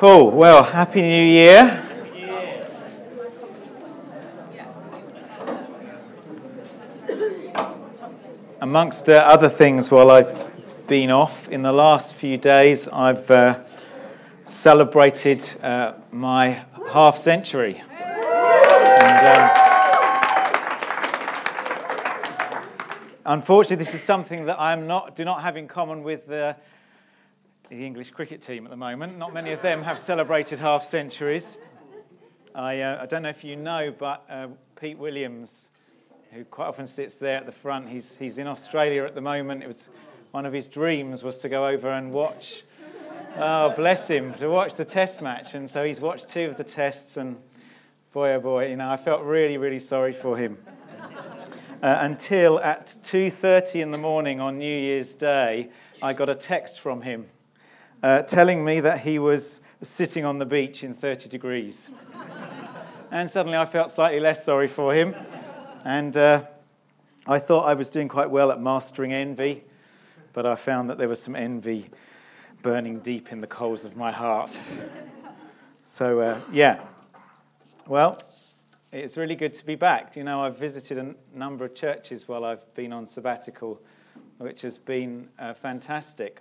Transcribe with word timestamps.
Cool. 0.00 0.30
Well, 0.30 0.62
Happy 0.62 1.02
New 1.02 1.24
Year. 1.24 1.84
Amongst 8.62 9.10
uh, 9.10 9.16
other 9.16 9.50
things, 9.50 9.90
while 9.90 10.10
I've 10.10 10.86
been 10.86 11.10
off 11.10 11.50
in 11.50 11.60
the 11.60 11.72
last 11.72 12.14
few 12.14 12.38
days, 12.38 12.88
I've 12.88 13.30
uh, 13.30 13.58
celebrated 14.44 15.44
uh, 15.62 15.92
my 16.10 16.64
half 16.92 17.18
century. 17.18 17.82
And, 17.92 19.28
um, 19.28 19.50
unfortunately, 23.26 23.84
this 23.84 23.92
is 23.92 24.02
something 24.02 24.46
that 24.46 24.58
I 24.58 24.72
am 24.72 24.86
not, 24.86 25.14
do 25.14 25.26
not 25.26 25.42
have 25.42 25.58
in 25.58 25.68
common 25.68 26.02
with 26.02 26.26
the 27.70 27.86
English 27.86 28.10
cricket 28.10 28.42
team 28.42 28.66
at 28.66 28.70
the 28.70 28.76
moment. 28.76 29.16
Not 29.16 29.32
many 29.32 29.52
of 29.52 29.62
them 29.62 29.84
have 29.84 30.00
celebrated 30.00 30.58
half 30.58 30.82
centuries. 30.82 31.56
I, 32.52 32.80
uh, 32.80 33.02
I 33.02 33.06
don't 33.06 33.22
know 33.22 33.28
if 33.28 33.44
you 33.44 33.54
know, 33.54 33.94
but 33.96 34.24
uh, 34.28 34.48
Pete 34.74 34.98
Williams, 34.98 35.70
who 36.32 36.44
quite 36.44 36.66
often 36.66 36.88
sits 36.88 37.14
there 37.14 37.36
at 37.36 37.46
the 37.46 37.52
front, 37.52 37.88
he's, 37.88 38.16
he's 38.16 38.38
in 38.38 38.48
Australia 38.48 39.04
at 39.04 39.14
the 39.14 39.20
moment. 39.20 39.62
It 39.62 39.68
was 39.68 39.88
one 40.32 40.46
of 40.46 40.52
his 40.52 40.66
dreams 40.66 41.22
was 41.22 41.38
to 41.38 41.48
go 41.48 41.64
over 41.64 41.92
and 41.92 42.10
watch. 42.10 42.64
Oh, 43.36 43.72
bless 43.76 44.08
him, 44.08 44.34
to 44.34 44.48
watch 44.48 44.74
the 44.74 44.84
test 44.84 45.22
match. 45.22 45.54
And 45.54 45.70
so 45.70 45.84
he's 45.84 46.00
watched 46.00 46.26
two 46.26 46.46
of 46.46 46.56
the 46.56 46.64
tests, 46.64 47.18
and 47.18 47.36
boy, 48.12 48.32
oh 48.32 48.40
boy, 48.40 48.66
you 48.66 48.76
know, 48.76 48.90
I 48.90 48.96
felt 48.96 49.22
really, 49.22 49.58
really 49.58 49.78
sorry 49.78 50.12
for 50.12 50.36
him. 50.36 50.58
Uh, 51.82 51.98
until 52.00 52.58
at 52.60 52.88
2.30 53.04 53.76
in 53.76 53.90
the 53.92 53.98
morning 53.98 54.40
on 54.40 54.58
New 54.58 54.76
Year's 54.76 55.14
Day, 55.14 55.70
I 56.02 56.12
got 56.12 56.28
a 56.28 56.34
text 56.34 56.80
from 56.80 57.02
him 57.02 57.26
uh, 58.02 58.22
telling 58.22 58.64
me 58.64 58.80
that 58.80 59.00
he 59.00 59.18
was 59.18 59.60
sitting 59.82 60.24
on 60.24 60.38
the 60.38 60.46
beach 60.46 60.84
in 60.84 60.94
30 60.94 61.28
degrees. 61.28 61.88
and 63.10 63.30
suddenly 63.30 63.58
I 63.58 63.66
felt 63.66 63.90
slightly 63.90 64.20
less 64.20 64.44
sorry 64.44 64.68
for 64.68 64.94
him. 64.94 65.14
And 65.84 66.16
uh, 66.16 66.44
I 67.26 67.38
thought 67.38 67.66
I 67.66 67.74
was 67.74 67.88
doing 67.88 68.08
quite 68.08 68.30
well 68.30 68.50
at 68.50 68.60
mastering 68.60 69.12
envy, 69.12 69.64
but 70.32 70.46
I 70.46 70.54
found 70.54 70.90
that 70.90 70.98
there 70.98 71.08
was 71.08 71.22
some 71.22 71.36
envy 71.36 71.90
burning 72.62 73.00
deep 73.00 73.32
in 73.32 73.40
the 73.40 73.46
coals 73.46 73.84
of 73.84 73.96
my 73.96 74.12
heart. 74.12 74.58
So, 75.84 76.20
uh, 76.20 76.40
yeah. 76.52 76.80
Well, 77.86 78.22
it's 78.92 79.16
really 79.16 79.34
good 79.34 79.54
to 79.54 79.66
be 79.66 79.74
back. 79.74 80.14
You 80.16 80.24
know, 80.24 80.44
I've 80.44 80.58
visited 80.58 80.98
a 80.98 81.14
number 81.36 81.64
of 81.64 81.74
churches 81.74 82.28
while 82.28 82.44
I've 82.44 82.72
been 82.74 82.92
on 82.92 83.06
sabbatical, 83.06 83.80
which 84.38 84.62
has 84.62 84.78
been 84.78 85.28
uh, 85.38 85.54
fantastic. 85.54 86.40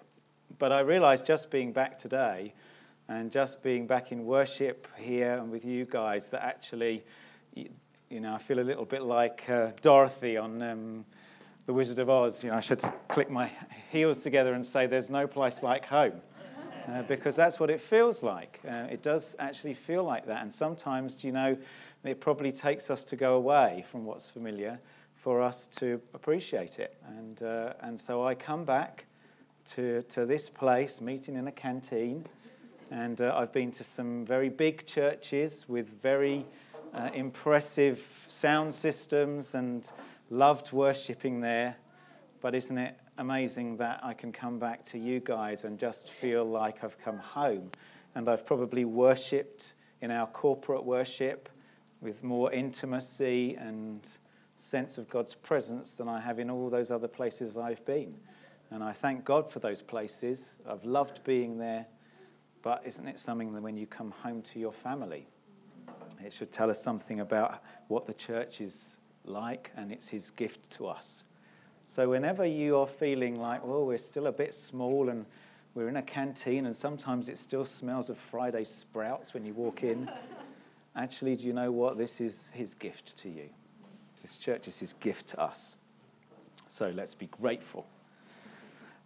But 0.59 0.73
I 0.73 0.81
realized 0.81 1.25
just 1.25 1.49
being 1.49 1.71
back 1.71 1.97
today 1.97 2.53
and 3.07 3.31
just 3.31 3.63
being 3.63 3.87
back 3.87 4.11
in 4.11 4.25
worship 4.25 4.87
here 4.97 5.37
and 5.37 5.49
with 5.49 5.63
you 5.63 5.85
guys 5.85 6.29
that 6.31 6.43
actually, 6.43 7.05
you 7.55 8.19
know, 8.19 8.35
I 8.35 8.39
feel 8.39 8.59
a 8.59 8.61
little 8.61 8.83
bit 8.83 9.03
like 9.03 9.49
uh, 9.49 9.71
Dorothy 9.81 10.35
on 10.35 10.61
um, 10.61 11.05
The 11.65 11.71
Wizard 11.71 11.99
of 11.99 12.09
Oz. 12.09 12.43
You 12.43 12.51
know, 12.51 12.57
I 12.57 12.59
should 12.59 12.81
click 13.07 13.29
my 13.29 13.49
heels 13.89 14.21
together 14.21 14.53
and 14.53 14.65
say, 14.65 14.85
there's 14.85 15.09
no 15.09 15.27
place 15.27 15.63
like 15.63 15.85
home. 15.85 16.21
Uh, 16.89 17.03
because 17.03 17.35
that's 17.35 17.59
what 17.59 17.69
it 17.69 17.79
feels 17.79 18.23
like. 18.23 18.59
Uh, 18.67 18.87
it 18.89 19.03
does 19.03 19.35
actually 19.37 19.75
feel 19.75 20.03
like 20.03 20.25
that. 20.25 20.41
And 20.41 20.51
sometimes, 20.51 21.23
you 21.23 21.31
know, 21.31 21.55
it 22.03 22.19
probably 22.19 22.51
takes 22.51 22.89
us 22.89 23.03
to 23.05 23.15
go 23.15 23.35
away 23.35 23.85
from 23.91 24.05
what's 24.05 24.29
familiar 24.29 24.79
for 25.15 25.41
us 25.41 25.67
to 25.77 26.01
appreciate 26.13 26.79
it. 26.79 26.97
And, 27.07 27.43
uh, 27.43 27.73
and 27.81 27.99
so 27.99 28.25
I 28.25 28.33
come 28.33 28.65
back 28.65 29.05
to, 29.75 30.03
to 30.03 30.25
this 30.25 30.49
place, 30.49 31.01
meeting 31.01 31.35
in 31.35 31.47
a 31.47 31.51
canteen. 31.51 32.25
And 32.91 33.21
uh, 33.21 33.35
I've 33.35 33.53
been 33.53 33.71
to 33.73 33.83
some 33.83 34.25
very 34.25 34.49
big 34.49 34.85
churches 34.85 35.65
with 35.67 36.01
very 36.01 36.45
uh, 36.93 37.09
impressive 37.13 38.01
sound 38.27 38.73
systems 38.73 39.53
and 39.53 39.89
loved 40.29 40.71
worshipping 40.71 41.39
there. 41.39 41.75
But 42.41 42.55
isn't 42.55 42.77
it 42.77 42.97
amazing 43.17 43.77
that 43.77 43.99
I 44.01 44.13
can 44.13 44.31
come 44.31 44.57
back 44.57 44.85
to 44.85 44.97
you 44.97 45.19
guys 45.19 45.65
and 45.65 45.77
just 45.77 46.09
feel 46.09 46.45
like 46.45 46.83
I've 46.83 46.97
come 46.99 47.19
home? 47.19 47.69
And 48.15 48.27
I've 48.27 48.45
probably 48.45 48.85
worshipped 48.85 49.73
in 50.01 50.09
our 50.09 50.27
corporate 50.27 50.83
worship 50.83 51.49
with 52.01 52.23
more 52.23 52.51
intimacy 52.51 53.55
and 53.55 54.07
sense 54.55 54.97
of 54.97 55.09
God's 55.09 55.35
presence 55.35 55.95
than 55.95 56.07
I 56.07 56.19
have 56.19 56.39
in 56.39 56.49
all 56.49 56.69
those 56.69 56.91
other 56.91 57.07
places 57.07 57.55
I've 57.55 57.85
been. 57.85 58.15
And 58.71 58.83
I 58.83 58.93
thank 58.93 59.25
God 59.25 59.49
for 59.49 59.59
those 59.59 59.81
places. 59.81 60.57
I've 60.67 60.85
loved 60.85 61.23
being 61.23 61.57
there. 61.57 61.87
But 62.61 62.83
isn't 62.85 63.07
it 63.07 63.19
something 63.19 63.53
that 63.53 63.61
when 63.61 63.77
you 63.77 63.87
come 63.87 64.11
home 64.11 64.41
to 64.43 64.59
your 64.59 64.73
family, 64.73 65.27
it 66.23 66.33
should 66.33 66.51
tell 66.51 66.69
us 66.69 66.81
something 66.81 67.21
about 67.21 67.63
what 67.87 68.05
the 68.05 68.13
church 68.13 68.61
is 68.61 68.97
like 69.23 69.71
and 69.77 69.91
it's 69.91 70.09
His 70.09 70.31
gift 70.31 70.69
to 70.71 70.87
us. 70.87 71.23
So, 71.87 72.09
whenever 72.09 72.45
you 72.45 72.77
are 72.77 72.87
feeling 72.87 73.39
like, 73.39 73.65
well, 73.65 73.85
we're 73.85 73.97
still 73.97 74.27
a 74.27 74.31
bit 74.31 74.53
small 74.53 75.09
and 75.09 75.25
we're 75.73 75.87
in 75.87 75.97
a 75.97 76.01
canteen 76.01 76.65
and 76.65 76.75
sometimes 76.75 77.29
it 77.29 77.37
still 77.37 77.65
smells 77.65 78.09
of 78.09 78.17
Friday 78.17 78.63
sprouts 78.63 79.33
when 79.33 79.45
you 79.45 79.53
walk 79.53 79.83
in, 79.83 80.11
actually, 80.95 81.35
do 81.35 81.47
you 81.47 81.53
know 81.53 81.71
what? 81.71 81.97
This 81.97 82.19
is 82.19 82.51
His 82.53 82.73
gift 82.73 83.17
to 83.17 83.29
you. 83.29 83.49
This 84.21 84.37
church 84.37 84.67
is 84.67 84.77
His 84.77 84.93
gift 84.93 85.27
to 85.29 85.39
us. 85.39 85.75
So, 86.67 86.91
let's 86.95 87.15
be 87.15 87.27
grateful. 87.27 87.87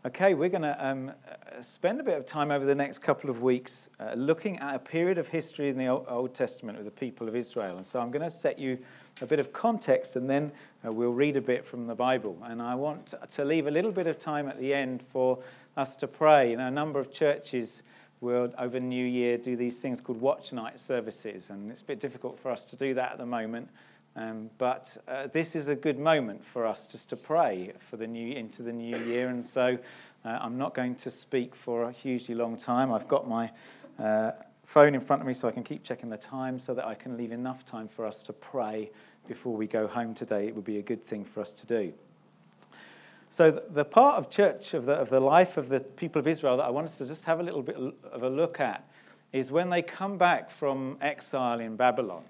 Okay, 0.06 0.34
we're 0.34 0.50
going 0.50 0.64
to 0.64 0.86
um, 0.86 1.14
spend 1.62 2.02
a 2.02 2.04
bit 2.04 2.18
of 2.18 2.26
time 2.26 2.52
over 2.52 2.66
the 2.66 2.76
next 2.76 2.98
couple 2.98 3.30
of 3.30 3.42
weeks 3.42 3.88
uh, 4.02 4.12
looking 4.16 4.60
at 4.60 4.76
a 4.76 4.80
period 4.80 5.18
of 5.18 5.30
history 5.30 5.70
in 5.70 5.78
the 5.78 5.88
Old 5.88 6.36
Testament 6.36 6.78
with 6.78 6.84
the 6.84 6.92
people 6.92 7.30
of 7.30 7.38
Israel. 7.38 7.78
And 7.78 7.86
so 7.86 8.02
I'm 8.02 8.12
going 8.12 8.22
to 8.22 8.30
set 8.30 8.60
you 8.60 8.78
a 9.22 9.26
bit 9.26 9.40
of 9.40 9.54
context 9.54 10.18
and 10.18 10.30
then 10.30 10.52
uh, 10.86 10.92
we'll 10.92 11.14
read 11.14 11.38
a 11.38 11.42
bit 11.42 11.66
from 11.66 11.88
the 11.88 11.96
Bible. 11.96 12.38
And 12.44 12.62
I 12.62 12.76
want 12.76 13.14
to 13.30 13.46
leave 13.46 13.66
a 13.68 13.72
little 13.72 13.94
bit 13.94 14.08
of 14.08 14.20
time 14.20 14.50
at 14.50 14.60
the 14.60 14.74
end 14.74 15.06
for 15.14 15.40
us 15.78 15.96
to 15.96 16.08
pray. 16.10 16.52
You 16.52 16.58
know, 16.58 16.68
a 16.68 16.72
number 16.72 17.00
of 17.00 17.14
churches 17.14 17.84
will, 18.20 18.54
over 18.58 18.82
New 18.82 19.06
Year, 19.06 19.38
do 19.38 19.56
these 19.56 19.78
things 19.78 20.02
called 20.02 20.20
watch 20.20 20.52
night 20.52 20.82
services. 20.82 21.50
And 21.50 21.72
it's 21.72 21.80
a 21.80 21.86
bit 21.86 22.02
difficult 22.02 22.38
for 22.38 22.52
us 22.52 22.66
to 22.66 22.76
do 22.76 22.94
that 22.96 23.14
at 23.14 23.18
the 23.20 23.26
moment. 23.26 23.70
Um, 24.16 24.50
but 24.60 24.96
uh, 25.08 25.28
this 25.28 25.56
is 25.56 25.70
a 25.70 25.76
good 25.76 25.98
moment 25.98 26.46
for 26.46 26.68
us 26.68 26.88
just 26.88 27.10
to 27.10 27.16
pray 27.16 27.74
for 27.90 27.98
the 27.98 28.06
new 28.06 28.36
into 28.36 28.62
the 28.62 28.72
new 28.72 28.98
year, 28.98 29.30
and 29.30 29.44
so 29.44 29.78
uh, 30.24 30.38
I'm 30.40 30.58
not 30.58 30.76
going 30.76 30.96
to 30.96 31.10
speak 31.10 31.56
for 31.56 31.84
a 31.84 31.92
hugely 31.92 32.36
long 32.36 32.56
time. 32.56 32.94
I've 32.94 33.08
got 33.08 33.28
my 33.28 33.52
uh, 33.98 34.32
phone 34.64 34.94
in 34.94 35.02
front 35.02 35.24
of 35.24 35.28
me 35.28 35.34
so 35.34 35.48
I 35.48 35.52
can 35.52 35.64
keep 35.64 35.84
checking 35.84 36.10
the 36.10 36.18
time, 36.18 36.60
so 36.60 36.76
that 36.76 36.86
I 36.86 36.94
can 36.94 37.18
leave 37.18 37.32
enough 37.32 37.66
time 37.66 37.88
for 37.88 38.06
us 38.06 38.22
to 38.24 38.34
pray 38.34 38.92
before 39.28 39.56
we 39.56 39.66
go 39.66 39.88
home 39.88 40.14
today. 40.14 40.48
It 40.48 40.56
would 40.56 40.66
be 40.66 40.78
a 40.78 40.84
good 40.84 41.04
thing 41.04 41.26
for 41.26 41.42
us 41.42 41.54
to 41.54 41.66
do. 41.66 41.94
So 43.32 43.64
the 43.68 43.84
part 43.84 44.20
of 44.20 44.30
church 44.30 44.76
of 44.76 44.86
the, 44.86 44.94
of 44.94 45.10
the 45.10 45.20
life 45.20 45.58
of 45.58 45.70
the 45.70 45.80
people 45.80 46.20
of 46.20 46.28
Israel 46.28 46.58
that 46.58 46.66
I 46.66 46.70
want 46.70 46.86
us 46.86 47.00
to 47.00 47.08
just 47.08 47.24
have 47.24 47.40
a 47.40 47.44
little 47.44 47.64
bit 47.64 47.78
of 48.12 48.22
a 48.22 48.30
look 48.30 48.60
at 48.60 48.88
is 49.32 49.50
when 49.50 49.72
they 49.72 49.82
come 49.82 50.20
back 50.20 50.52
from 50.52 50.98
exile 51.02 51.60
in 51.60 51.76
Babylon. 51.76 52.24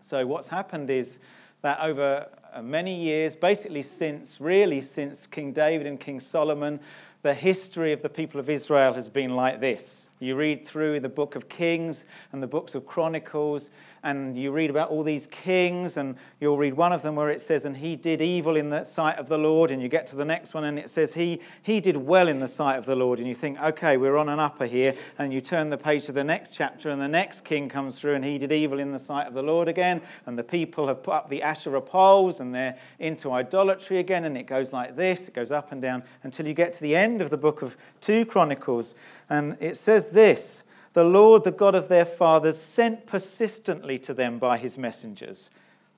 So, 0.00 0.26
what's 0.26 0.48
happened 0.48 0.90
is 0.90 1.20
that 1.62 1.78
over 1.80 2.26
many 2.62 2.94
years, 2.94 3.36
basically 3.36 3.82
since, 3.82 4.40
really 4.40 4.80
since 4.80 5.26
King 5.26 5.52
David 5.52 5.86
and 5.86 6.00
King 6.00 6.20
Solomon, 6.20 6.80
the 7.22 7.34
history 7.34 7.92
of 7.92 8.02
the 8.02 8.08
people 8.08 8.40
of 8.40 8.48
Israel 8.48 8.94
has 8.94 9.08
been 9.08 9.36
like 9.36 9.60
this. 9.60 10.06
You 10.20 10.36
read 10.36 10.66
through 10.66 11.00
the 11.00 11.08
book 11.08 11.34
of 11.34 11.48
Kings 11.48 12.04
and 12.32 12.42
the 12.42 12.46
books 12.46 12.74
of 12.74 12.86
Chronicles, 12.86 13.70
and 14.02 14.36
you 14.36 14.52
read 14.52 14.70
about 14.70 14.90
all 14.90 15.02
these 15.02 15.26
kings, 15.26 15.96
and 15.96 16.16
you'll 16.40 16.56
read 16.56 16.74
one 16.74 16.92
of 16.92 17.02
them 17.02 17.16
where 17.16 17.30
it 17.30 17.40
says, 17.40 17.64
And 17.64 17.76
he 17.76 17.96
did 17.96 18.20
evil 18.22 18.56
in 18.56 18.70
the 18.70 18.84
sight 18.84 19.18
of 19.18 19.28
the 19.28 19.38
Lord, 19.38 19.70
and 19.70 19.82
you 19.82 19.88
get 19.88 20.06
to 20.08 20.16
the 20.16 20.24
next 20.24 20.54
one, 20.54 20.64
and 20.64 20.78
it 20.78 20.90
says, 20.90 21.14
He, 21.14 21.40
he 21.62 21.80
did 21.80 21.96
well 21.96 22.28
in 22.28 22.38
the 22.38 22.48
sight 22.48 22.76
of 22.76 22.86
the 22.86 22.96
Lord, 22.96 23.18
and 23.18 23.28
you 23.28 23.34
think, 23.34 23.58
Okay, 23.60 23.96
we're 23.96 24.16
on 24.16 24.28
an 24.28 24.38
upper 24.38 24.66
here, 24.66 24.94
and 25.18 25.32
you 25.32 25.40
turn 25.40 25.70
the 25.70 25.78
page 25.78 26.06
to 26.06 26.12
the 26.12 26.24
next 26.24 26.50
chapter, 26.50 26.90
and 26.90 27.00
the 27.00 27.08
next 27.08 27.44
king 27.44 27.68
comes 27.68 27.98
through, 27.98 28.14
and 28.14 28.24
he 28.24 28.38
did 28.38 28.52
evil 28.52 28.78
in 28.78 28.92
the 28.92 28.98
sight 28.98 29.26
of 29.26 29.34
the 29.34 29.42
Lord 29.42 29.68
again, 29.68 30.00
and 30.26 30.38
the 30.38 30.44
people 30.44 30.86
have 30.88 31.02
put 31.02 31.14
up 31.14 31.28
the 31.30 31.42
Asherah 31.42 31.82
poles, 31.82 32.40
and 32.40 32.54
they're 32.54 32.78
into 32.98 33.32
idolatry 33.32 33.98
again, 33.98 34.24
and 34.24 34.36
it 34.36 34.44
goes 34.44 34.72
like 34.72 34.96
this, 34.96 35.28
it 35.28 35.34
goes 35.34 35.50
up 35.50 35.72
and 35.72 35.80
down 35.80 36.02
until 36.22 36.46
you 36.46 36.54
get 36.54 36.72
to 36.74 36.80
the 36.80 36.96
end 36.96 37.09
of 37.18 37.30
the 37.30 37.36
book 37.36 37.62
of 37.62 37.76
2 38.02 38.26
Chronicles 38.26 38.94
and 39.28 39.56
it 39.60 39.76
says 39.76 40.10
this 40.10 40.62
The 40.92 41.04
Lord, 41.04 41.44
the 41.44 41.50
God 41.50 41.74
of 41.74 41.88
their 41.88 42.04
fathers, 42.04 42.58
sent 42.58 43.06
persistently 43.06 43.98
to 44.00 44.12
them 44.12 44.38
by 44.38 44.58
his 44.58 44.76
messengers 44.76 45.50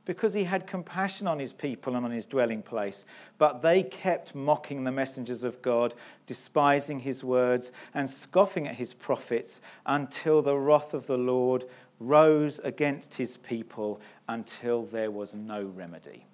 because 0.05 0.35
he 0.35 0.45
had 0.45 0.67
compassion 0.67 1.27
on 1.27 1.39
his 1.39 1.53
people 1.53 1.95
and 1.95 2.05
on 2.05 2.11
his 2.11 2.27
dwelling 2.27 2.63
place. 2.63 3.05
But 3.39 3.63
they 3.63 3.83
kept 3.83 4.35
mocking 4.35 4.85
the 4.85 4.91
messengers 4.91 5.45
of 5.45 5.63
God, 5.63 5.95
despising 6.27 7.01
his 7.01 7.23
words, 7.23 7.71
and 7.95 8.11
scoffing 8.11 8.67
at 8.67 8.77
his 8.77 8.95
prophets 8.95 9.61
until 9.87 10.43
the 10.43 10.57
wrath 10.57 10.93
of 10.93 11.07
the 11.07 11.19
Lord 11.19 11.65
rose 12.01 12.59
against 12.65 13.15
his 13.15 13.37
people 13.37 14.01
until 14.29 14.83
there 14.83 15.11
was 15.11 15.35
no 15.35 15.63
remedy. 15.63 16.27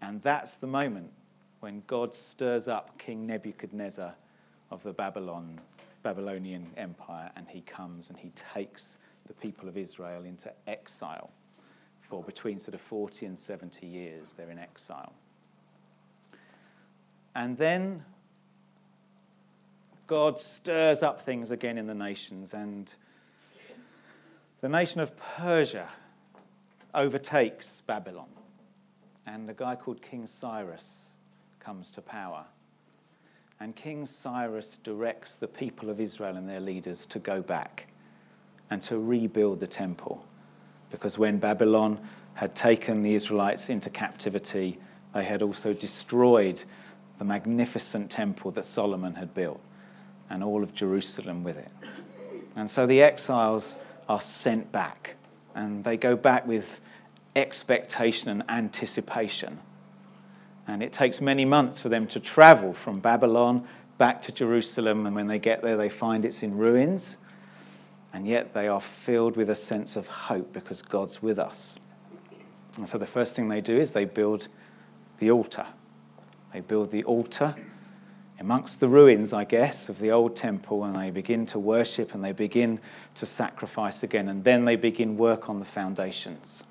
And 0.00 0.20
that's 0.22 0.56
the 0.56 0.66
moment 0.66 1.12
when 1.62 1.80
God 1.86 2.12
stirs 2.12 2.66
up 2.66 2.98
King 2.98 3.24
Nebuchadnezzar 3.24 4.12
of 4.72 4.82
the 4.82 4.92
Babylon 4.92 5.60
Babylonian 6.02 6.66
Empire 6.76 7.30
and 7.36 7.46
he 7.46 7.60
comes 7.60 8.08
and 8.10 8.18
he 8.18 8.32
takes 8.52 8.98
the 9.28 9.34
people 9.34 9.68
of 9.68 9.76
Israel 9.76 10.24
into 10.24 10.52
exile 10.66 11.30
for 12.00 12.20
between 12.24 12.58
sort 12.58 12.74
of 12.74 12.80
40 12.80 13.26
and 13.26 13.38
70 13.38 13.86
years. 13.86 14.34
They're 14.34 14.50
in 14.50 14.58
exile. 14.58 15.12
And 17.36 17.56
then 17.56 18.04
God 20.08 20.40
stirs 20.40 21.04
up 21.04 21.20
things 21.20 21.52
again 21.52 21.78
in 21.78 21.86
the 21.86 21.94
nations, 21.94 22.54
and 22.54 22.92
the 24.60 24.68
nation 24.68 25.00
of 25.00 25.16
Persia 25.16 25.88
overtakes 26.92 27.82
Babylon. 27.86 28.30
And 29.28 29.48
a 29.48 29.54
guy 29.54 29.76
called 29.76 30.02
King 30.02 30.26
Cyrus 30.26 31.11
comes 31.62 31.90
to 31.92 32.02
power. 32.02 32.44
And 33.60 33.76
King 33.76 34.04
Cyrus 34.06 34.78
directs 34.82 35.36
the 35.36 35.46
people 35.46 35.88
of 35.88 36.00
Israel 36.00 36.36
and 36.36 36.48
their 36.48 36.60
leaders 36.60 37.06
to 37.06 37.18
go 37.20 37.40
back 37.40 37.86
and 38.70 38.82
to 38.82 38.98
rebuild 38.98 39.60
the 39.60 39.66
temple. 39.66 40.24
Because 40.90 41.16
when 41.16 41.38
Babylon 41.38 42.00
had 42.34 42.54
taken 42.56 43.02
the 43.02 43.14
Israelites 43.14 43.70
into 43.70 43.90
captivity, 43.90 44.78
they 45.14 45.24
had 45.24 45.42
also 45.42 45.72
destroyed 45.72 46.62
the 47.18 47.24
magnificent 47.24 48.10
temple 48.10 48.50
that 48.52 48.64
Solomon 48.64 49.14
had 49.14 49.32
built 49.34 49.60
and 50.30 50.42
all 50.42 50.62
of 50.62 50.74
Jerusalem 50.74 51.44
with 51.44 51.58
it. 51.58 51.70
And 52.56 52.68
so 52.68 52.86
the 52.86 53.02
exiles 53.02 53.74
are 54.08 54.20
sent 54.20 54.72
back, 54.72 55.14
and 55.54 55.84
they 55.84 55.96
go 55.96 56.16
back 56.16 56.46
with 56.46 56.80
expectation 57.36 58.28
and 58.28 58.42
anticipation. 58.50 59.58
And 60.66 60.82
it 60.82 60.92
takes 60.92 61.20
many 61.20 61.44
months 61.44 61.80
for 61.80 61.88
them 61.88 62.06
to 62.08 62.20
travel 62.20 62.72
from 62.72 63.00
Babylon 63.00 63.66
back 63.98 64.22
to 64.22 64.32
Jerusalem, 64.32 65.06
and 65.06 65.14
when 65.14 65.26
they 65.26 65.38
get 65.38 65.62
there, 65.62 65.76
they 65.76 65.88
find 65.88 66.24
it's 66.24 66.42
in 66.42 66.56
ruins. 66.56 67.18
And 68.12 68.26
yet 68.26 68.52
they 68.52 68.68
are 68.68 68.80
filled 68.80 69.36
with 69.36 69.48
a 69.50 69.54
sense 69.54 69.96
of 69.96 70.06
hope 70.06 70.52
because 70.52 70.82
God's 70.82 71.22
with 71.22 71.38
us. 71.38 71.76
And 72.76 72.88
so 72.88 72.98
the 72.98 73.06
first 73.06 73.36
thing 73.36 73.48
they 73.48 73.60
do 73.60 73.76
is 73.76 73.92
they 73.92 74.04
build 74.04 74.48
the 75.18 75.30
altar. 75.30 75.66
They 76.52 76.60
build 76.60 76.90
the 76.90 77.04
altar 77.04 77.54
amongst 78.38 78.80
the 78.80 78.88
ruins, 78.88 79.32
I 79.32 79.44
guess, 79.44 79.88
of 79.88 79.98
the 80.00 80.10
old 80.10 80.34
temple, 80.34 80.84
and 80.84 80.96
they 80.96 81.10
begin 81.10 81.46
to 81.46 81.58
worship 81.58 82.12
and 82.14 82.24
they 82.24 82.32
begin 82.32 82.80
to 83.14 83.24
sacrifice 83.24 84.02
again. 84.02 84.28
And 84.28 84.42
then 84.42 84.64
they 84.64 84.76
begin 84.76 85.16
work 85.16 85.48
on 85.48 85.58
the 85.60 85.64
foundations. 85.64 86.64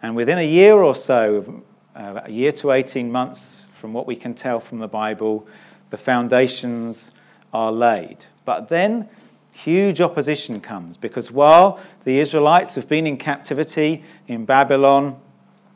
And 0.00 0.16
within 0.16 0.38
a 0.38 0.48
year 0.48 0.74
or 0.76 0.94
so, 0.94 1.62
uh, 1.94 2.22
a 2.24 2.30
year 2.30 2.52
to 2.52 2.72
18 2.72 3.10
months, 3.10 3.66
from 3.78 3.92
what 3.92 4.06
we 4.06 4.16
can 4.16 4.34
tell 4.34 4.60
from 4.60 4.78
the 4.78 4.88
Bible, 4.88 5.46
the 5.90 5.96
foundations 5.96 7.10
are 7.52 7.72
laid. 7.72 8.24
But 8.44 8.68
then 8.68 9.08
huge 9.52 10.00
opposition 10.00 10.60
comes 10.60 10.96
because 10.96 11.30
while 11.30 11.78
the 12.04 12.18
Israelites 12.18 12.74
have 12.74 12.88
been 12.88 13.06
in 13.06 13.16
captivity 13.16 14.02
in 14.26 14.44
Babylon, 14.44 15.20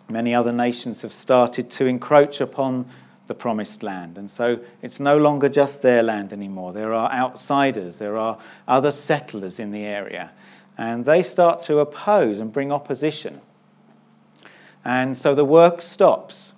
many 0.09 0.35
other 0.35 0.53
nations 0.53 1.03
have 1.03 1.13
started 1.13 1.71
to 1.71 1.87
encroach 1.87 2.41
upon 2.41 2.87
the 3.27 3.35
promised 3.35 3.83
land. 3.83 4.19
And 4.19 4.31
so 4.31 4.61
it's 4.83 5.01
no 5.01 5.19
longer 5.19 5.49
just 5.49 5.83
their 5.83 6.03
land 6.03 6.33
anymore. 6.33 6.73
There 6.73 6.95
are 6.95 7.11
outsiders, 7.13 7.99
there 7.99 8.17
are 8.17 8.39
other 8.69 8.93
settlers 8.93 9.59
in 9.59 9.73
the 9.73 9.85
area. 9.85 10.31
And 10.79 11.05
they 11.05 11.23
start 11.23 11.63
to 11.63 11.79
oppose 11.79 12.39
and 12.39 12.53
bring 12.53 12.71
opposition. 12.71 13.41
And 14.87 15.19
so 15.19 15.35
the 15.35 15.45
work 15.45 15.83
stops. 15.83 16.53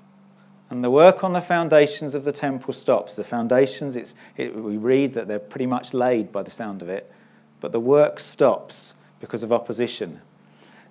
And 0.68 0.84
the 0.84 0.90
work 0.90 1.24
on 1.24 1.32
the 1.32 1.40
foundations 1.40 2.14
of 2.14 2.24
the 2.24 2.32
temple 2.32 2.74
stops. 2.74 3.16
The 3.16 3.24
foundations, 3.24 3.96
it's, 3.96 4.14
it, 4.36 4.54
we 4.54 4.76
read 4.76 5.14
that 5.14 5.28
they're 5.28 5.38
pretty 5.38 5.64
much 5.64 5.94
laid 5.94 6.30
by 6.30 6.42
the 6.42 6.50
sound 6.50 6.82
of 6.82 6.90
it, 6.90 7.10
but 7.60 7.72
the 7.72 7.80
work 7.80 8.20
stops 8.20 8.92
because 9.18 9.42
of 9.42 9.50
opposition. 9.50 10.20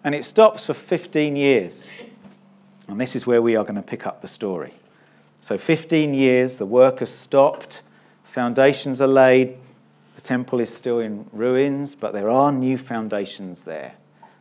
And 0.04 0.16
it 0.16 0.26
stops 0.26 0.66
for 0.66 0.74
15 0.74 1.36
years. 1.36 1.92
And 2.88 3.00
this 3.00 3.16
is 3.16 3.28
where 3.28 3.42
we 3.42 3.56
are 3.56 3.64
going 3.64 3.76
to 3.76 3.84
pick 3.84 4.08
up 4.08 4.22
the 4.22 4.28
story. 4.28 4.74
So, 5.40 5.60
15 5.60 6.16
years, 6.16 6.58
the 6.58 6.66
work 6.66 7.00
has 7.00 7.12
stopped, 7.12 7.84
foundations 8.24 9.00
are 9.00 9.08
laid, 9.08 9.58
the 10.16 10.22
temple 10.22 10.60
is 10.60 10.74
still 10.74 11.00
in 11.00 11.28
ruins, 11.32 11.94
but 11.94 12.14
there 12.14 12.32
are 12.32 12.52
new 12.52 12.80
foundations 12.80 13.66
there. 13.66 13.94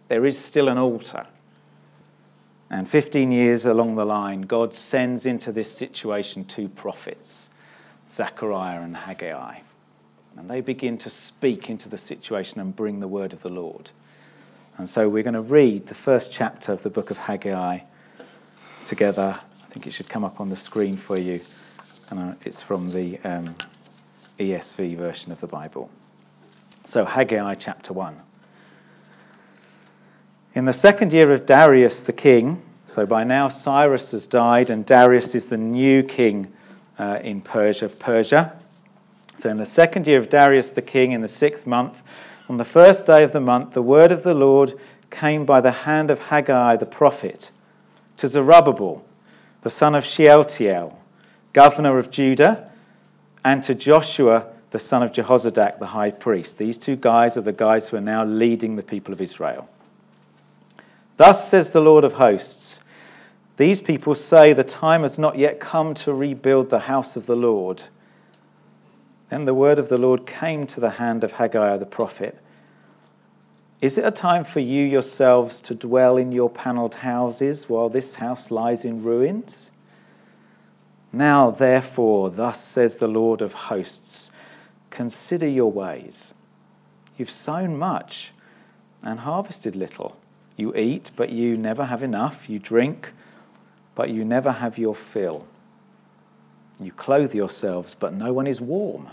There 0.09 0.25
is 0.25 0.39
still 0.39 0.69
an 0.69 0.79
altar. 0.79 1.27
And 2.71 2.89
15 2.89 3.31
years 3.31 3.65
along 3.65 3.95
the 3.95 4.05
line, 4.05 4.43
God 4.43 4.75
sends 4.75 5.25
into 5.25 5.53
this 5.53 5.71
situation 5.71 6.45
two 6.45 6.69
prophets, 6.69 7.51
Zechariah 8.11 8.81
and 8.81 8.97
Haggai. 8.97 9.61
And 10.37 10.51
they 10.51 10.61
begin 10.61 10.99
to 10.99 11.11
speak 11.11 11.71
into 11.71 11.89
the 11.89 11.97
situation 11.97 12.61
and 12.61 12.75
bring 12.75 13.01
the 13.01 13.09
word 13.09 13.33
of 13.33 13.43
the 13.43 13.49
Lord. 13.51 13.91
And 14.79 14.89
so 14.89 15.09
we're 15.09 15.23
going 15.23 15.35
to 15.35 15.41
read 15.41 15.87
the 15.87 15.95
first 15.95 16.33
chapter 16.33 16.73
of 16.73 16.83
the 16.83 16.91
book 16.91 17.11
of 17.11 17.19
Haggai 17.19 17.81
together. 18.85 19.41
I 19.63 19.67
think 19.67 19.87
it 19.87 19.93
should 19.93 20.09
come 20.09 20.25
up 20.25 20.41
on 20.41 20.51
the 20.51 20.57
screen 20.57 20.97
for 20.97 21.17
you. 21.17 21.41
And 22.11 22.21
uh, 22.21 22.35
it's 22.45 22.63
from 22.63 22.91
the 22.91 23.19
um, 23.25 23.57
ESV 24.39 24.97
version 24.97 25.33
of 25.33 25.41
the 25.41 25.47
Bible. 25.47 25.91
So, 26.85 27.05
Haggai 27.05 27.55
chapter 27.55 27.93
1. 27.93 28.21
In 30.57 30.65
the 30.65 30.73
second 30.73 31.13
year 31.13 31.35
of 31.35 31.45
Darius 31.45 32.03
the 32.03 32.15
king, 32.15 32.63
so 32.87 33.05
by 33.05 33.25
now 33.25 33.49
Cyrus 33.49 34.13
has 34.13 34.25
died, 34.25 34.71
and 34.71 34.87
Darius 34.87 35.35
is 35.35 35.49
the 35.49 35.59
new 35.59 36.03
king 36.03 36.51
uh, 36.99 37.19
in 37.23 37.43
Persia 37.43 37.85
of 37.85 37.99
Persia. 37.99 38.55
So 39.39 39.51
in 39.51 39.59
the 39.59 39.67
second 39.67 40.07
year 40.07 40.19
of 40.19 40.31
Darius 40.31 40.73
the 40.73 40.81
king, 40.81 41.13
in 41.13 41.21
the 41.21 41.29
sixth 41.29 41.67
month, 41.67 42.03
on 42.49 42.57
the 42.57 42.65
first 42.65 43.05
day 43.05 43.23
of 43.23 43.33
the 43.33 43.41
month, 43.41 43.75
the 43.75 43.83
word 43.83 44.11
of 44.11 44.23
the 44.23 44.33
Lord 44.33 44.81
came 45.11 45.45
by 45.45 45.61
the 45.61 45.73
hand 45.73 46.11
of 46.11 46.29
Haggai 46.29 46.77
the 46.77 46.87
prophet 46.87 47.51
to 48.17 48.27
Zerubbabel, 48.27 49.05
the 49.61 49.69
son 49.69 49.95
of 49.95 50.07
Shealtiel, 50.07 50.99
governor 51.53 51.99
of 51.99 52.11
Judah, 52.11 52.71
and 53.45 53.63
to 53.63 53.75
Joshua, 53.75 54.47
the 54.71 54.79
son 54.79 55.03
of 55.03 55.13
Jehozadak, 55.13 55.81
the 55.81 55.89
high 55.89 56.13
priest. 56.13 56.57
These 56.57 56.79
two 56.79 56.97
guys 56.97 57.37
are 57.37 57.43
the 57.43 57.53
guys 57.53 57.91
who 57.91 57.99
are 57.99 58.01
now 58.01 58.25
leading 58.25 58.77
the 58.77 58.83
people 58.83 59.13
of 59.13 59.21
Israel. 59.21 59.69
Thus 61.17 61.49
says 61.49 61.71
the 61.73 61.81
Lord 61.81 62.05
of 62.05 62.15
hosts 62.15 62.81
These 63.57 63.81
people 63.81 64.15
say 64.15 64.53
the 64.53 64.65
time 64.65 65.03
has 65.03 65.19
not 65.19 65.39
yet 65.39 65.61
come 65.61 65.95
to 65.95 66.13
rebuild 66.13 66.71
the 66.71 66.81
house 66.81 67.17
of 67.17 67.27
the 67.27 67.37
Lord. 67.37 67.85
Then 69.31 69.45
the 69.45 69.55
word 69.55 69.79
of 69.79 69.89
the 69.89 69.99
Lord 69.99 70.27
came 70.27 70.67
to 70.69 70.81
the 70.81 70.91
hand 70.91 71.25
of 71.25 71.33
Haggai 71.33 71.77
the 71.79 71.87
prophet. 71.87 72.39
Is 73.81 73.99
it 73.99 74.07
a 74.07 74.11
time 74.11 74.45
for 74.45 74.61
you 74.61 74.85
yourselves 74.85 75.61
to 75.63 75.75
dwell 75.75 76.17
in 76.17 76.33
your 76.33 76.49
panelled 76.49 76.97
houses 76.97 77.69
while 77.69 77.89
this 77.89 78.17
house 78.17 78.51
lies 78.51 78.85
in 78.85 79.03
ruins? 79.03 79.71
Now, 81.13 81.51
therefore, 81.51 82.31
thus 82.31 82.63
says 82.63 82.97
the 82.97 83.09
Lord 83.09 83.41
of 83.41 83.53
hosts 83.53 84.31
consider 84.91 85.47
your 85.47 85.71
ways. 85.71 86.35
You've 87.17 87.31
sown 87.31 87.77
much 87.77 88.33
and 89.03 89.21
harvested 89.21 89.77
little. 89.77 90.17
You 90.57 90.75
eat, 90.75 91.11
but 91.17 91.31
you 91.31 91.57
never 91.57 91.85
have 91.85 92.03
enough. 92.03 92.49
You 92.49 92.59
drink, 92.59 93.13
but 93.95 94.11
you 94.11 94.25
never 94.25 94.53
have 94.53 94.79
your 94.79 94.95
fill. 94.95 95.47
You 96.81 96.93
clothe 96.93 97.35
yourselves, 97.35 97.95
but 97.95 98.15
no 98.15 98.33
one 98.33 98.47
is 98.47 98.61
warm. 98.61 99.09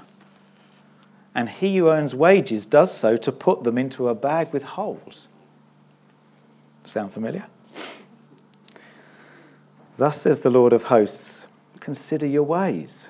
And 1.36 1.50
he 1.50 1.78
who 1.78 1.90
earns 1.90 2.16
wages 2.16 2.66
does 2.66 2.96
so 2.96 3.18
to 3.18 3.32
put 3.32 3.64
them 3.64 3.78
into 3.78 4.08
a 4.08 4.16
bag 4.16 4.54
with 4.54 4.64
holes. 4.64 5.28
Sound 6.84 7.12
familiar? 7.12 7.46
Thus 9.98 10.22
says 10.22 10.42
the 10.42 10.50
Lord 10.50 10.74
of 10.74 10.84
hosts 10.84 11.48
Consider 11.80 12.26
your 12.26 12.44
ways. 12.44 13.10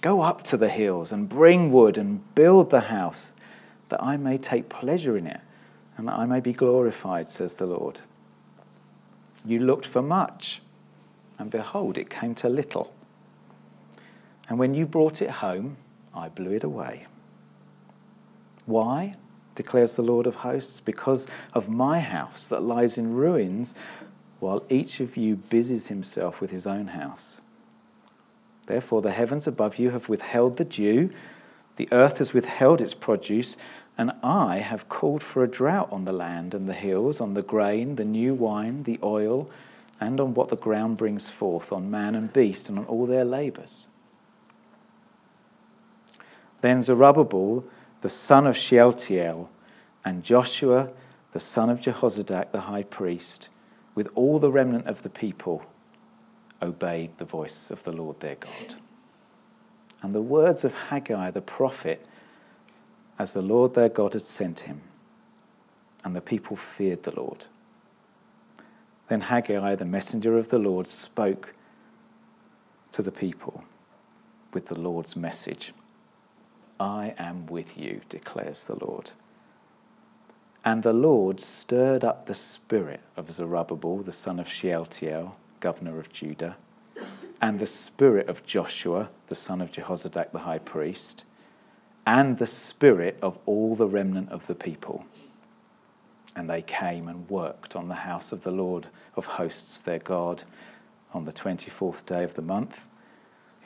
Go 0.00 0.22
up 0.22 0.42
to 0.44 0.56
the 0.56 0.70
hills 0.70 1.12
and 1.12 1.28
bring 1.28 1.70
wood 1.70 1.98
and 1.98 2.34
build 2.34 2.70
the 2.70 2.82
house, 2.82 3.32
that 3.90 4.02
I 4.02 4.16
may 4.16 4.38
take 4.38 4.70
pleasure 4.70 5.18
in 5.18 5.26
it 5.26 5.40
and 5.98 6.08
that 6.08 6.18
I 6.18 6.24
may 6.24 6.40
be 6.40 6.52
glorified, 6.52 7.28
says 7.28 7.56
the 7.56 7.66
Lord. 7.66 8.00
You 9.44 9.58
looked 9.58 9.84
for 9.84 10.00
much, 10.00 10.62
and 11.38 11.50
behold, 11.50 11.98
it 11.98 12.08
came 12.08 12.34
to 12.36 12.48
little. 12.48 12.94
And 14.48 14.58
when 14.58 14.74
you 14.74 14.86
brought 14.86 15.20
it 15.20 15.30
home, 15.30 15.76
I 16.14 16.28
blew 16.28 16.52
it 16.52 16.64
away. 16.64 17.06
Why? 18.64 19.16
declares 19.56 19.96
the 19.96 20.02
Lord 20.02 20.28
of 20.28 20.36
hosts, 20.36 20.78
because 20.78 21.26
of 21.52 21.68
my 21.68 21.98
house 21.98 22.46
that 22.48 22.62
lies 22.62 22.96
in 22.96 23.14
ruins, 23.14 23.74
while 24.38 24.62
each 24.68 25.00
of 25.00 25.16
you 25.16 25.34
busies 25.34 25.88
himself 25.88 26.40
with 26.40 26.52
his 26.52 26.64
own 26.64 26.88
house. 26.88 27.40
Therefore, 28.66 29.02
the 29.02 29.10
heavens 29.10 29.48
above 29.48 29.78
you 29.78 29.90
have 29.90 30.08
withheld 30.08 30.58
the 30.58 30.64
dew, 30.64 31.10
the 31.74 31.88
earth 31.90 32.18
has 32.18 32.32
withheld 32.32 32.80
its 32.80 32.94
produce, 32.94 33.56
and 33.98 34.12
I 34.22 34.58
have 34.58 34.88
called 34.88 35.24
for 35.24 35.42
a 35.42 35.48
drought 35.48 35.88
on 35.90 36.04
the 36.04 36.12
land 36.12 36.54
and 36.54 36.68
the 36.68 36.72
hills, 36.74 37.20
on 37.20 37.34
the 37.34 37.42
grain, 37.42 37.96
the 37.96 38.04
new 38.04 38.32
wine, 38.32 38.84
the 38.84 39.00
oil, 39.02 39.50
and 40.00 40.20
on 40.20 40.34
what 40.34 40.50
the 40.50 40.56
ground 40.56 40.96
brings 40.96 41.28
forth, 41.28 41.72
on 41.72 41.90
man 41.90 42.14
and 42.14 42.32
beast, 42.32 42.68
and 42.68 42.78
on 42.78 42.84
all 42.84 43.06
their 43.06 43.24
labours. 43.24 43.88
Then 46.60 46.80
Zerubbabel, 46.80 47.64
the 48.00 48.08
son 48.08 48.46
of 48.46 48.56
Shealtiel, 48.56 49.50
and 50.04 50.22
Joshua, 50.22 50.90
the 51.32 51.40
son 51.40 51.68
of 51.68 51.80
Jehozadak, 51.80 52.52
the 52.52 52.62
high 52.62 52.84
priest, 52.84 53.48
with 53.96 54.08
all 54.14 54.38
the 54.38 54.52
remnant 54.52 54.86
of 54.86 55.02
the 55.02 55.10
people, 55.10 55.64
obeyed 56.62 57.18
the 57.18 57.24
voice 57.24 57.68
of 57.72 57.82
the 57.82 57.92
Lord 57.92 58.20
their 58.20 58.36
God. 58.36 58.76
And 60.02 60.14
the 60.14 60.22
words 60.22 60.64
of 60.64 60.74
Haggai 60.74 61.32
the 61.32 61.40
prophet, 61.40 62.06
as 63.18 63.32
the 63.32 63.42
Lord 63.42 63.74
their 63.74 63.88
God 63.88 64.12
had 64.12 64.22
sent 64.22 64.60
him, 64.60 64.82
and 66.04 66.14
the 66.14 66.20
people 66.20 66.56
feared 66.56 67.02
the 67.02 67.14
Lord. 67.14 67.46
Then 69.08 69.22
Haggai, 69.22 69.74
the 69.74 69.84
messenger 69.84 70.38
of 70.38 70.48
the 70.48 70.58
Lord, 70.58 70.86
spoke 70.86 71.54
to 72.92 73.02
the 73.02 73.10
people 73.10 73.64
with 74.52 74.66
the 74.66 74.78
Lord's 74.78 75.16
message 75.16 75.72
I 76.80 77.14
am 77.18 77.46
with 77.46 77.76
you, 77.76 78.02
declares 78.08 78.64
the 78.64 78.76
Lord. 78.76 79.10
And 80.64 80.82
the 80.82 80.92
Lord 80.92 81.40
stirred 81.40 82.04
up 82.04 82.26
the 82.26 82.34
spirit 82.34 83.00
of 83.16 83.32
Zerubbabel, 83.32 83.98
the 83.98 84.12
son 84.12 84.38
of 84.38 84.48
Shealtiel, 84.48 85.36
governor 85.60 85.98
of 85.98 86.12
Judah, 86.12 86.56
and 87.40 87.58
the 87.58 87.66
spirit 87.66 88.28
of 88.28 88.46
Joshua, 88.46 89.08
the 89.26 89.34
son 89.34 89.60
of 89.60 89.72
Jehozadak, 89.72 90.30
the 90.30 90.40
high 90.40 90.58
priest, 90.58 91.24
and 92.08 92.38
the 92.38 92.46
spirit 92.46 93.18
of 93.20 93.38
all 93.44 93.76
the 93.76 93.86
remnant 93.86 94.30
of 94.30 94.46
the 94.46 94.54
people. 94.54 95.04
And 96.34 96.48
they 96.48 96.62
came 96.62 97.06
and 97.06 97.28
worked 97.28 97.76
on 97.76 97.88
the 97.88 97.96
house 97.96 98.32
of 98.32 98.44
the 98.44 98.50
Lord 98.50 98.86
of 99.14 99.26
hosts, 99.26 99.78
their 99.78 99.98
God, 99.98 100.44
on 101.12 101.26
the 101.26 101.34
24th 101.34 102.06
day 102.06 102.24
of 102.24 102.32
the 102.32 102.40
month, 102.40 102.86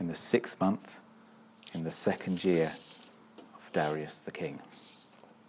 in 0.00 0.08
the 0.08 0.16
sixth 0.16 0.60
month, 0.60 0.98
in 1.72 1.84
the 1.84 1.92
second 1.92 2.42
year 2.42 2.72
of 3.54 3.72
Darius 3.72 4.18
the 4.22 4.32
king. 4.32 4.58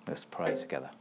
Let's 0.08 0.26
pray 0.26 0.56
together. 0.56 0.92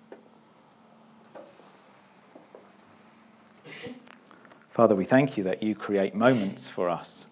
Father, 4.70 4.94
we 4.94 5.04
thank 5.04 5.36
you 5.36 5.44
that 5.44 5.62
you 5.62 5.74
create 5.74 6.14
moments 6.14 6.68
for 6.68 6.88
us. 6.88 7.26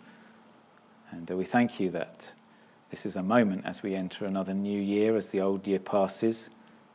And 1.11 1.31
we 1.31 1.47
thank 1.47 1.81
you 1.81 1.89
that 1.93 2.33
this 2.91 3.07
is 3.07 3.15
a 3.15 3.23
moment 3.23 3.63
as 3.65 3.83
we 3.83 3.95
enter 3.95 4.25
another 4.25 4.53
new 4.53 4.81
year, 4.81 5.17
as 5.17 5.29
the 5.29 5.41
old 5.41 5.67
year 5.67 5.79
passes, 5.79 6.51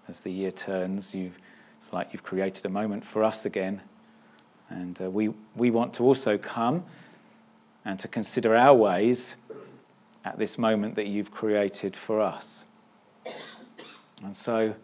as 0.08 0.20
the 0.22 0.32
year 0.32 0.52
turns. 0.52 1.16
You, 1.16 1.32
it's 1.80 1.94
like 1.94 2.10
you've 2.12 2.24
created 2.24 2.66
a 2.66 2.70
moment 2.70 3.06
for 3.06 3.24
us 3.24 3.46
again. 3.46 3.82
And 4.70 5.02
uh, 5.02 5.10
we, 5.10 5.30
we 5.56 5.72
want 5.72 5.94
to 5.96 6.04
also 6.04 6.38
come 6.38 6.84
and 7.86 7.98
to 8.00 8.08
consider 8.08 8.56
our 8.56 8.74
ways 8.74 9.36
at 10.26 10.38
this 10.38 10.58
moment 10.58 10.96
that 10.96 11.06
you've 11.06 11.32
created 11.32 11.96
for 11.96 12.20
us. 12.20 12.66
And 14.24 14.36
so, 14.36 14.76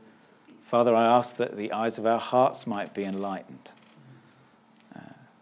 Father, 0.63 0.95
I 0.95 1.05
ask 1.05 1.35
that 1.37 1.57
the 1.57 1.73
eyes 1.73 1.97
of 1.97 2.05
our 2.05 2.19
hearts 2.19 2.65
might 2.65 2.93
be 2.93 3.03
enlightened, 3.03 3.71
uh, 4.95 4.99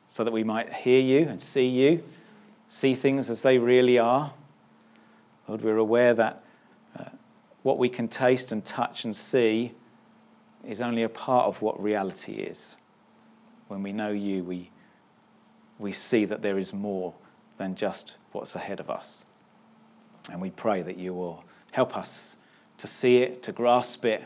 so 0.08 0.24
that 0.24 0.32
we 0.32 0.44
might 0.44 0.74
hear 0.74 1.02
you 1.02 1.28
and 1.28 1.40
see 1.40 1.68
you, 1.68 2.04
see 2.70 2.96
things 2.96 3.30
as 3.30 3.42
they 3.42 3.58
really 3.58 4.00
are. 4.00 4.34
Lord, 5.50 5.64
we're 5.64 5.78
aware 5.78 6.14
that 6.14 6.44
uh, 7.00 7.06
what 7.64 7.80
we 7.80 7.90
can 7.90 8.08
taste 8.08 8.52
and 8.52 8.64
touch 8.64 9.04
and 9.04 9.16
see 9.16 9.74
is 10.64 10.80
only 10.80 11.02
a 11.02 11.10
part 11.10 11.48
of 11.48 11.60
what 11.60 11.82
reality 11.82 12.34
is. 12.34 12.76
When 13.68 13.82
we 13.82 13.92
know 13.92 14.12
you, 14.12 14.44
we, 14.44 14.70
we 15.80 15.92
see 15.92 16.26
that 16.26 16.44
there 16.44 16.60
is 16.60 16.72
more 16.72 17.16
than 17.58 17.74
just 17.74 18.18
what's 18.32 18.54
ahead 18.54 18.80
of 18.80 18.92
us. 18.92 19.26
And 20.32 20.40
we 20.40 20.52
pray 20.52 20.84
that 20.84 20.98
you 20.98 21.16
will 21.16 21.44
help 21.72 21.98
us 21.98 22.38
to 22.78 22.86
see 22.86 23.18
it, 23.18 23.42
to 23.42 23.52
grasp 23.52 24.06
it, 24.06 24.24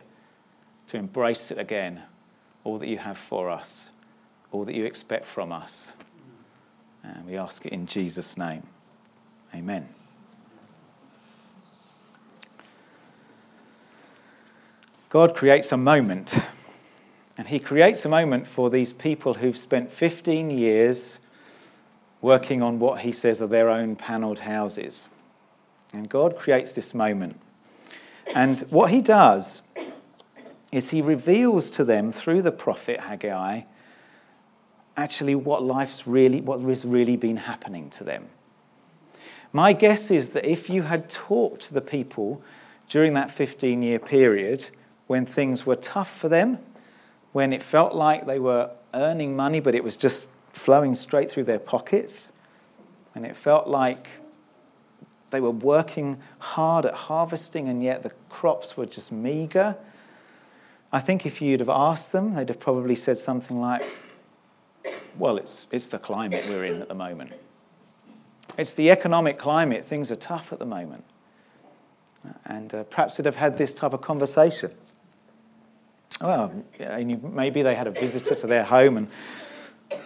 to 0.88 0.98
embrace 0.98 1.51
it 1.51 1.58
again, 1.58 2.01
all 2.65 2.77
that 2.77 2.89
you 2.89 2.98
have 2.98 3.18
for 3.18 3.50
us, 3.50 3.92
all 4.51 4.65
that 4.65 4.75
you 4.75 4.84
expect 4.84 5.25
from 5.25 5.53
us. 5.53 5.94
And 7.01 7.25
we 7.25 7.38
ask 7.38 7.65
it 7.65 7.72
in 7.72 7.88
Jesus' 7.88 8.36
name. 8.36 8.63
Amen. 9.56 9.88
God 15.13 15.36
creates 15.36 15.72
a 15.72 15.77
moment, 15.77 16.39
and 17.38 17.48
He 17.48 17.60
creates 17.60 18.03
a 18.03 18.10
moment 18.10 18.48
for 18.48 18.72
these 18.72 18.91
people 18.91 19.36
who've 19.36 19.55
spent 19.55 19.91
15 19.91 20.50
years 20.50 21.20
working 22.20 22.63
on 22.63 22.79
what 22.79 23.01
he 23.01 23.12
says 23.12 23.39
are 23.39 23.48
their 23.48 23.70
own 23.70 23.96
panelled 23.96 24.39
houses. 24.39 25.10
And 25.93 26.10
God 26.10 26.36
creates 26.36 26.74
this 26.74 26.96
moment. 26.96 27.39
And 28.34 28.62
what 28.72 28.89
he 28.89 29.01
does 29.01 29.62
is 30.72 30.89
he 30.89 31.00
reveals 31.03 31.70
to 31.72 31.84
them 31.84 32.12
through 32.12 32.41
the 32.41 32.51
prophet 32.51 33.01
Haggai 33.01 33.62
actually 34.98 35.36
what 35.36 35.62
life's 35.62 36.08
really 36.08 36.41
what 36.41 36.60
has 36.62 36.86
really 36.86 37.17
been 37.17 37.38
happening 37.38 37.91
to 37.91 38.03
them. 38.03 38.29
My 39.51 39.74
guess 39.74 40.10
is 40.10 40.32
that 40.32 40.46
if 40.46 40.72
you 40.72 40.82
had 40.82 41.08
talked 41.08 41.62
to 41.67 41.74
the 41.75 41.82
people 41.82 42.41
during 42.89 43.13
that 43.13 43.29
15 43.29 43.84
year 43.84 44.00
period 44.00 44.70
when 45.07 45.25
things 45.25 45.65
were 45.65 45.75
tough 45.75 46.15
for 46.15 46.29
them, 46.29 46.60
when 47.31 47.51
it 47.51 47.63
felt 47.63 47.93
like 47.95 48.25
they 48.25 48.39
were 48.39 48.69
earning 48.93 49.36
money 49.36 49.60
but 49.60 49.74
it 49.74 49.83
was 49.83 49.98
just 49.98 50.27
flowing 50.51 50.95
straight 50.95 51.31
through 51.31 51.43
their 51.43 51.60
pockets. 51.60 52.31
And 53.15 53.25
it 53.25 53.36
felt 53.36 53.67
like 53.67 54.07
they 55.31 55.41
were 55.41 55.51
working 55.51 56.19
hard 56.39 56.86
at 56.86 56.93
harvesting, 56.93 57.67
and 57.67 57.83
yet 57.83 58.03
the 58.03 58.12
crops 58.29 58.77
were 58.77 58.86
just 58.86 59.12
meager. 59.12 59.75
I 60.91 61.00
think 61.00 61.25
if 61.25 61.41
you'd 61.41 61.60
have 61.60 61.69
asked 61.69 62.12
them, 62.12 62.36
they'd 62.36 62.50
have 62.50 62.60
probably 62.60 62.95
said 62.95 63.17
something 63.17 63.60
like, 63.60 63.83
Well, 65.17 65.38
it's, 65.38 65.65
it's 65.72 65.88
the 65.88 65.98
climate 65.98 66.45
we're 66.48 66.65
in 66.65 66.81
at 66.81 66.88
the 66.88 66.95
moment. 66.95 67.33
It's 68.57 68.75
the 68.75 68.91
economic 68.91 69.39
climate. 69.39 69.86
Things 69.86 70.12
are 70.12 70.15
tough 70.15 70.53
at 70.53 70.60
the 70.60 70.65
moment. 70.65 71.03
And 72.45 72.74
uh, 72.74 72.83
perhaps 72.83 73.17
they'd 73.17 73.25
have 73.25 73.36
had 73.36 73.57
this 73.57 73.74
type 73.74 73.93
of 73.93 74.01
conversation. 74.01 74.72
Well, 76.22 76.51
maybe 76.79 77.62
they 77.62 77.75
had 77.75 77.88
a 77.88 77.91
visitor 77.91 78.36
to 78.36 78.48
their 78.48 78.63
home 78.63 78.98
and 78.98 79.08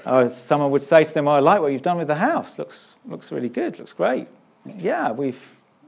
uh, 0.06 0.30
someone 0.30 0.72
would 0.72 0.84
say 0.84 1.04
to 1.04 1.14
them, 1.14 1.28
oh, 1.28 1.32
I 1.32 1.40
like 1.40 1.62
what 1.62 1.72
you've 1.72 1.82
done 1.82 1.98
with 1.98 2.08
the 2.08 2.16
house. 2.16 2.58
Looks, 2.58 2.96
looks 3.06 3.32
really 3.32 3.50
good. 3.50 3.78
Looks 3.80 3.94
great. 3.94 4.28
Yeah, 4.78 5.12
we've, 5.12 5.42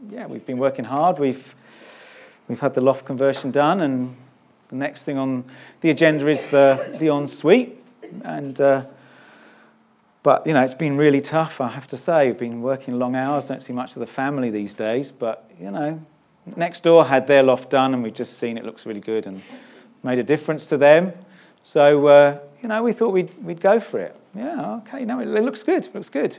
yeah, 0.09 0.25
we've 0.27 0.45
been 0.45 0.57
working 0.57 0.85
hard. 0.85 1.19
We've, 1.19 1.55
we've 2.47 2.59
had 2.59 2.73
the 2.73 2.81
loft 2.81 3.05
conversion 3.05 3.51
done. 3.51 3.81
And 3.81 4.15
the 4.69 4.75
next 4.75 5.05
thing 5.05 5.17
on 5.17 5.45
the 5.81 5.89
agenda 5.89 6.27
is 6.27 6.43
the, 6.49 6.97
the 6.99 7.07
ensuite. 7.07 7.77
And, 8.23 8.59
uh, 8.59 8.85
but, 10.23 10.45
you 10.45 10.53
know, 10.53 10.63
it's 10.63 10.73
been 10.73 10.97
really 10.97 11.21
tough, 11.21 11.61
I 11.61 11.69
have 11.69 11.87
to 11.87 11.97
say. 11.97 12.27
We've 12.27 12.37
been 12.37 12.61
working 12.61 12.99
long 12.99 13.15
hours. 13.15 13.45
Don't 13.45 13.61
see 13.61 13.73
much 13.73 13.95
of 13.95 13.99
the 13.99 14.07
family 14.07 14.49
these 14.49 14.73
days. 14.73 15.11
But, 15.11 15.49
you 15.59 15.71
know, 15.71 15.99
next 16.55 16.83
door 16.83 17.05
had 17.05 17.27
their 17.27 17.43
loft 17.43 17.69
done 17.69 17.93
and 17.93 18.03
we've 18.03 18.13
just 18.13 18.37
seen 18.37 18.57
it 18.57 18.65
looks 18.65 18.85
really 18.85 19.01
good 19.01 19.27
and 19.27 19.41
made 20.03 20.19
a 20.19 20.23
difference 20.23 20.65
to 20.67 20.77
them. 20.77 21.13
So, 21.63 22.07
uh, 22.07 22.39
you 22.61 22.69
know, 22.69 22.83
we 22.83 22.93
thought 22.93 23.13
we'd, 23.13 23.33
we'd 23.43 23.61
go 23.61 23.79
for 23.79 23.99
it. 23.99 24.15
Yeah, 24.35 24.75
okay, 24.77 25.05
no, 25.05 25.19
it, 25.19 25.27
looks 25.27 25.63
good, 25.63 25.85
it 25.85 25.93
looks 25.93 26.09
good. 26.09 26.37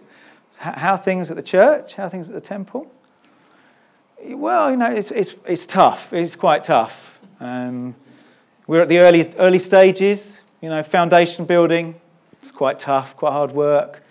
How, 0.57 0.73
how 0.73 0.97
things 0.97 1.31
at 1.31 1.37
the 1.37 1.43
church? 1.43 1.95
How 1.95 2.09
things 2.09 2.29
at 2.29 2.35
the 2.35 2.41
temple? 2.41 2.91
Well, 4.23 4.71
you 4.71 4.77
know, 4.77 4.91
it's, 4.91 5.11
it's, 5.11 5.35
it's 5.47 5.67
tough. 5.67 6.13
It's 6.13 6.37
quite 6.37 6.63
tough. 6.65 7.19
Um, 7.41 7.95
we're 8.67 8.83
at 8.83 8.89
the 8.89 8.99
early, 8.99 9.33
early 9.39 9.59
stages, 9.59 10.43
you 10.61 10.69
know, 10.69 10.83
foundation 10.83 11.45
building. 11.45 11.95
It's 12.43 12.51
quite 12.51 12.79
tough, 12.79 13.17
quite 13.17 13.33
hard 13.33 13.53
work. 13.53 14.03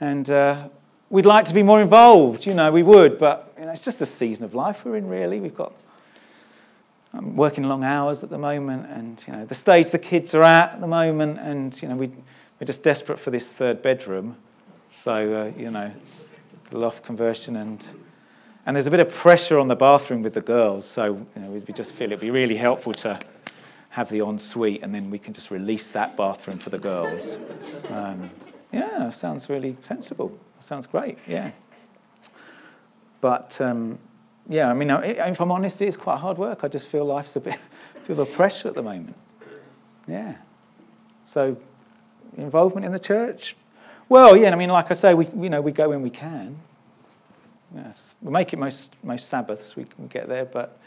And 0.00 0.28
uh, 0.30 0.68
we'd 1.10 1.26
like 1.26 1.44
to 1.46 1.54
be 1.54 1.62
more 1.62 1.80
involved, 1.80 2.46
you 2.46 2.54
know, 2.54 2.70
we 2.70 2.82
would, 2.82 3.18
but 3.18 3.52
you 3.58 3.64
know, 3.64 3.72
it's 3.72 3.84
just 3.84 3.98
the 3.98 4.06
season 4.06 4.44
of 4.44 4.54
life 4.54 4.84
we're 4.84 4.96
in, 4.96 5.08
really. 5.08 5.40
We've 5.40 5.54
got 5.54 5.72
I'm 7.16 7.36
working 7.36 7.64
long 7.64 7.84
hours 7.84 8.24
at 8.24 8.30
the 8.30 8.38
moment, 8.38 8.90
and 8.90 9.22
you 9.26 9.32
know 9.32 9.44
the 9.44 9.54
stage 9.54 9.90
the 9.90 9.98
kids 9.98 10.34
are 10.34 10.42
at 10.42 10.72
at 10.72 10.80
the 10.80 10.86
moment, 10.86 11.38
and 11.38 11.80
you 11.80 11.88
know 11.88 11.94
we 11.94 12.08
we're 12.58 12.66
just 12.66 12.82
desperate 12.82 13.20
for 13.20 13.30
this 13.30 13.52
third 13.52 13.82
bedroom, 13.82 14.36
so 14.90 15.14
uh, 15.14 15.58
you 15.58 15.70
know 15.70 15.92
the 16.70 16.78
loft 16.78 17.04
conversion 17.04 17.56
and 17.56 17.88
and 18.66 18.74
there's 18.74 18.86
a 18.86 18.90
bit 18.90 19.00
of 19.00 19.10
pressure 19.10 19.60
on 19.60 19.68
the 19.68 19.76
bathroom 19.76 20.22
with 20.22 20.34
the 20.34 20.40
girls, 20.40 20.84
so 20.86 21.24
you 21.36 21.42
know 21.42 21.50
we 21.50 21.60
just 21.72 21.94
feel 21.94 22.06
it'd 22.06 22.20
be 22.20 22.32
really 22.32 22.56
helpful 22.56 22.92
to 22.92 23.18
have 23.90 24.10
the 24.10 24.18
ensuite, 24.18 24.82
and 24.82 24.92
then 24.92 25.08
we 25.08 25.18
can 25.18 25.32
just 25.32 25.52
release 25.52 25.92
that 25.92 26.16
bathroom 26.16 26.58
for 26.58 26.70
the 26.70 26.78
girls. 26.78 27.38
Um, 27.90 28.28
yeah, 28.72 29.08
sounds 29.10 29.48
really 29.48 29.76
sensible. 29.82 30.36
Sounds 30.58 30.86
great. 30.86 31.18
Yeah, 31.28 31.52
but. 33.20 33.60
Um, 33.60 34.00
yeah, 34.48 34.70
I 34.70 34.74
mean, 34.74 34.90
if 34.90 35.40
I'm 35.40 35.50
honest, 35.50 35.80
it's 35.80 35.96
quite 35.96 36.18
hard 36.18 36.36
work. 36.36 36.64
I 36.64 36.68
just 36.68 36.88
feel 36.88 37.04
life's 37.04 37.36
a 37.36 37.40
bit, 37.40 37.58
feel 38.04 38.16
the 38.16 38.26
pressure 38.26 38.68
at 38.68 38.74
the 38.74 38.82
moment. 38.82 39.16
Yeah. 40.06 40.34
So, 41.24 41.56
involvement 42.36 42.84
in 42.84 42.92
the 42.92 42.98
church? 42.98 43.56
Well, 44.08 44.36
yeah, 44.36 44.50
I 44.50 44.54
mean, 44.54 44.68
like 44.68 44.90
I 44.90 44.94
say, 44.94 45.14
we, 45.14 45.26
you 45.28 45.48
know, 45.48 45.62
we 45.62 45.72
go 45.72 45.88
when 45.88 46.02
we 46.02 46.10
can. 46.10 46.58
Yes. 47.74 48.14
We 48.20 48.30
make 48.30 48.52
it 48.52 48.58
most, 48.58 48.94
most 49.02 49.28
Sabbaths, 49.28 49.76
we 49.76 49.84
can 49.84 50.06
get 50.08 50.28
there, 50.28 50.44
but, 50.44 50.78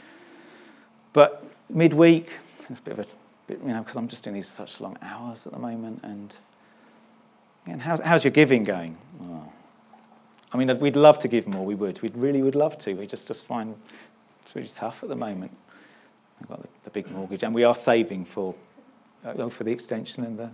but 1.14 1.44
midweek, 1.70 2.30
it's 2.70 2.80
a 2.80 2.82
bit 2.82 3.00
of 3.00 3.00
a, 3.00 3.08
bit, 3.48 3.60
you 3.62 3.70
know, 3.70 3.82
because 3.82 3.96
I'm 3.96 4.08
just 4.08 4.24
doing 4.24 4.36
these 4.36 4.48
such 4.48 4.80
long 4.80 4.98
hours 5.02 5.48
at 5.48 5.54
the 5.54 5.60
moment. 5.60 6.00
And, 6.04 6.38
and 7.66 7.82
how's, 7.82 8.00
how's 8.02 8.24
your 8.24 8.32
giving 8.32 8.64
going? 8.64 8.96
Oh. 9.24 9.52
I 10.54 10.58
mean, 10.58 10.80
we'd 10.80 10.96
love 10.96 11.20
to 11.20 11.28
give 11.28 11.48
more, 11.48 11.66
we 11.66 11.76
would. 11.76 12.02
We 12.02 12.10
really 12.10 12.42
would 12.42 12.56
love 12.56 12.78
to. 12.80 12.94
We 12.94 13.06
just, 13.06 13.28
just 13.28 13.46
find 13.46 13.76
it's 14.46 14.56
really 14.56 14.70
tough 14.70 15.04
at 15.04 15.10
the 15.10 15.16
moment. 15.16 15.52
We've 16.40 16.48
got 16.48 16.62
the, 16.62 16.68
the 16.86 16.90
big 16.90 17.12
mortgage, 17.12 17.44
and 17.44 17.54
we 17.54 17.64
are 17.64 17.76
saving 17.76 18.26
for, 18.26 18.56
uh, 19.26 19.50
for 19.50 19.64
the 19.66 19.72
extension 19.72 20.24
and 20.24 20.40
the, 20.40 20.52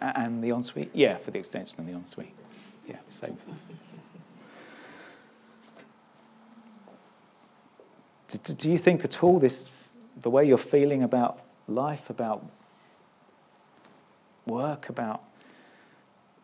and 0.00 0.44
the 0.44 0.50
ensuite. 0.50 0.90
Yeah, 0.92 1.16
for 1.16 1.32
the 1.32 1.38
extension 1.38 1.74
and 1.78 1.88
the 1.88 1.92
ensuite. 1.92 2.34
Yeah, 2.86 2.96
we 3.06 3.12
save. 3.12 3.36
Do, 8.44 8.54
do 8.54 8.70
you 8.70 8.78
think 8.78 9.04
at 9.04 9.24
all 9.24 9.40
this, 9.40 9.70
the 10.20 10.30
way 10.30 10.44
you're 10.44 10.56
feeling 10.56 11.02
about 11.02 11.40
life, 11.66 12.10
about 12.10 12.46
work, 14.46 14.88
about 14.88 15.22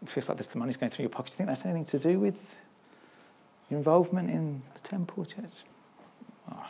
feels 0.07 0.29
like 0.29 0.39
this, 0.39 0.49
the 0.49 0.59
money's 0.59 0.77
going 0.77 0.91
through 0.91 1.05
your 1.05 1.11
pocket. 1.11 1.33
Do 1.33 1.35
you 1.35 1.37
think 1.39 1.49
that's 1.49 1.65
anything 1.65 1.85
to 1.87 1.99
do 1.99 2.19
with 2.19 2.35
your 3.71 3.79
involvement 3.79 4.31
in 4.31 4.63
the 4.75 4.81
temple 4.81 5.25
church? 5.25 5.65
Oh, 6.51 6.67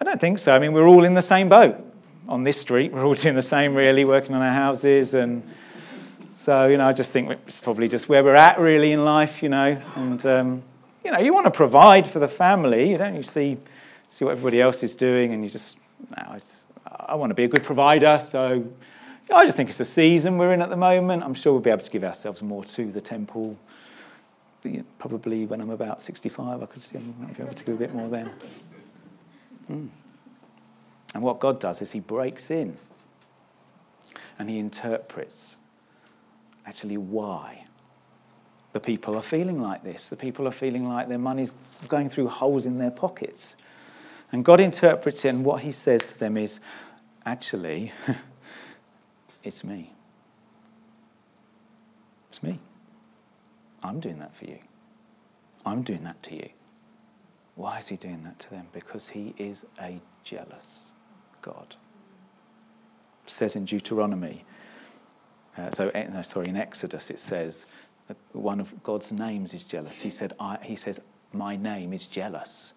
I 0.00 0.04
don't 0.04 0.20
think 0.20 0.38
so. 0.38 0.54
I 0.54 0.58
mean, 0.58 0.72
we're 0.72 0.86
all 0.86 1.04
in 1.04 1.14
the 1.14 1.22
same 1.22 1.48
boat 1.48 1.76
on 2.28 2.44
this 2.44 2.60
street. 2.60 2.92
We're 2.92 3.04
all 3.04 3.14
doing 3.14 3.34
the 3.34 3.42
same, 3.42 3.74
really, 3.74 4.04
working 4.04 4.34
on 4.34 4.42
our 4.42 4.52
houses. 4.52 5.14
And 5.14 5.42
so, 6.32 6.66
you 6.66 6.76
know, 6.76 6.88
I 6.88 6.92
just 6.92 7.12
think 7.12 7.30
it's 7.46 7.60
probably 7.60 7.88
just 7.88 8.08
where 8.08 8.24
we're 8.24 8.34
at, 8.34 8.58
really, 8.58 8.92
in 8.92 9.04
life, 9.04 9.42
you 9.42 9.48
know. 9.48 9.80
And, 9.96 10.24
um, 10.26 10.62
you 11.04 11.12
know, 11.12 11.18
you 11.18 11.32
want 11.34 11.44
to 11.44 11.50
provide 11.50 12.06
for 12.06 12.18
the 12.18 12.28
family. 12.28 12.90
You 12.90 12.98
don't 12.98 13.14
you 13.14 13.22
see 13.22 13.58
see 14.08 14.24
what 14.24 14.32
everybody 14.32 14.60
else 14.60 14.82
is 14.82 14.94
doing, 14.94 15.32
and 15.32 15.42
you 15.42 15.50
just, 15.50 15.76
no, 16.16 16.22
I, 16.30 16.38
just, 16.38 16.64
I 16.86 17.14
want 17.16 17.30
to 17.30 17.34
be 17.34 17.44
a 17.44 17.48
good 17.48 17.64
provider. 17.64 18.20
So 18.22 18.64
I 19.32 19.44
just 19.44 19.56
think 19.56 19.70
it's 19.70 19.80
a 19.80 19.84
season 19.84 20.38
we're 20.38 20.52
in 20.52 20.62
at 20.62 20.70
the 20.70 20.76
moment. 20.76 21.22
I'm 21.22 21.34
sure 21.34 21.52
we'll 21.52 21.62
be 21.62 21.70
able 21.70 21.82
to 21.82 21.90
give 21.90 22.04
ourselves 22.04 22.42
more 22.42 22.64
to 22.64 22.90
the 22.90 23.00
temple. 23.00 23.56
Probably 24.98 25.46
when 25.46 25.60
I'm 25.60 25.70
about 25.70 26.02
65, 26.02 26.62
I 26.62 26.66
could 26.66 26.82
see 26.82 26.98
I 26.98 27.00
might 27.22 27.36
be 27.36 27.42
able 27.42 27.54
to 27.54 27.64
do 27.64 27.72
a 27.72 27.76
bit 27.76 27.94
more 27.94 28.08
then. 28.08 28.30
Mm. 29.70 29.88
And 31.14 31.22
what 31.22 31.40
God 31.40 31.60
does 31.60 31.82
is 31.82 31.92
He 31.92 32.00
breaks 32.00 32.50
in 32.50 32.76
and 34.38 34.48
He 34.48 34.58
interprets 34.58 35.58
actually 36.66 36.96
why 36.96 37.64
the 38.72 38.80
people 38.80 39.16
are 39.16 39.22
feeling 39.22 39.62
like 39.62 39.84
this. 39.84 40.10
The 40.10 40.16
people 40.16 40.48
are 40.48 40.52
feeling 40.52 40.88
like 40.88 41.08
their 41.08 41.18
money's 41.18 41.52
going 41.88 42.10
through 42.10 42.28
holes 42.28 42.66
in 42.66 42.78
their 42.78 42.90
pockets. 42.90 43.56
And 44.32 44.44
God 44.44 44.58
interprets 44.60 45.24
it, 45.24 45.28
and 45.28 45.44
what 45.44 45.62
he 45.62 45.70
says 45.70 46.12
to 46.12 46.18
them 46.18 46.36
is 46.36 46.58
actually, 47.24 47.92
it's 49.44 49.62
me. 49.62 49.92
It's 52.30 52.42
me. 52.42 52.58
I'm 53.82 54.00
doing 54.00 54.18
that 54.18 54.34
for 54.34 54.46
you. 54.46 54.58
I'm 55.64 55.82
doing 55.82 56.02
that 56.04 56.22
to 56.24 56.34
you. 56.34 56.48
Why 57.54 57.78
is 57.78 57.88
he 57.88 57.96
doing 57.96 58.24
that 58.24 58.38
to 58.40 58.50
them? 58.50 58.66
Because 58.72 59.08
he 59.08 59.34
is 59.38 59.64
a 59.80 60.00
jealous 60.24 60.92
God. 61.42 61.76
It 63.26 63.30
says 63.30 63.54
in 63.54 63.64
Deuteronomy, 63.64 64.44
uh, 65.56 65.70
so 65.70 65.90
eh, 65.90 66.08
no, 66.12 66.22
sorry, 66.22 66.48
in 66.48 66.56
Exodus 66.56 67.10
it 67.10 67.20
says 67.20 67.66
one 68.32 68.60
of 68.60 68.82
God's 68.82 69.12
names 69.12 69.54
is 69.54 69.62
jealous. 69.62 70.00
He 70.00 70.10
said, 70.10 70.34
I, 70.40 70.58
he 70.62 70.76
says, 70.76 71.00
my 71.32 71.56
name 71.56 71.92
is 71.92 72.06
jealous. 72.06 72.74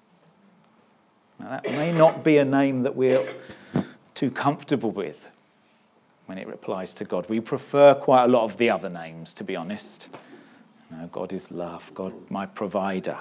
Now, 1.39 1.49
that 1.49 1.63
may 1.63 1.91
not 1.91 2.23
be 2.23 2.37
a 2.37 2.45
name 2.45 2.83
that 2.83 2.95
we're 2.95 3.27
too 4.13 4.31
comfortable 4.31 4.91
with 4.91 5.27
when 6.27 6.37
it 6.37 6.47
applies 6.47 6.93
to 6.93 7.05
God. 7.05 7.27
We 7.29 7.39
prefer 7.39 7.95
quite 7.95 8.25
a 8.25 8.27
lot 8.27 8.43
of 8.43 8.57
the 8.57 8.69
other 8.69 8.89
names, 8.89 9.33
to 9.33 9.43
be 9.43 9.55
honest. 9.55 10.07
You 10.91 10.97
know, 10.97 11.07
God 11.11 11.33
is 11.33 11.51
love, 11.51 11.89
God, 11.93 12.13
my 12.29 12.45
provider, 12.45 13.17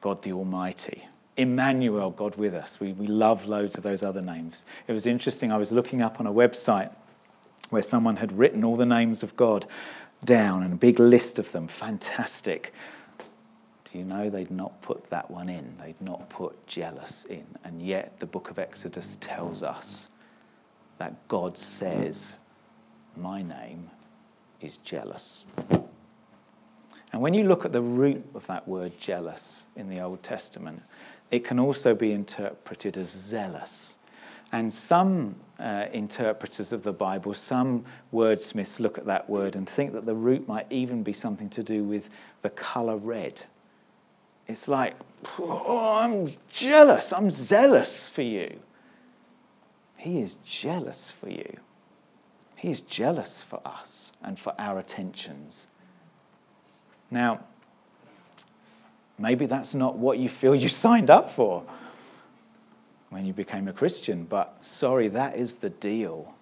God 0.00 0.22
the 0.22 0.32
Almighty. 0.32 1.06
Emmanuel, 1.36 2.10
God 2.10 2.36
with 2.36 2.54
us. 2.54 2.80
We, 2.80 2.92
we 2.92 3.06
love 3.06 3.46
loads 3.46 3.76
of 3.76 3.82
those 3.82 4.02
other 4.02 4.22
names. 4.22 4.64
It 4.88 4.92
was 4.92 5.06
interesting, 5.06 5.52
I 5.52 5.58
was 5.58 5.70
looking 5.70 6.00
up 6.00 6.18
on 6.20 6.26
a 6.26 6.32
website 6.32 6.90
where 7.70 7.82
someone 7.82 8.16
had 8.16 8.32
written 8.32 8.64
all 8.64 8.76
the 8.76 8.86
names 8.86 9.22
of 9.22 9.36
God 9.36 9.66
down 10.24 10.62
and 10.62 10.72
a 10.72 10.76
big 10.76 10.98
list 10.98 11.38
of 11.38 11.52
them. 11.52 11.68
Fantastic 11.68 12.72
Do 13.90 13.98
you 13.98 14.04
know 14.04 14.30
they'd 14.30 14.50
not 14.50 14.80
put 14.82 15.10
that 15.10 15.30
one 15.30 15.48
in? 15.48 15.76
They'd 15.82 16.00
not 16.00 16.28
put 16.28 16.66
jealous 16.66 17.24
in. 17.26 17.46
And 17.64 17.82
yet 17.82 18.18
the 18.18 18.26
book 18.26 18.50
of 18.50 18.58
Exodus 18.58 19.18
tells 19.20 19.62
us 19.62 20.08
that 20.98 21.28
God 21.28 21.58
says, 21.58 22.36
My 23.16 23.42
name 23.42 23.90
is 24.60 24.78
jealous. 24.78 25.44
And 27.12 27.22
when 27.22 27.34
you 27.34 27.44
look 27.44 27.64
at 27.64 27.72
the 27.72 27.82
root 27.82 28.24
of 28.34 28.46
that 28.48 28.66
word 28.66 28.98
jealous 28.98 29.66
in 29.76 29.88
the 29.88 30.00
Old 30.00 30.22
Testament, 30.22 30.82
it 31.30 31.44
can 31.44 31.58
also 31.58 31.94
be 31.94 32.12
interpreted 32.12 32.96
as 32.96 33.08
zealous. 33.08 33.96
And 34.52 34.72
some 34.72 35.34
uh, 35.58 35.86
interpreters 35.92 36.72
of 36.72 36.82
the 36.82 36.92
Bible, 36.92 37.34
some 37.34 37.84
wordsmiths 38.12 38.78
look 38.78 38.96
at 38.96 39.06
that 39.06 39.28
word 39.28 39.56
and 39.56 39.68
think 39.68 39.92
that 39.92 40.06
the 40.06 40.14
root 40.14 40.46
might 40.46 40.66
even 40.70 41.02
be 41.02 41.12
something 41.12 41.48
to 41.50 41.62
do 41.62 41.82
with 41.82 42.10
the 42.42 42.50
colour 42.50 42.96
red. 42.96 43.42
It's 44.46 44.68
like, 44.68 44.94
oh, 45.38 45.90
I'm 45.90 46.28
jealous. 46.48 47.12
I'm 47.12 47.30
zealous 47.30 48.08
for 48.08 48.22
you. 48.22 48.60
He 50.06 50.20
is 50.20 50.36
jealous 50.44 51.10
for 51.10 51.28
you. 51.28 51.56
He 52.54 52.70
is 52.70 52.80
jealous 52.80 53.42
for 53.42 53.60
us 53.64 54.12
and 54.22 54.38
for 54.38 54.54
our 54.56 54.78
attentions. 54.78 55.66
Now, 57.10 57.40
maybe 59.18 59.46
that's 59.46 59.74
not 59.74 59.98
what 59.98 60.18
you 60.20 60.28
feel 60.28 60.54
you 60.54 60.68
signed 60.86 61.10
up 61.10 61.28
for 61.28 61.64
when 63.10 63.26
you 63.26 63.32
became 63.32 63.66
a 63.66 63.72
Christian, 63.72 64.22
but 64.22 64.64
sorry, 64.64 65.08
that 65.08 65.36
is 65.36 65.56
the 65.56 65.70
deal. 65.70 66.34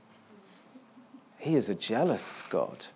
He 1.38 1.57
is 1.57 1.70
a 1.70 1.74
jealous 1.74 2.42
God. 2.50 2.88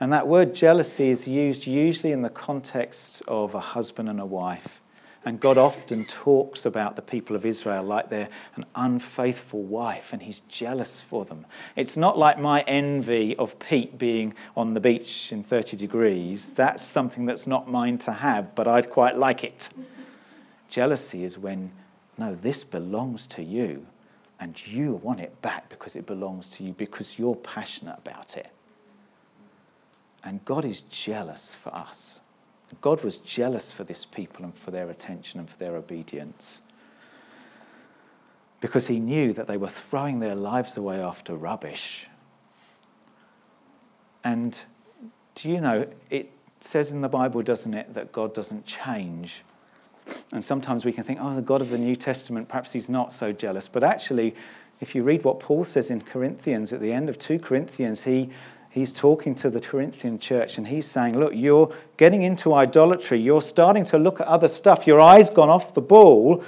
And 0.00 0.12
that 0.12 0.26
word 0.26 0.56
jealousy 0.56 1.10
is 1.10 1.28
used 1.28 1.68
usually 1.68 2.10
in 2.10 2.22
the 2.22 2.30
context 2.30 3.22
of 3.28 3.54
a 3.54 3.60
husband 3.60 4.08
and 4.08 4.18
a 4.18 4.26
wife. 4.26 4.81
And 5.24 5.38
God 5.38 5.56
often 5.56 6.04
talks 6.06 6.66
about 6.66 6.96
the 6.96 7.02
people 7.02 7.36
of 7.36 7.46
Israel 7.46 7.84
like 7.84 8.10
they're 8.10 8.28
an 8.56 8.64
unfaithful 8.74 9.62
wife, 9.62 10.12
and 10.12 10.20
He's 10.20 10.40
jealous 10.48 11.00
for 11.00 11.24
them. 11.24 11.46
It's 11.76 11.96
not 11.96 12.18
like 12.18 12.40
my 12.40 12.62
envy 12.62 13.36
of 13.36 13.56
Pete 13.60 13.98
being 13.98 14.34
on 14.56 14.74
the 14.74 14.80
beach 14.80 15.30
in 15.30 15.44
30 15.44 15.76
degrees. 15.76 16.50
That's 16.54 16.82
something 16.82 17.24
that's 17.24 17.46
not 17.46 17.70
mine 17.70 17.98
to 17.98 18.12
have, 18.12 18.54
but 18.56 18.66
I'd 18.66 18.90
quite 18.90 19.16
like 19.16 19.44
it. 19.44 19.68
Jealousy 20.68 21.22
is 21.22 21.38
when, 21.38 21.70
no, 22.18 22.34
this 22.34 22.64
belongs 22.64 23.26
to 23.28 23.44
you, 23.44 23.86
and 24.40 24.60
you 24.66 24.94
want 25.04 25.20
it 25.20 25.40
back 25.40 25.68
because 25.68 25.94
it 25.94 26.04
belongs 26.04 26.48
to 26.48 26.64
you, 26.64 26.72
because 26.72 27.16
you're 27.16 27.36
passionate 27.36 27.96
about 27.98 28.36
it. 28.36 28.48
And 30.24 30.44
God 30.44 30.64
is 30.64 30.80
jealous 30.80 31.54
for 31.54 31.72
us. 31.72 32.20
God 32.80 33.04
was 33.04 33.18
jealous 33.18 33.72
for 33.72 33.84
this 33.84 34.04
people 34.04 34.44
and 34.44 34.56
for 34.56 34.70
their 34.70 34.90
attention 34.90 35.40
and 35.40 35.48
for 35.48 35.58
their 35.58 35.76
obedience. 35.76 36.62
Because 38.60 38.86
he 38.86 39.00
knew 39.00 39.32
that 39.32 39.46
they 39.46 39.56
were 39.56 39.68
throwing 39.68 40.20
their 40.20 40.34
lives 40.34 40.76
away 40.76 41.00
after 41.00 41.34
rubbish. 41.34 42.08
And 44.24 44.60
do 45.34 45.50
you 45.50 45.60
know, 45.60 45.88
it 46.10 46.30
says 46.60 46.92
in 46.92 47.00
the 47.00 47.08
Bible, 47.08 47.42
doesn't 47.42 47.74
it, 47.74 47.94
that 47.94 48.12
God 48.12 48.34
doesn't 48.34 48.66
change. 48.66 49.42
And 50.32 50.44
sometimes 50.44 50.84
we 50.84 50.92
can 50.92 51.04
think, 51.04 51.18
oh, 51.20 51.34
the 51.34 51.42
God 51.42 51.60
of 51.60 51.70
the 51.70 51.78
New 51.78 51.96
Testament, 51.96 52.48
perhaps 52.48 52.72
he's 52.72 52.88
not 52.88 53.12
so 53.12 53.32
jealous. 53.32 53.68
But 53.68 53.84
actually, 53.84 54.34
if 54.80 54.94
you 54.94 55.02
read 55.02 55.24
what 55.24 55.40
Paul 55.40 55.64
says 55.64 55.90
in 55.90 56.00
Corinthians, 56.00 56.72
at 56.72 56.80
the 56.80 56.92
end 56.92 57.08
of 57.08 57.18
2 57.18 57.38
Corinthians, 57.38 58.04
he 58.04 58.30
he's 58.72 58.92
talking 58.92 59.34
to 59.36 59.50
the 59.50 59.60
Corinthian 59.60 60.18
church 60.18 60.56
and 60.58 60.66
he's 60.66 60.86
saying, 60.86 61.18
Look, 61.18 61.32
you're 61.34 61.72
getting 61.96 62.22
into 62.22 62.54
idolatry. 62.54 63.20
You're 63.20 63.42
starting 63.42 63.84
to 63.86 63.98
look 63.98 64.20
at 64.20 64.26
other 64.26 64.48
stuff. 64.48 64.86
Your 64.86 65.00
eye's 65.00 65.30
gone 65.30 65.50
off 65.50 65.74
the 65.74 65.80
ball. 65.80 66.42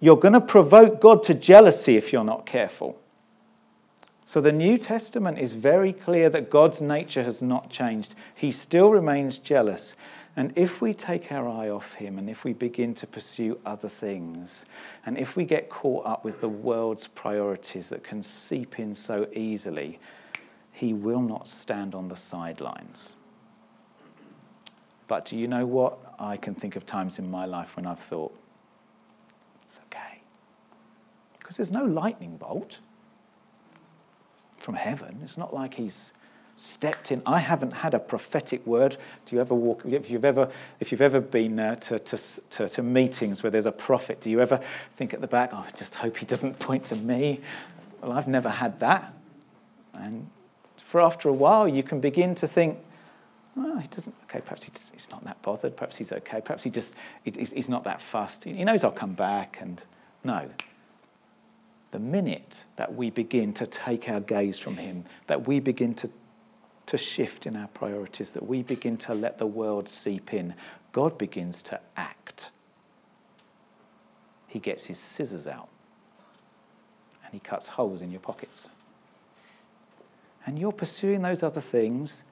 You're 0.00 0.16
going 0.16 0.34
to 0.34 0.40
provoke 0.40 1.00
God 1.00 1.22
to 1.24 1.34
jealousy 1.34 1.96
if 1.96 2.12
you're 2.12 2.24
not 2.24 2.46
careful. 2.46 2.98
So 4.24 4.40
the 4.40 4.52
New 4.52 4.76
Testament 4.76 5.38
is 5.38 5.52
very 5.52 5.92
clear 5.92 6.28
that 6.30 6.50
God's 6.50 6.82
nature 6.82 7.22
has 7.22 7.40
not 7.40 7.70
changed. 7.70 8.14
He 8.34 8.50
still 8.50 8.90
remains 8.90 9.38
jealous. 9.38 9.94
And 10.34 10.52
if 10.56 10.80
we 10.80 10.92
take 10.92 11.30
our 11.32 11.48
eye 11.48 11.70
off 11.70 11.94
him 11.94 12.18
and 12.18 12.28
if 12.28 12.44
we 12.44 12.52
begin 12.52 12.92
to 12.96 13.06
pursue 13.06 13.58
other 13.64 13.88
things, 13.88 14.66
and 15.06 15.16
if 15.16 15.36
we 15.36 15.44
get 15.44 15.70
caught 15.70 16.04
up 16.04 16.24
with 16.24 16.40
the 16.40 16.48
world's 16.48 17.06
priorities 17.06 17.88
that 17.88 18.02
can 18.02 18.22
seep 18.22 18.78
in 18.78 18.94
so 18.94 19.28
easily, 19.32 19.98
he 20.76 20.92
will 20.92 21.22
not 21.22 21.46
stand 21.46 21.94
on 21.94 22.08
the 22.08 22.16
sidelines. 22.16 23.16
But 25.08 25.24
do 25.24 25.34
you 25.34 25.48
know 25.48 25.64
what? 25.64 25.96
I 26.18 26.36
can 26.36 26.54
think 26.54 26.76
of 26.76 26.84
times 26.84 27.18
in 27.18 27.30
my 27.30 27.46
life 27.46 27.76
when 27.76 27.86
I've 27.86 27.98
thought, 27.98 28.38
it's 29.64 29.80
okay. 29.86 30.20
Because 31.38 31.56
there's 31.56 31.72
no 31.72 31.84
lightning 31.84 32.36
bolt 32.36 32.80
from 34.58 34.74
heaven. 34.74 35.18
It's 35.22 35.38
not 35.38 35.54
like 35.54 35.72
he's 35.72 36.12
stepped 36.56 37.10
in. 37.10 37.22
I 37.24 37.38
haven't 37.38 37.72
had 37.72 37.94
a 37.94 37.98
prophetic 37.98 38.66
word. 38.66 38.98
Do 39.24 39.34
you 39.34 39.40
ever 39.40 39.54
walk? 39.54 39.80
If 39.86 40.10
you've 40.10 40.26
ever, 40.26 40.50
if 40.80 40.92
you've 40.92 41.00
ever 41.00 41.22
been 41.22 41.58
uh, 41.58 41.76
to, 41.76 41.98
to, 41.98 42.18
to, 42.50 42.68
to, 42.68 42.82
meetings 42.82 43.42
where 43.42 43.50
there's 43.50 43.64
a 43.64 43.72
prophet, 43.72 44.20
do 44.20 44.28
you 44.28 44.42
ever 44.42 44.60
think 44.98 45.14
at 45.14 45.22
the 45.22 45.26
back, 45.26 45.52
oh, 45.54 45.64
I 45.66 45.70
just 45.70 45.94
hope 45.94 46.18
he 46.18 46.26
doesn't 46.26 46.58
point 46.58 46.84
to 46.86 46.96
me? 46.96 47.40
Well, 48.02 48.12
I've 48.12 48.28
never 48.28 48.50
had 48.50 48.78
that. 48.80 49.14
And 49.94 50.28
for 50.96 51.02
after 51.02 51.28
a 51.28 51.32
while, 51.34 51.68
you 51.68 51.82
can 51.82 52.00
begin 52.00 52.34
to 52.36 52.48
think, 52.48 52.78
oh, 53.54 53.76
he 53.76 53.86
doesn't, 53.88 54.14
okay, 54.22 54.40
perhaps 54.40 54.62
he's, 54.62 55.10
not 55.10 55.22
that 55.24 55.42
bothered. 55.42 55.76
Perhaps 55.76 55.98
he's 55.98 56.10
okay. 56.10 56.40
Perhaps 56.40 56.62
he 56.62 56.70
just, 56.70 56.94
he's, 57.22 57.52
he's 57.52 57.68
not 57.68 57.84
that 57.84 58.00
fussed. 58.00 58.44
He 58.44 58.64
knows 58.64 58.82
I'll 58.82 58.90
come 58.92 59.12
back. 59.12 59.58
And 59.60 59.84
no, 60.24 60.48
the 61.90 61.98
minute 61.98 62.64
that 62.76 62.94
we 62.94 63.10
begin 63.10 63.52
to 63.52 63.66
take 63.66 64.08
our 64.08 64.20
gaze 64.20 64.58
from 64.58 64.78
him, 64.78 65.04
that 65.26 65.46
we 65.46 65.60
begin 65.60 65.92
to 65.96 66.08
to 66.86 66.96
shift 66.96 67.44
in 67.44 67.56
our 67.56 67.68
priorities, 67.68 68.30
that 68.30 68.46
we 68.46 68.62
begin 68.62 68.96
to 68.96 69.12
let 69.12 69.36
the 69.36 69.46
world 69.46 69.90
seep 69.90 70.32
in, 70.32 70.54
God 70.92 71.18
begins 71.18 71.60
to 71.62 71.78
act. 71.98 72.52
He 74.46 74.60
gets 74.60 74.86
his 74.86 74.98
scissors 74.98 75.46
out 75.46 75.68
and 77.22 77.34
he 77.34 77.40
cuts 77.40 77.66
holes 77.66 78.00
in 78.00 78.10
your 78.10 78.20
pockets. 78.20 78.70
And 80.46 80.58
you're 80.58 80.72
pursuing 80.72 81.22
those 81.22 81.42
other 81.42 81.60
things, 81.60 82.22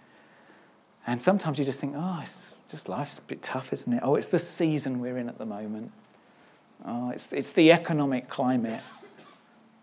and 1.06 1.20
sometimes 1.22 1.58
you 1.58 1.64
just 1.64 1.80
think, 1.80 1.94
oh, 1.96 2.20
it's 2.22 2.54
just 2.70 2.88
life's 2.88 3.18
a 3.18 3.22
bit 3.22 3.42
tough, 3.42 3.72
isn't 3.72 3.92
it? 3.92 4.00
Oh, 4.02 4.14
it's 4.14 4.28
the 4.28 4.38
season 4.38 5.00
we're 5.00 5.18
in 5.18 5.28
at 5.28 5.36
the 5.36 5.44
moment. 5.44 5.90
Oh, 6.86 7.10
it's, 7.10 7.32
it's 7.32 7.52
the 7.52 7.72
economic 7.72 8.28
climate. 8.28 8.80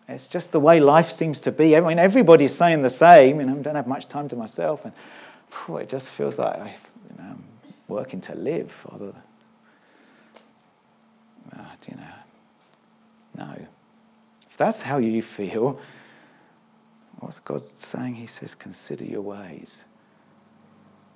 It's 0.07 0.27
just 0.27 0.51
the 0.51 0.59
way 0.59 0.79
life 0.79 1.11
seems 1.11 1.39
to 1.41 1.51
be. 1.51 1.75
I 1.75 1.81
mean, 1.81 1.99
everybody's 1.99 2.53
saying 2.53 2.81
the 2.81 2.89
same. 2.89 3.37
Know, 3.37 3.53
I 3.53 3.61
don't 3.61 3.75
have 3.75 3.87
much 3.87 4.07
time 4.07 4.27
to 4.29 4.35
myself, 4.35 4.85
and 4.85 4.93
it 5.79 5.89
just 5.89 6.09
feels 6.09 6.39
like 6.39 6.57
I, 6.57 6.67
you 6.67 7.17
know, 7.17 7.29
I'm 7.29 7.43
working 7.87 8.19
to 8.21 8.35
live. 8.35 8.73
Rather, 8.91 9.13
uh, 11.57 11.63
you 11.87 11.95
know, 11.95 13.45
no. 13.45 13.65
If 14.49 14.57
that's 14.57 14.81
how 14.81 14.97
you 14.97 15.21
feel, 15.21 15.79
what's 17.21 17.39
God 17.39 17.63
saying? 17.77 18.15
He 18.15 18.27
says, 18.27 18.53
"Consider 18.55 19.05
your 19.05 19.21
ways," 19.21 19.85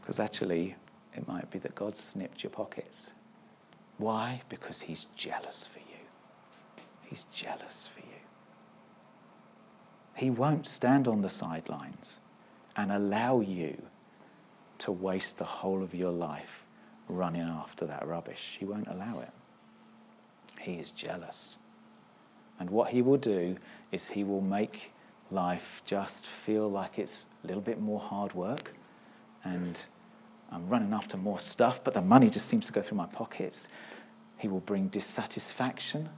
because 0.02 0.20
actually, 0.20 0.76
it 1.14 1.28
might 1.28 1.52
be 1.52 1.60
that 1.60 1.76
God 1.76 1.96
snipped 1.96 2.44
your 2.44 2.52
pockets. 2.52 3.14
Why? 3.98 4.42
Because 4.50 4.82
He's 4.82 5.08
jealous 5.16 5.68
for 5.68 5.80
you. 5.80 5.86
He's 7.04 7.26
jealous 7.26 7.88
for 7.88 8.00
you. 8.00 8.06
He 10.16 10.30
won't 10.30 10.68
stand 10.68 11.08
on 11.08 11.22
the 11.22 11.30
sidelines 11.30 12.20
and 12.76 12.92
allow 12.92 13.42
you 13.42 13.82
to 14.80 14.92
waste 14.92 15.38
the 15.38 15.46
whole 15.46 15.84
of 15.84 15.94
your 15.94 16.12
life 16.12 16.66
running 17.08 17.42
after 17.42 17.86
that 17.86 18.08
rubbish. 18.08 18.58
He 18.60 18.66
won't 18.66 18.88
allow 18.88 19.20
it. 19.20 19.32
He 20.60 20.74
is 20.74 20.92
jealous. 20.92 21.58
And 22.60 22.70
what 22.70 22.90
he 22.90 23.02
will 23.02 23.18
do 23.18 23.58
is 23.92 24.08
he 24.08 24.24
will 24.24 24.42
make 24.42 24.92
life 25.32 25.82
just 25.86 26.26
feel 26.26 26.70
like 26.70 27.00
it's 27.00 27.26
a 27.44 27.48
little 27.48 27.62
bit 27.62 27.82
more 27.82 28.00
hard 28.00 28.34
work 28.34 28.74
and 29.44 29.86
I'm 30.52 30.68
running 30.70 30.94
after 30.94 31.18
more 31.18 31.40
stuff, 31.40 31.84
but 31.84 31.94
the 31.94 32.02
money 32.02 32.30
just 32.30 32.48
seems 32.48 32.68
to 32.68 32.72
go 32.72 32.82
through 32.82 32.98
my 32.98 33.08
pockets. 33.08 33.70
He 34.38 34.48
will 34.48 34.60
bring 34.60 34.88
dissatisfaction 34.88 36.10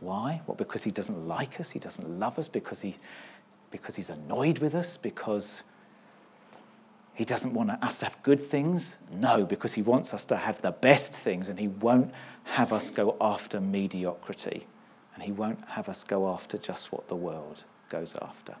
why? 0.00 0.40
Well, 0.46 0.54
because 0.54 0.84
he 0.84 0.90
doesn't 0.90 1.26
like 1.26 1.60
us, 1.60 1.70
he 1.70 1.78
doesn't 1.78 2.08
love 2.20 2.38
us, 2.38 2.46
because, 2.46 2.80
he, 2.80 2.96
because 3.70 3.96
he's 3.96 4.10
annoyed 4.10 4.58
with 4.58 4.74
us, 4.74 4.96
because 4.96 5.64
he 7.14 7.24
doesn't 7.24 7.52
want 7.52 7.70
us 7.82 7.98
to 7.98 8.04
have 8.06 8.22
good 8.22 8.40
things? 8.40 8.98
No, 9.10 9.44
because 9.44 9.74
he 9.74 9.82
wants 9.82 10.14
us 10.14 10.24
to 10.26 10.36
have 10.36 10.62
the 10.62 10.70
best 10.70 11.12
things 11.12 11.48
and 11.48 11.58
he 11.58 11.66
won't 11.66 12.12
have 12.44 12.72
us 12.72 12.90
go 12.90 13.16
after 13.20 13.60
mediocrity 13.60 14.66
and 15.14 15.22
he 15.24 15.32
won't 15.32 15.58
have 15.66 15.88
us 15.88 16.04
go 16.04 16.28
after 16.32 16.56
just 16.58 16.92
what 16.92 17.08
the 17.08 17.16
world 17.16 17.64
goes 17.88 18.16
after. 18.20 18.56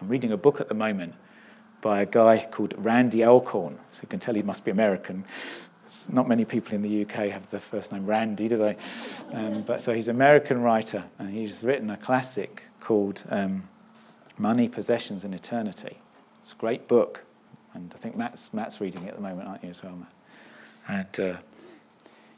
I'm 0.00 0.08
reading 0.08 0.32
a 0.32 0.36
book 0.36 0.60
at 0.60 0.68
the 0.68 0.74
moment 0.74 1.14
by 1.82 2.02
a 2.02 2.06
guy 2.06 2.46
called 2.50 2.74
Randy 2.76 3.24
Alcorn, 3.24 3.78
so 3.90 4.02
you 4.02 4.08
can 4.08 4.18
tell 4.18 4.34
he 4.34 4.42
must 4.42 4.64
be 4.64 4.70
American 4.70 5.24
not 6.08 6.28
many 6.28 6.44
people 6.44 6.74
in 6.74 6.82
the 6.82 7.02
UK 7.02 7.30
have 7.30 7.48
the 7.50 7.60
first 7.60 7.92
name 7.92 8.06
Randy, 8.06 8.48
do 8.48 8.56
they? 8.56 8.76
Um, 9.32 9.62
but 9.62 9.82
so 9.82 9.94
he's 9.94 10.08
an 10.08 10.16
American 10.16 10.62
writer, 10.62 11.04
and 11.18 11.30
he's 11.30 11.62
written 11.62 11.90
a 11.90 11.96
classic 11.96 12.62
called 12.80 13.22
um, 13.30 13.68
Money, 14.38 14.68
Possessions, 14.68 15.24
and 15.24 15.34
Eternity. 15.34 15.98
It's 16.40 16.52
a 16.52 16.56
great 16.56 16.88
book, 16.88 17.24
and 17.74 17.92
I 17.94 17.98
think 17.98 18.16
Matt's, 18.16 18.52
Matt's 18.54 18.80
reading 18.80 19.04
it 19.04 19.08
at 19.08 19.16
the 19.16 19.22
moment, 19.22 19.48
aren't 19.48 19.64
you, 19.64 19.70
as 19.70 19.82
well, 19.82 19.96
Matt? 19.96 20.12
And 20.88 21.34
uh, 21.34 21.38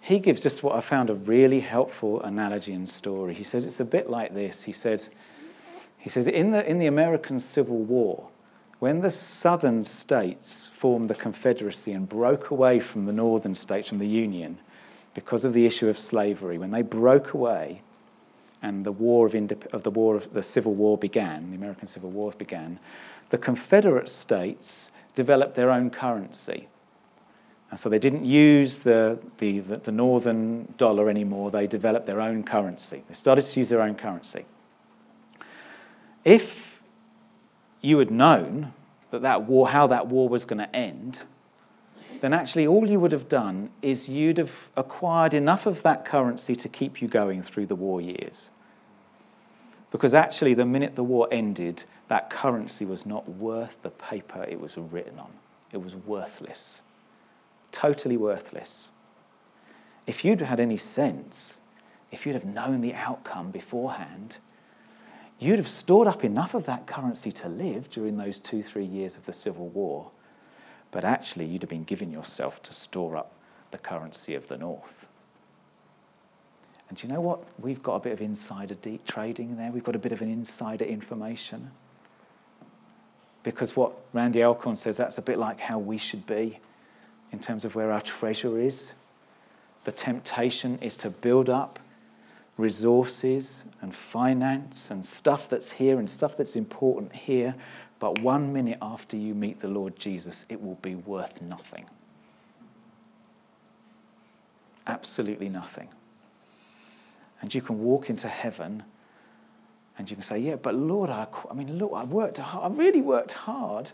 he 0.00 0.18
gives 0.18 0.40
just 0.40 0.62
what 0.62 0.74
I 0.74 0.80
found 0.80 1.10
a 1.10 1.14
really 1.14 1.60
helpful 1.60 2.20
analogy 2.22 2.72
and 2.72 2.88
story. 2.88 3.34
He 3.34 3.44
says 3.44 3.66
it's 3.66 3.80
a 3.80 3.84
bit 3.84 4.10
like 4.10 4.34
this. 4.34 4.64
He 4.64 4.72
says, 4.72 5.10
he 6.02 6.10
says 6.10 6.26
in, 6.26 6.50
the, 6.50 6.68
in 6.68 6.78
the 6.78 6.88
American 6.88 7.38
Civil 7.38 7.78
War, 7.78 8.28
when 8.80 9.02
the 9.02 9.10
southern 9.10 9.84
states 9.84 10.68
formed 10.74 11.08
the 11.08 11.14
Confederacy 11.14 11.92
and 11.92 12.08
broke 12.08 12.50
away 12.50 12.80
from 12.80 13.04
the 13.04 13.12
northern 13.12 13.54
states, 13.54 13.88
from 13.88 13.98
the 13.98 14.08
Union, 14.08 14.58
because 15.14 15.44
of 15.44 15.52
the 15.52 15.64
issue 15.64 15.88
of 15.88 15.96
slavery, 15.96 16.58
when 16.58 16.72
they 16.72 16.82
broke 16.82 17.34
away 17.34 17.82
and 18.60 18.84
the 18.84 18.90
war 18.90 19.26
of, 19.26 19.34
of 19.72 19.84
the 19.84 19.92
war 19.92 20.16
of 20.16 20.32
the 20.32 20.42
Civil 20.42 20.74
War 20.74 20.98
began, 20.98 21.50
the 21.50 21.56
American 21.56 21.86
Civil 21.86 22.10
War 22.10 22.32
began, 22.36 22.80
the 23.30 23.38
Confederate 23.38 24.08
states 24.08 24.90
developed 25.14 25.54
their 25.54 25.70
own 25.70 25.88
currency. 25.88 26.66
And 27.70 27.78
so 27.78 27.88
they 27.88 28.00
didn't 28.00 28.24
use 28.24 28.80
the, 28.80 29.20
the, 29.38 29.60
the, 29.60 29.76
the 29.76 29.92
northern 29.92 30.74
dollar 30.78 31.08
anymore, 31.08 31.52
they 31.52 31.68
developed 31.68 32.06
their 32.06 32.20
own 32.20 32.42
currency. 32.42 33.04
They 33.06 33.14
started 33.14 33.44
to 33.44 33.60
use 33.60 33.68
their 33.68 33.82
own 33.82 33.94
currency. 33.94 34.46
If 36.24 36.80
you 37.80 37.98
had 37.98 38.10
known 38.10 38.72
that, 39.10 39.22
that 39.22 39.42
war, 39.42 39.68
how 39.68 39.86
that 39.88 40.06
war 40.06 40.28
was 40.28 40.44
going 40.44 40.58
to 40.58 40.74
end, 40.74 41.24
then 42.20 42.32
actually 42.32 42.66
all 42.66 42.88
you 42.88 43.00
would 43.00 43.12
have 43.12 43.28
done 43.28 43.70
is 43.82 44.08
you'd 44.08 44.38
have 44.38 44.68
acquired 44.76 45.34
enough 45.34 45.66
of 45.66 45.82
that 45.82 46.04
currency 46.04 46.54
to 46.54 46.68
keep 46.68 47.02
you 47.02 47.08
going 47.08 47.42
through 47.42 47.66
the 47.66 47.74
war 47.74 48.00
years. 48.00 48.50
Because 49.90 50.14
actually, 50.14 50.54
the 50.54 50.64
minute 50.64 50.96
the 50.96 51.04
war 51.04 51.28
ended, 51.30 51.84
that 52.08 52.30
currency 52.30 52.84
was 52.84 53.04
not 53.04 53.28
worth 53.28 53.76
the 53.82 53.90
paper 53.90 54.44
it 54.44 54.58
was 54.58 54.78
written 54.78 55.18
on. 55.18 55.30
It 55.72 55.82
was 55.82 55.94
worthless. 55.94 56.80
Totally 57.72 58.16
worthless. 58.16 58.90
If 60.06 60.24
you'd 60.24 60.40
had 60.40 60.60
any 60.60 60.78
sense, 60.78 61.58
if 62.10 62.24
you'd 62.24 62.34
have 62.34 62.44
known 62.44 62.80
the 62.80 62.94
outcome 62.94 63.50
beforehand, 63.50 64.38
you'd 65.42 65.58
have 65.58 65.68
stored 65.68 66.06
up 66.06 66.24
enough 66.24 66.54
of 66.54 66.66
that 66.66 66.86
currency 66.86 67.32
to 67.32 67.48
live 67.48 67.90
during 67.90 68.16
those 68.16 68.38
two, 68.38 68.62
three 68.62 68.84
years 68.84 69.16
of 69.16 69.26
the 69.26 69.32
Civil 69.32 69.68
War. 69.68 70.10
But 70.90 71.04
actually, 71.04 71.46
you'd 71.46 71.62
have 71.62 71.70
been 71.70 71.84
giving 71.84 72.10
yourself 72.10 72.62
to 72.64 72.72
store 72.72 73.16
up 73.16 73.32
the 73.70 73.78
currency 73.78 74.34
of 74.34 74.48
the 74.48 74.58
North. 74.58 75.06
And 76.88 76.98
do 76.98 77.06
you 77.06 77.12
know 77.12 77.20
what? 77.20 77.42
We've 77.58 77.82
got 77.82 77.94
a 77.94 78.00
bit 78.00 78.12
of 78.12 78.20
insider 78.20 78.74
deep 78.74 79.06
trading 79.06 79.56
there. 79.56 79.72
We've 79.72 79.82
got 79.82 79.96
a 79.96 79.98
bit 79.98 80.12
of 80.12 80.20
an 80.20 80.30
insider 80.30 80.84
information. 80.84 81.70
Because 83.42 83.74
what 83.74 83.92
Randy 84.12 84.42
Alcorn 84.44 84.76
says, 84.76 84.96
that's 84.96 85.18
a 85.18 85.22
bit 85.22 85.38
like 85.38 85.58
how 85.58 85.78
we 85.78 85.96
should 85.96 86.26
be 86.26 86.58
in 87.32 87.38
terms 87.38 87.64
of 87.64 87.74
where 87.74 87.90
our 87.90 88.02
treasure 88.02 88.60
is. 88.60 88.92
The 89.84 89.92
temptation 89.92 90.78
is 90.80 90.96
to 90.98 91.10
build 91.10 91.48
up 91.48 91.78
resources 92.62 93.64
and 93.82 93.94
finance 93.94 94.90
and 94.90 95.04
stuff 95.04 95.48
that's 95.48 95.70
here 95.70 95.98
and 95.98 96.08
stuff 96.08 96.36
that's 96.36 96.56
important 96.56 97.12
here, 97.12 97.54
but 97.98 98.20
one 98.20 98.52
minute 98.52 98.78
after 98.80 99.16
you 99.16 99.34
meet 99.34 99.60
the 99.60 99.68
Lord 99.68 99.96
Jesus, 99.98 100.46
it 100.48 100.62
will 100.62 100.76
be 100.76 100.94
worth 100.94 101.42
nothing. 101.42 101.86
Absolutely 104.86 105.48
nothing. 105.48 105.88
And 107.40 107.52
you 107.52 107.60
can 107.60 107.80
walk 107.80 108.08
into 108.08 108.28
heaven 108.28 108.84
and 109.98 110.08
you 110.08 110.16
can 110.16 110.22
say, 110.22 110.38
Yeah, 110.38 110.56
but 110.56 110.74
Lord, 110.74 111.10
I, 111.10 111.26
I 111.50 111.54
mean, 111.54 111.78
look, 111.78 111.92
I 111.94 112.04
worked 112.04 112.38
hard. 112.38 112.72
I 112.72 112.74
really 112.74 113.02
worked 113.02 113.32
hard. 113.32 113.90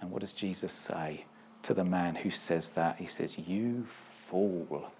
And 0.00 0.10
what 0.10 0.20
does 0.20 0.32
Jesus 0.32 0.72
say 0.72 1.24
to 1.62 1.74
the 1.74 1.84
man 1.84 2.14
who 2.14 2.30
says 2.30 2.70
that? 2.70 2.96
He 2.96 3.06
says, 3.06 3.36
You 3.36 3.84
fool 3.88 4.90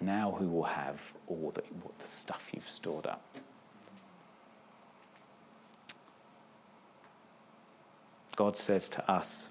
now 0.00 0.34
who 0.38 0.48
will 0.48 0.64
have 0.64 1.00
all 1.26 1.52
the, 1.54 1.62
the 1.98 2.06
stuff 2.06 2.48
you've 2.52 2.68
stored 2.68 3.06
up? 3.06 3.22
God 8.36 8.56
says 8.56 8.88
to 8.90 9.10
us, 9.10 9.48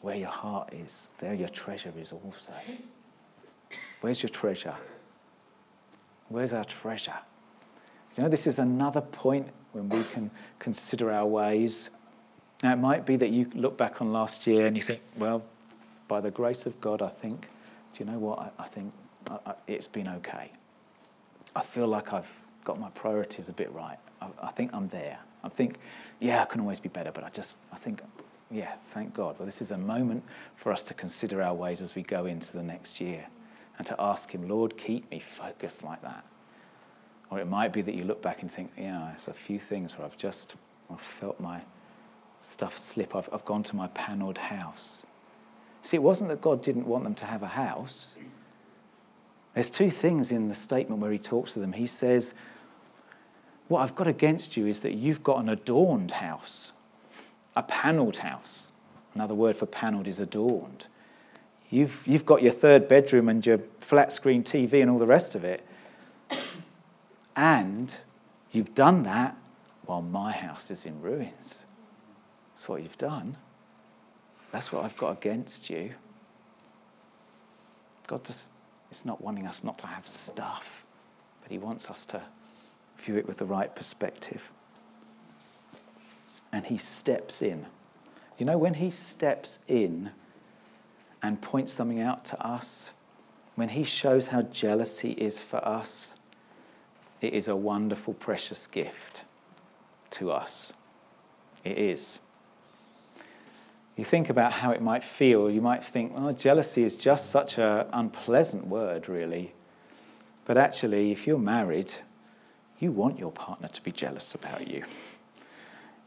Where 0.00 0.16
your 0.16 0.30
heart 0.30 0.72
is, 0.72 1.10
there 1.18 1.34
your 1.34 1.48
treasure 1.48 1.92
is 1.98 2.12
also. 2.12 2.54
Where's 4.00 4.22
your 4.22 4.30
treasure? 4.30 4.74
Where's 6.28 6.52
our 6.52 6.64
treasure? 6.64 7.14
You 8.16 8.22
know, 8.24 8.28
this 8.28 8.46
is 8.46 8.58
another 8.58 9.00
point 9.00 9.48
when 9.72 9.88
we 9.88 10.02
can 10.04 10.30
consider 10.58 11.12
our 11.12 11.26
ways. 11.26 11.90
Now, 12.62 12.72
it 12.72 12.76
might 12.76 13.06
be 13.06 13.16
that 13.16 13.30
you 13.30 13.50
look 13.54 13.76
back 13.76 14.00
on 14.00 14.12
last 14.12 14.46
year 14.46 14.66
and 14.66 14.76
you 14.76 14.82
think, 14.82 15.00
well, 15.16 15.44
by 16.08 16.20
the 16.20 16.30
grace 16.30 16.66
of 16.66 16.80
God, 16.80 17.02
I 17.02 17.08
think, 17.08 17.48
do 17.98 18.04
you 18.04 18.10
know 18.10 18.18
what? 18.18 18.38
I, 18.38 18.62
I 18.62 18.66
think 18.68 18.92
I, 19.28 19.38
I, 19.44 19.54
it's 19.66 19.88
been 19.88 20.06
okay. 20.06 20.52
I 21.56 21.62
feel 21.62 21.88
like 21.88 22.12
I've 22.12 22.30
got 22.62 22.78
my 22.78 22.90
priorities 22.90 23.48
a 23.48 23.52
bit 23.52 23.72
right. 23.72 23.98
I, 24.40 24.50
think 24.50 24.72
I'm 24.72 24.88
there. 24.88 25.18
I 25.42 25.48
think, 25.48 25.78
yeah, 26.20 26.42
I 26.42 26.44
can 26.44 26.60
always 26.60 26.78
be 26.78 26.88
better, 26.88 27.10
but 27.10 27.24
I 27.24 27.30
just, 27.30 27.56
I 27.72 27.76
think, 27.76 28.02
yeah, 28.50 28.74
thank 28.86 29.14
God. 29.14 29.36
Well, 29.38 29.46
this 29.46 29.60
is 29.60 29.72
a 29.72 29.78
moment 29.78 30.22
for 30.54 30.70
us 30.72 30.82
to 30.84 30.94
consider 30.94 31.42
our 31.42 31.54
ways 31.54 31.80
as 31.80 31.94
we 31.94 32.02
go 32.02 32.26
into 32.26 32.52
the 32.52 32.62
next 32.62 33.00
year 33.00 33.24
and 33.78 33.86
to 33.86 33.96
ask 33.98 34.30
Him, 34.30 34.48
Lord, 34.48 34.76
keep 34.76 35.10
me 35.10 35.18
focused 35.18 35.82
like 35.82 36.02
that. 36.02 36.24
Or 37.30 37.40
it 37.40 37.48
might 37.48 37.72
be 37.72 37.82
that 37.82 37.94
you 37.94 38.04
look 38.04 38.22
back 38.22 38.42
and 38.42 38.50
think, 38.50 38.70
yeah, 38.76 39.08
there's 39.08 39.28
a 39.28 39.34
few 39.34 39.58
things 39.58 39.98
where 39.98 40.06
I've 40.06 40.16
just 40.16 40.54
I've 40.90 41.00
felt 41.00 41.40
my 41.40 41.62
stuff 42.40 42.78
slip. 42.78 43.16
I've, 43.16 43.28
I've 43.32 43.44
gone 43.44 43.62
to 43.64 43.76
my 43.76 43.88
panelled 43.88 44.38
house. 44.38 45.04
See, 45.82 45.96
it 45.96 46.02
wasn't 46.02 46.30
that 46.30 46.40
God 46.40 46.62
didn't 46.62 46.86
want 46.86 47.04
them 47.04 47.14
to 47.16 47.24
have 47.24 47.42
a 47.42 47.48
house. 47.48 48.16
There's 49.54 49.70
two 49.70 49.90
things 49.90 50.30
in 50.30 50.48
the 50.48 50.54
statement 50.54 51.00
where 51.00 51.10
he 51.10 51.18
talks 51.18 51.54
to 51.54 51.60
them. 51.60 51.72
He 51.72 51.86
says, 51.86 52.34
What 53.68 53.80
I've 53.80 53.94
got 53.94 54.06
against 54.06 54.56
you 54.56 54.66
is 54.66 54.80
that 54.80 54.94
you've 54.94 55.22
got 55.22 55.42
an 55.42 55.48
adorned 55.48 56.12
house, 56.12 56.72
a 57.56 57.62
panelled 57.62 58.18
house. 58.18 58.72
Another 59.14 59.34
word 59.34 59.56
for 59.56 59.66
panelled 59.66 60.06
is 60.06 60.20
adorned. 60.20 60.86
You've, 61.70 62.06
you've 62.06 62.24
got 62.24 62.42
your 62.42 62.52
third 62.52 62.88
bedroom 62.88 63.28
and 63.28 63.44
your 63.44 63.60
flat 63.80 64.12
screen 64.12 64.42
TV 64.42 64.80
and 64.80 64.90
all 64.90 64.98
the 64.98 65.06
rest 65.06 65.34
of 65.34 65.44
it. 65.44 65.66
And 67.36 67.94
you've 68.50 68.74
done 68.74 69.02
that 69.04 69.36
while 69.86 70.02
my 70.02 70.32
house 70.32 70.70
is 70.70 70.86
in 70.86 71.00
ruins. 71.00 71.66
That's 72.52 72.68
what 72.68 72.82
you've 72.82 72.98
done. 72.98 73.36
That's 74.52 74.72
what 74.72 74.84
I've 74.84 74.96
got 74.96 75.18
against 75.18 75.68
you. 75.68 75.92
God 78.06 78.22
does, 78.22 78.48
is 78.90 79.04
not 79.04 79.22
wanting 79.22 79.46
us 79.46 79.62
not 79.62 79.78
to 79.78 79.86
have 79.86 80.06
stuff, 80.06 80.84
but 81.42 81.50
He 81.50 81.58
wants 81.58 81.90
us 81.90 82.04
to 82.06 82.22
view 82.98 83.16
it 83.16 83.26
with 83.26 83.36
the 83.36 83.44
right 83.44 83.74
perspective. 83.74 84.50
And 86.52 86.64
He 86.64 86.78
steps 86.78 87.42
in. 87.42 87.66
You 88.38 88.46
know, 88.46 88.56
when 88.56 88.74
He 88.74 88.90
steps 88.90 89.58
in 89.68 90.10
and 91.22 91.40
points 91.40 91.72
something 91.72 92.00
out 92.00 92.24
to 92.26 92.40
us, 92.44 92.92
when 93.56 93.68
He 93.68 93.84
shows 93.84 94.28
how 94.28 94.42
jealous 94.42 95.00
He 95.00 95.10
is 95.10 95.42
for 95.42 95.62
us, 95.66 96.14
it 97.20 97.34
is 97.34 97.48
a 97.48 97.56
wonderful, 97.56 98.14
precious 98.14 98.66
gift 98.66 99.24
to 100.10 100.30
us. 100.30 100.72
It 101.64 101.76
is. 101.76 102.20
You 103.98 104.04
think 104.04 104.30
about 104.30 104.52
how 104.52 104.70
it 104.70 104.80
might 104.80 105.02
feel, 105.02 105.50
you 105.50 105.60
might 105.60 105.82
think, 105.82 106.12
oh, 106.14 106.30
jealousy 106.30 106.84
is 106.84 106.94
just 106.94 107.30
such 107.30 107.58
an 107.58 107.84
unpleasant 107.92 108.68
word, 108.68 109.08
really. 109.08 109.52
But 110.44 110.56
actually, 110.56 111.10
if 111.10 111.26
you're 111.26 111.36
married, 111.36 111.92
you 112.78 112.92
want 112.92 113.18
your 113.18 113.32
partner 113.32 113.66
to 113.66 113.82
be 113.82 113.90
jealous 113.90 114.36
about 114.36 114.68
you. 114.68 114.84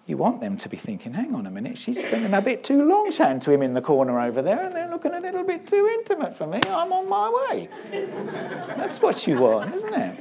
You 0.08 0.15
want 0.15 0.39
them 0.39 0.56
to 0.56 0.69
be 0.69 0.77
thinking, 0.77 1.12
hang 1.15 1.36
on 1.36 1.45
a 1.45 1.51
minute, 1.51 1.77
she's 1.77 2.01
spending 2.01 2.34
a 2.34 2.41
bit 2.41 2.63
too 2.63 2.82
long 2.86 3.12
chatting 3.12 3.41
to 3.41 3.51
him 3.51 3.62
in 3.62 3.73
the 3.73 3.82
corner 3.82 4.21
over 4.21 4.41
there, 4.41 4.62
and 4.62 4.73
they're 4.73 4.89
looking 4.89 5.13
a 5.13 5.19
little 5.19 5.43
bit 5.43 5.67
too 5.67 5.89
intimate 5.95 6.34
for 6.34 6.47
me. 6.47 6.62
I'm 6.69 6.93
on 6.93 7.10
my 7.10 7.49
way. 7.49 7.67
That's 8.77 9.01
what 9.01 9.27
you 9.27 9.38
want, 9.38 9.75
isn't 9.75 9.93
it? 9.93 10.17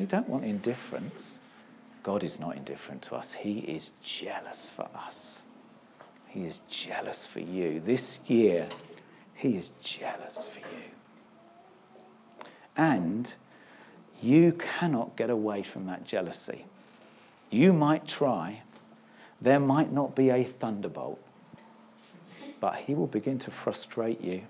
You 0.00 0.06
don't 0.06 0.28
want 0.28 0.44
indifference. 0.44 1.38
God 2.02 2.24
is 2.24 2.40
not 2.40 2.56
indifferent 2.56 3.02
to 3.02 3.14
us, 3.14 3.34
He 3.34 3.60
is 3.60 3.92
jealous 4.02 4.68
for 4.68 4.88
us. 4.96 5.42
He 6.36 6.44
is 6.44 6.60
jealous 6.68 7.26
for 7.26 7.40
you. 7.40 7.80
This 7.80 8.20
year, 8.26 8.68
He 9.34 9.56
is 9.56 9.70
jealous 9.82 10.44
for 10.44 10.58
you. 10.58 10.84
And 12.76 13.32
you 14.20 14.52
cannot 14.52 15.16
get 15.16 15.30
away 15.30 15.62
from 15.62 15.86
that 15.86 16.04
jealousy. 16.04 16.66
You 17.48 17.72
might 17.72 18.06
try, 18.06 18.60
there 19.40 19.58
might 19.58 19.90
not 19.90 20.14
be 20.14 20.28
a 20.28 20.44
thunderbolt, 20.44 21.18
but 22.60 22.76
He 22.76 22.94
will 22.94 23.06
begin 23.06 23.38
to 23.38 23.50
frustrate 23.50 24.20
you. 24.20 24.42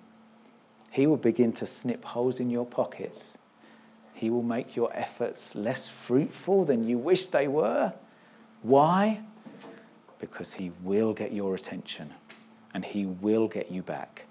He 0.91 1.07
will 1.07 1.17
begin 1.17 1.53
to 1.53 1.67
snip 1.67 2.05
holes 2.05 2.41
in 2.41 2.51
your 2.51 2.67
pockets 2.67 3.39
he 4.17 4.31
will 4.31 4.43
make 4.43 4.75
your 4.75 4.91
efforts 4.95 5.55
less 5.55 5.91
fruitful 5.91 6.65
than 6.65 6.89
you 6.89 6.97
wish 6.97 7.27
they 7.27 7.49
were. 7.49 7.93
Why? 8.63 9.21
Because 10.19 10.55
He 10.55 10.73
will 10.83 11.13
get 11.13 11.33
your 11.33 11.55
attention 11.55 12.13
and 12.75 12.85
He 12.85 13.07
will 13.07 13.49
get 13.49 13.71
you 13.71 13.83
back. 13.83 14.27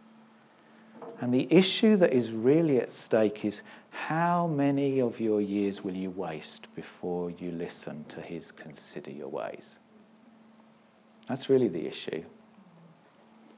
And 1.22 1.34
the 1.34 1.48
issue 1.50 1.96
that 1.98 2.12
is 2.12 2.32
really 2.32 2.80
at 2.80 2.92
stake 2.92 3.46
is 3.46 3.62
how 3.90 4.48
many 4.48 5.00
of 5.00 5.20
your 5.20 5.40
years 5.40 5.84
will 5.84 5.96
you 5.96 6.10
waste 6.10 6.74
before 6.76 7.32
you 7.32 7.52
listen 7.52 8.04
to 8.10 8.22
His 8.22 8.52
consider 8.52 9.12
your 9.12 9.30
ways? 9.30 9.80
That's 11.30 11.50
really 11.50 11.70
the 11.70 11.88
issue. 11.88 12.24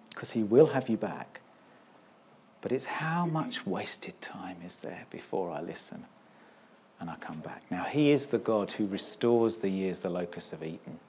Because 0.10 0.32
He 0.32 0.44
will 0.44 0.68
have 0.68 0.90
you 0.90 0.98
back. 0.98 1.42
But 2.62 2.72
it's 2.72 2.86
how 2.86 3.26
much 3.26 3.66
wasted 3.66 4.20
time 4.22 4.58
is 4.66 4.80
there 4.80 5.06
before 5.10 5.52
I 5.52 5.62
listen 5.62 6.06
and 7.00 7.10
I 7.10 7.16
come 7.16 7.40
back. 7.40 7.64
Now, 7.70 7.84
He 7.84 8.12
is 8.12 8.28
the 8.28 8.40
God 8.40 8.72
who 8.72 8.88
restores 8.88 9.60
the 9.60 9.70
years 9.70 10.02
the 10.02 10.10
locusts 10.10 10.52
have 10.52 10.64
eaten. 10.64 11.00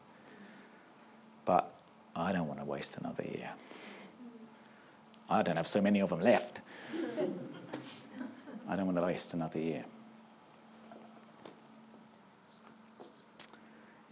But 1.49 1.73
I 2.15 2.31
don't 2.33 2.47
want 2.47 2.61
to 2.61 2.67
waste 2.67 2.99
another 2.99 3.23
year. 3.23 3.49
I 5.31 5.41
don't 5.43 5.57
have 5.57 5.67
so 5.67 5.81
many 5.81 5.99
of 6.01 6.11
them 6.11 6.21
left. 6.21 6.61
I 8.69 8.77
don't 8.77 8.85
want 8.85 8.99
to 8.99 9.03
waste 9.03 9.33
another 9.33 9.59
year. 9.59 9.87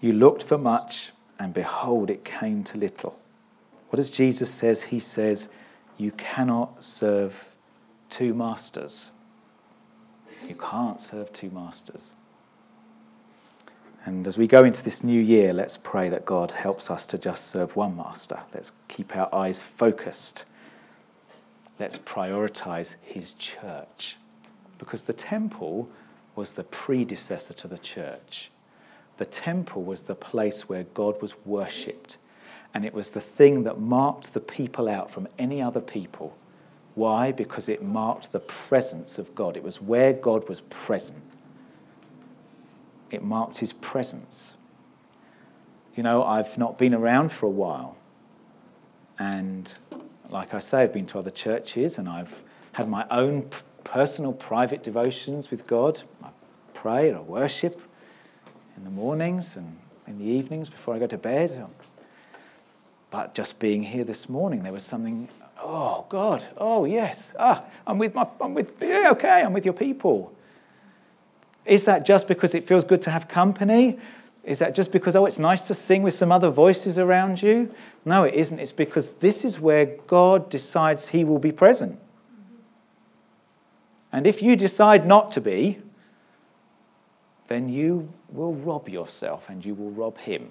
You 0.00 0.14
looked 0.14 0.42
for 0.42 0.56
much, 0.56 1.12
and 1.38 1.52
behold, 1.52 2.08
it 2.08 2.24
came 2.24 2.64
to 2.64 2.78
little. 2.78 3.18
What 3.90 3.98
does 3.98 4.08
Jesus 4.08 4.50
says? 4.50 4.84
He 4.84 4.98
says, 4.98 5.50
You 5.98 6.12
cannot 6.12 6.82
serve 6.82 7.50
two 8.08 8.32
masters. 8.32 9.10
You 10.48 10.54
can't 10.54 11.02
serve 11.02 11.34
two 11.34 11.50
masters. 11.50 12.14
And 14.06 14.24
as 14.28 14.38
we 14.38 14.46
go 14.46 14.62
into 14.62 14.84
this 14.84 15.02
new 15.02 15.20
year, 15.20 15.52
let's 15.52 15.76
pray 15.76 16.08
that 16.10 16.24
God 16.24 16.52
helps 16.52 16.92
us 16.92 17.06
to 17.06 17.18
just 17.18 17.48
serve 17.48 17.74
one 17.74 17.96
master. 17.96 18.38
Let's 18.54 18.70
keep 18.86 19.16
our 19.16 19.28
eyes 19.34 19.64
focused. 19.64 20.44
Let's 21.80 21.98
prioritize 21.98 22.94
his 23.02 23.32
church. 23.32 24.16
Because 24.78 25.02
the 25.02 25.12
temple 25.12 25.90
was 26.36 26.52
the 26.52 26.62
predecessor 26.62 27.52
to 27.54 27.66
the 27.66 27.78
church. 27.78 28.52
The 29.18 29.24
temple 29.24 29.82
was 29.82 30.04
the 30.04 30.14
place 30.14 30.68
where 30.68 30.84
God 30.84 31.20
was 31.20 31.34
worshipped. 31.44 32.18
And 32.72 32.84
it 32.84 32.94
was 32.94 33.10
the 33.10 33.20
thing 33.20 33.64
that 33.64 33.80
marked 33.80 34.34
the 34.34 34.40
people 34.40 34.88
out 34.88 35.10
from 35.10 35.26
any 35.36 35.60
other 35.60 35.80
people. 35.80 36.36
Why? 36.94 37.32
Because 37.32 37.68
it 37.68 37.82
marked 37.82 38.30
the 38.30 38.38
presence 38.38 39.18
of 39.18 39.34
God. 39.34 39.56
It 39.56 39.64
was 39.64 39.82
where 39.82 40.12
God 40.12 40.48
was 40.48 40.60
present. 40.60 41.24
It 43.10 43.22
marked 43.22 43.58
his 43.58 43.72
presence. 43.72 44.54
You 45.94 46.02
know, 46.02 46.22
I've 46.22 46.58
not 46.58 46.78
been 46.78 46.94
around 46.94 47.30
for 47.32 47.46
a 47.46 47.50
while. 47.50 47.96
And 49.18 49.72
like 50.28 50.52
I 50.52 50.58
say, 50.58 50.82
I've 50.82 50.92
been 50.92 51.06
to 51.08 51.18
other 51.18 51.30
churches 51.30 51.98
and 51.98 52.08
I've 52.08 52.42
had 52.72 52.88
my 52.88 53.06
own 53.10 53.48
personal 53.84 54.32
private 54.32 54.82
devotions 54.82 55.50
with 55.50 55.66
God. 55.66 56.02
I 56.22 56.28
pray 56.74 57.12
I 57.12 57.20
worship 57.20 57.80
in 58.76 58.84
the 58.84 58.90
mornings 58.90 59.56
and 59.56 59.78
in 60.06 60.18
the 60.18 60.26
evenings 60.26 60.68
before 60.68 60.94
I 60.94 60.98
go 60.98 61.06
to 61.06 61.18
bed. 61.18 61.66
But 63.10 63.34
just 63.34 63.58
being 63.58 63.84
here 63.84 64.04
this 64.04 64.28
morning, 64.28 64.62
there 64.62 64.72
was 64.72 64.84
something 64.84 65.28
oh, 65.66 66.06
God, 66.08 66.44
oh, 66.58 66.84
yes, 66.84 67.34
ah, 67.38 67.64
I'm 67.86 67.98
with 67.98 68.14
my, 68.14 68.26
I'm 68.40 68.54
with, 68.54 68.80
yeah, 68.80 69.10
okay, 69.12 69.42
I'm 69.42 69.52
with 69.52 69.64
your 69.64 69.74
people. 69.74 70.32
Is 71.66 71.84
that 71.84 72.06
just 72.06 72.28
because 72.28 72.54
it 72.54 72.66
feels 72.66 72.84
good 72.84 73.02
to 73.02 73.10
have 73.10 73.28
company? 73.28 73.98
Is 74.44 74.60
that 74.60 74.74
just 74.74 74.92
because, 74.92 75.16
oh, 75.16 75.26
it's 75.26 75.40
nice 75.40 75.62
to 75.62 75.74
sing 75.74 76.02
with 76.02 76.14
some 76.14 76.30
other 76.30 76.50
voices 76.50 76.98
around 76.98 77.42
you? 77.42 77.74
No, 78.04 78.22
it 78.22 78.34
isn't. 78.34 78.60
It's 78.60 78.72
because 78.72 79.12
this 79.14 79.44
is 79.44 79.58
where 79.58 79.86
God 80.06 80.48
decides 80.48 81.08
He 81.08 81.24
will 81.24 81.40
be 81.40 81.50
present. 81.50 81.98
And 84.12 84.26
if 84.26 84.40
you 84.40 84.54
decide 84.54 85.06
not 85.06 85.32
to 85.32 85.40
be, 85.40 85.80
then 87.48 87.68
you 87.68 88.08
will 88.28 88.54
rob 88.54 88.88
yourself 88.88 89.48
and 89.48 89.64
you 89.64 89.74
will 89.74 89.90
rob 89.90 90.18
Him. 90.18 90.50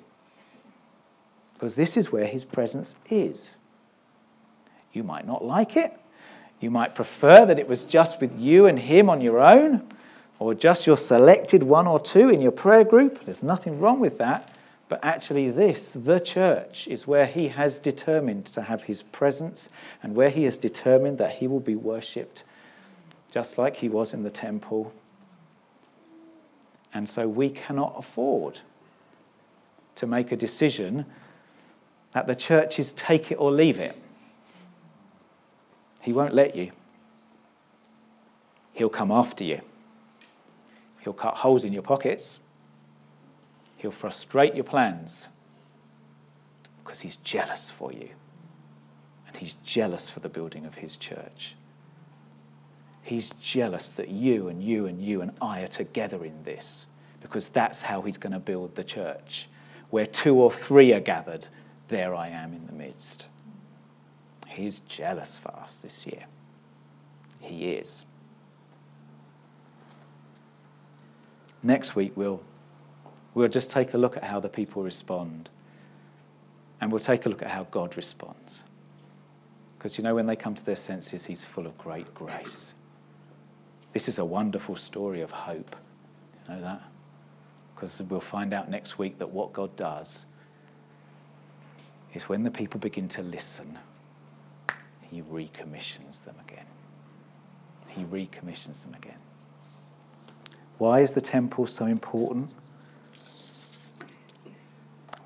Because 1.53 1.75
this 1.75 1.95
is 1.95 2.11
where 2.11 2.25
His 2.25 2.43
presence 2.43 2.95
is. 3.09 3.55
You 4.91 5.03
might 5.03 5.25
not 5.25 5.43
like 5.43 5.77
it. 5.77 5.97
You 6.59 6.71
might 6.71 6.95
prefer 6.95 7.45
that 7.45 7.59
it 7.59 7.67
was 7.67 7.83
just 7.83 8.21
with 8.21 8.39
you 8.39 8.65
and 8.65 8.79
him 8.79 9.09
on 9.09 9.21
your 9.21 9.39
own, 9.39 9.87
or 10.39 10.53
just 10.53 10.85
your 10.85 10.97
selected 10.97 11.63
one 11.63 11.87
or 11.87 11.99
two 11.99 12.29
in 12.29 12.41
your 12.41 12.51
prayer 12.51 12.83
group. 12.83 13.23
There's 13.25 13.43
nothing 13.43 13.79
wrong 13.79 13.99
with 13.99 14.17
that. 14.17 14.51
But 14.87 15.03
actually, 15.03 15.49
this, 15.49 15.91
the 15.91 16.19
church, 16.19 16.87
is 16.87 17.07
where 17.07 17.25
he 17.25 17.47
has 17.47 17.79
determined 17.79 18.45
to 18.47 18.63
have 18.63 18.83
his 18.83 19.01
presence 19.01 19.69
and 20.03 20.15
where 20.15 20.29
he 20.29 20.43
has 20.43 20.57
determined 20.57 21.17
that 21.17 21.35
he 21.35 21.47
will 21.47 21.59
be 21.59 21.75
worshipped 21.75 22.43
just 23.35 23.57
like 23.57 23.75
he 23.75 23.89
was 23.89 24.13
in 24.13 24.23
the 24.23 24.31
temple. 24.31 24.93
And 26.93 27.09
so 27.09 27.27
we 27.27 27.49
cannot 27.49 27.93
afford 27.97 28.61
to 29.95 30.07
make 30.07 30.31
a 30.31 30.37
decision 30.37 31.05
that 32.13 32.27
the 32.27 32.35
church 32.35 32.79
is 32.79 32.93
take 32.93 33.33
it 33.33 33.35
or 33.35 33.51
leave 33.51 33.77
it. 33.77 34.01
He 35.99 36.13
won't 36.13 36.33
let 36.33 36.55
you. 36.55 36.71
He'll 38.71 38.87
come 38.87 39.11
after 39.11 39.43
you. 39.43 39.59
He'll 41.05 41.13
cut 41.13 41.35
holes 41.35 41.65
in 41.65 41.71
your 41.71 41.83
pockets. 41.83 42.39
He'll 43.77 43.91
frustrate 43.91 44.55
your 44.55 44.63
plans 44.63 45.29
because 46.83 46.99
he's 46.99 47.17
jealous 47.17 47.69
for 47.69 47.93
you. 47.93 48.09
And 49.27 49.37
he's 49.37 49.53
jealous 49.63 50.09
for 50.09 50.19
the 50.19 50.29
building 50.29 50.65
of 50.65 50.73
his 50.73 50.97
church. 50.97 51.53
He's 53.03 53.29
jealous 53.39 53.89
that 53.89 54.09
you 54.09 54.47
and 54.47 54.63
you 54.63 54.87
and 54.87 54.99
you 54.99 55.21
and 55.21 55.31
I 55.39 55.61
are 55.61 55.67
together 55.67 56.25
in 56.25 56.43
this 56.43 56.87
because 57.21 57.49
that's 57.49 57.83
how 57.83 58.01
he's 58.01 58.17
going 58.17 58.33
to 58.33 58.39
build 58.39 58.73
the 58.73 58.83
church. 58.83 59.47
Where 59.91 60.07
two 60.07 60.33
or 60.33 60.51
three 60.51 60.91
are 60.91 60.99
gathered, 60.99 61.47
there 61.87 62.15
I 62.15 62.29
am 62.29 62.51
in 62.51 62.65
the 62.65 62.73
midst. 62.73 63.27
He's 64.49 64.79
jealous 64.79 65.37
for 65.37 65.53
us 65.53 65.83
this 65.83 66.07
year. 66.07 66.25
He 67.41 67.73
is. 67.73 68.05
Next 71.65 71.95
week, 71.95 72.11
we'll, 72.15 72.43
we'll 73.33 73.47
just 73.47 73.71
take 73.71 73.95
a 73.95 73.97
look 73.97 74.15
at 74.15 74.23
how 74.23 74.39
the 74.39 74.49
people 74.49 74.83
respond. 74.83 75.49
And 76.79 76.91
we'll 76.91 76.99
take 76.99 77.25
a 77.25 77.29
look 77.29 77.41
at 77.41 77.49
how 77.49 77.63
God 77.71 77.97
responds. 77.97 78.63
Because 79.77 79.97
you 79.97 80.03
know, 80.03 80.13
when 80.13 80.27
they 80.27 80.35
come 80.35 80.53
to 80.53 80.63
their 80.63 80.75
senses, 80.75 81.25
He's 81.25 81.43
full 81.43 81.65
of 81.65 81.75
great 81.77 82.13
grace. 82.13 82.75
This 83.93 84.07
is 84.07 84.19
a 84.19 84.25
wonderful 84.25 84.75
story 84.75 85.21
of 85.21 85.31
hope. 85.31 85.75
You 86.47 86.55
know 86.55 86.61
that? 86.61 86.83
Because 87.73 87.99
we'll 87.99 88.19
find 88.19 88.53
out 88.53 88.69
next 88.69 88.99
week 88.99 89.17
that 89.17 89.31
what 89.31 89.51
God 89.51 89.75
does 89.75 90.27
is 92.13 92.29
when 92.29 92.43
the 92.43 92.51
people 92.51 92.79
begin 92.79 93.07
to 93.09 93.23
listen 93.23 93.77
he 95.15 95.21
recommissions 95.21 96.21
them 96.21 96.35
again. 96.45 96.65
He 97.87 98.03
recommissions 98.03 98.83
them 98.83 98.93
again. 98.95 99.19
Why 100.77 100.99
is 100.99 101.13
the 101.13 101.21
temple 101.21 101.67
so 101.67 101.85
important? 101.85 102.51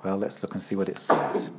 Well, 0.04 0.18
let's 0.18 0.42
look 0.42 0.54
and 0.54 0.62
see 0.62 0.76
what 0.76 0.88
it 0.88 1.00
says. 1.00 1.50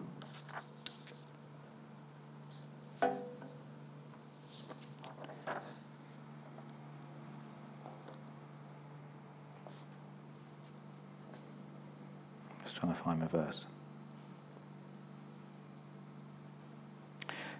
Just 12.62 12.76
trying 12.76 12.92
to 12.92 12.98
find 12.98 13.20
my 13.20 13.26
verse. 13.26 13.66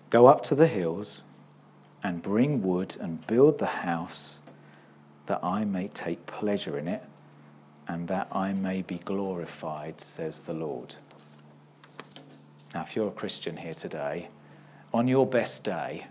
Go 0.09 0.27
up 0.27 0.43
to 0.45 0.55
the 0.55 0.67
hills 0.67 1.23
and 2.03 2.23
bring 2.23 2.63
wood 2.63 2.97
and 3.01 3.27
build 3.27 3.59
the 3.59 3.67
house 3.67 4.39
that 5.31 5.45
I 5.45 5.65
may 5.65 5.87
take 5.87 6.27
pleasure 6.27 6.77
in 6.77 6.89
it 6.89 7.05
and 7.87 8.09
that 8.09 8.27
I 8.33 8.53
may 8.53 8.83
be 8.83 8.99
glorified, 9.05 10.01
says 10.01 10.43
the 10.43 10.53
Lord. 10.53 10.97
Now, 12.75 12.83
if 12.83 12.97
you're 12.97 13.07
a 13.07 13.13
Christian 13.13 13.57
here 13.57 13.75
today, 13.75 14.27
on 14.93 15.07
your 15.07 15.25
best 15.25 15.63
day, 15.63 16.05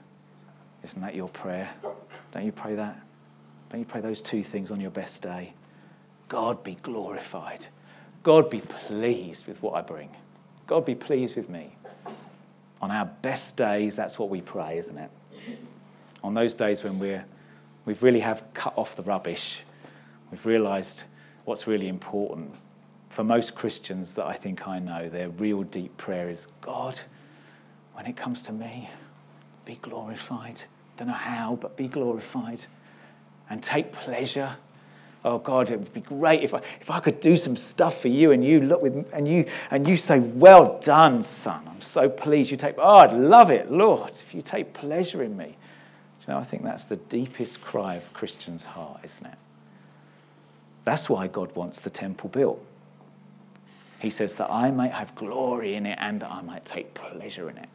isn't 0.85 1.01
that 1.01 1.15
your 1.15 1.27
prayer? 1.27 1.69
Don't 2.31 2.45
you 2.45 2.53
pray 2.53 2.75
that? 2.75 2.97
Don't 3.69 3.81
you 3.81 3.85
pray 3.85 3.99
those 3.99 4.21
two 4.21 4.41
things 4.41 4.71
on 4.71 4.79
your 4.79 4.89
best 4.89 5.21
day? 5.21 5.51
God 6.29 6.63
be 6.63 6.75
glorified. 6.75 7.67
God 8.23 8.49
be 8.49 8.61
pleased 8.61 9.47
with 9.47 9.61
what 9.61 9.73
I 9.73 9.81
bring. 9.81 10.11
God 10.65 10.85
be 10.85 10.95
pleased 10.95 11.35
with 11.35 11.49
me. 11.49 11.75
On 12.81 12.89
our 12.89 13.09
best 13.21 13.57
days, 13.57 13.97
that's 13.97 14.17
what 14.17 14.29
we 14.29 14.39
pray, 14.39 14.77
isn't 14.77 14.97
it? 14.97 15.11
On 16.23 16.33
those 16.33 16.53
days 16.53 16.85
when 16.85 16.99
we're, 16.99 17.25
we've 17.89 18.03
really 18.03 18.19
have 18.19 18.43
cut 18.53 18.71
off 18.77 18.95
the 18.95 19.01
rubbish, 19.01 19.63
we've 20.29 20.45
realized 20.45 21.05
what's 21.45 21.65
really 21.65 21.87
important. 21.87 22.53
For 23.09 23.23
most 23.23 23.55
Christians 23.55 24.13
that 24.13 24.27
I 24.27 24.33
think 24.33 24.67
I 24.67 24.77
know, 24.77 25.09
their 25.09 25.29
real 25.29 25.63
deep 25.63 25.97
prayer 25.97 26.29
is 26.29 26.47
God, 26.61 26.99
when 27.93 28.05
it 28.05 28.15
comes 28.15 28.43
to 28.43 28.53
me, 28.53 28.91
be 29.65 29.79
glorified. 29.81 30.61
Don't 30.97 31.07
know 31.07 31.15
how, 31.15 31.55
but 31.55 31.75
be 31.75 31.87
glorified. 31.87 32.63
And 33.49 33.63
take 33.63 33.91
pleasure 33.91 34.55
oh 35.25 35.37
God, 35.37 35.69
it 35.69 35.77
would 35.77 35.93
be 35.93 35.99
great 36.01 36.43
if 36.43 36.53
I, 36.53 36.61
if 36.79 36.89
I 36.89 36.99
could 36.99 37.19
do 37.19 37.35
some 37.35 37.57
stuff 37.57 38.01
for 38.01 38.07
you 38.07 38.31
and 38.31 38.43
you 38.43 38.61
look 38.61 38.81
with 38.81 39.05
and 39.13 39.27
you 39.27 39.45
and 39.69 39.85
you 39.85 39.97
say, 39.97 40.19
Well 40.19 40.79
done, 40.79 41.23
son. 41.23 41.67
I'm 41.67 41.81
so 41.81 42.07
pleased 42.07 42.51
you 42.51 42.57
take 42.57 42.75
oh, 42.77 42.97
I'd 42.99 43.13
love 43.13 43.51
it, 43.51 43.69
Lord, 43.71 44.11
if 44.11 44.33
you 44.33 44.41
take 44.41 44.73
pleasure 44.73 45.23
in 45.23 45.35
me. 45.35 45.57
You 46.21 46.33
know, 46.33 46.39
I 46.39 46.43
think 46.43 46.63
that's 46.63 46.83
the 46.83 46.97
deepest 46.97 47.61
cry 47.61 47.95
of 47.95 48.13
Christian's 48.13 48.65
heart, 48.65 49.01
isn't 49.03 49.25
it? 49.25 49.37
That's 50.83 51.09
why 51.09 51.27
God 51.27 51.55
wants 51.55 51.81
the 51.81 51.89
temple 51.89 52.29
built. 52.29 52.63
He 53.99 54.09
says 54.09 54.35
that 54.35 54.49
I 54.49 54.71
might 54.71 54.91
have 54.91 55.13
glory 55.15 55.75
in 55.75 55.85
it 55.85 55.97
and 56.01 56.21
that 56.21 56.31
I 56.31 56.41
might 56.41 56.65
take 56.65 56.93
pleasure 56.93 57.49
in 57.49 57.57
it. 57.57 57.69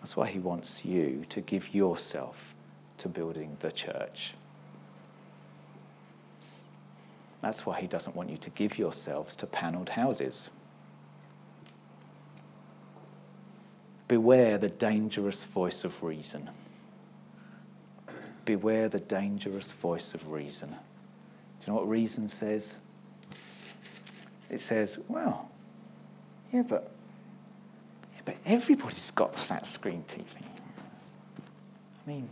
That's 0.00 0.16
why 0.16 0.28
he 0.28 0.38
wants 0.38 0.84
you 0.84 1.24
to 1.30 1.40
give 1.40 1.74
yourself 1.74 2.54
to 2.98 3.08
building 3.08 3.56
the 3.60 3.72
church. 3.72 4.34
That's 7.40 7.66
why 7.66 7.80
he 7.80 7.86
doesn't 7.86 8.16
want 8.16 8.30
you 8.30 8.36
to 8.38 8.50
give 8.50 8.78
yourselves 8.78 9.36
to 9.36 9.46
panelled 9.46 9.90
houses. 9.90 10.50
Beware 14.08 14.58
the 14.58 14.68
dangerous 14.68 15.44
voice 15.44 15.84
of 15.84 16.02
reason. 16.02 16.50
Beware 18.46 18.88
the 18.88 19.00
dangerous 19.00 19.72
voice 19.72 20.14
of 20.14 20.32
reason. 20.32 20.70
Do 20.70 20.76
you 21.66 21.72
know 21.72 21.74
what 21.74 21.88
reason 21.88 22.26
says? 22.28 22.78
It 24.48 24.62
says, 24.62 24.96
well, 25.08 25.50
yeah, 26.52 26.62
but, 26.62 26.90
yeah, 28.14 28.22
but 28.24 28.36
everybody's 28.46 29.10
got 29.10 29.36
flat 29.36 29.66
screen 29.66 30.02
TV. 30.08 30.24
I 30.40 32.08
mean, 32.08 32.28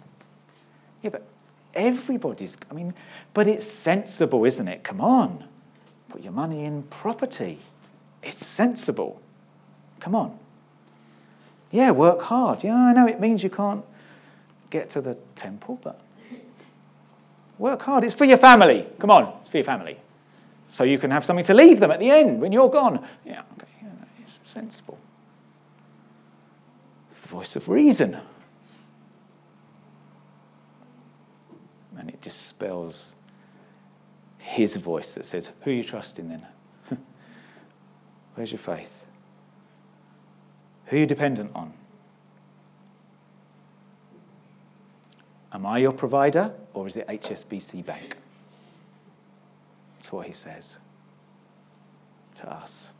yeah, 1.03 1.11
but 1.11 1.27
Everybody's, 1.75 2.57
I 2.71 2.75
mean, 2.75 2.95
but 3.33 3.49
it's 3.49 3.67
sensible, 3.67 4.45
isn't 4.45 4.69
it? 4.69 4.85
Come 4.85 5.01
on. 5.01 5.45
Put 6.09 6.23
your 6.23 6.33
money 6.33 6.65
in 6.65 6.85
property. 6.85 7.59
It's 8.23 8.47
sensible. 8.47 9.21
Come 9.99 10.15
on. 10.15 10.39
Yeah, 11.73 11.91
work 11.91 12.23
hard. 12.23 12.63
Yeah, 12.63 12.77
I 12.77 12.93
know 12.93 13.09
it 13.09 13.21
means 13.21 13.43
you 13.43 13.51
can't 13.51 13.85
get 14.71 14.91
to 14.91 15.01
the 15.01 15.17
temple, 15.35 15.79
but 15.83 16.01
work 17.59 17.83
hard. 17.83 18.05
It's 18.05 18.15
for 18.15 18.25
your 18.25 18.39
family. 18.39 18.87
Come 18.99 19.11
on, 19.11 19.33
it's 19.41 19.51
for 19.51 19.59
your 19.59 19.65
family. 19.65 19.99
So 20.69 20.85
you 20.85 20.99
can 20.99 21.11
have 21.11 21.25
something 21.25 21.45
to 21.45 21.55
leave 21.55 21.81
them 21.81 21.91
at 21.91 22.01
the 22.01 22.11
end 22.11 22.41
when 22.41 22.53
you're 22.53 22.71
gone. 22.71 23.07
Yeah, 23.25 23.43
okay, 23.53 23.69
yeah, 23.83 23.89
it's 24.21 24.41
sensible. 24.43 24.99
It's 27.09 27.19
the 27.19 27.29
voice 27.29 27.55
of 27.57 27.69
reason. 27.69 28.21
and 32.05 32.13
it 32.13 32.21
dispels 32.21 33.15
his 34.37 34.77
voice 34.77 35.15
that 35.15 35.25
says, 35.25 35.51
Who 35.63 35.71
are 35.71 35.75
you 35.75 35.85
trusting 35.85 36.29
then? 36.29 36.47
Where's 38.35 38.53
your 38.53 38.59
faith? 38.59 39.07
Who 40.87 40.97
are 40.97 41.01
you 41.01 41.07
dependent 41.07 41.53
on? 41.55 41.73
Am 45.55 45.65
I 45.65 45.79
your 45.79 45.93
provider 45.93 46.53
or 46.75 46.89
is 46.89 46.97
it 46.97 47.07
HSBC 47.07 47.87
Bank? 47.87 48.17
That's 49.97 50.13
what 50.13 50.27
he 50.27 50.33
says 50.33 50.79
to 52.41 52.53
us. 52.53 52.91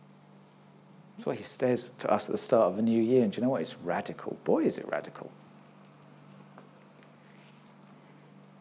That's 1.17 1.27
what 1.27 1.37
he 1.37 1.43
says 1.43 1.93
to 1.99 2.11
us 2.11 2.27
at 2.27 2.33
the 2.33 2.39
start 2.39 2.73
of 2.73 2.79
a 2.79 2.83
new 2.83 3.03
year. 3.03 3.25
And 3.25 3.33
do 3.33 3.39
you 3.39 3.43
know 3.43 3.51
what? 3.51 3.61
It's 3.61 3.77
radical. 3.77 4.39
Boy, 4.45 4.65
is 4.65 4.79
it 4.79 4.89
radical. 4.89 5.33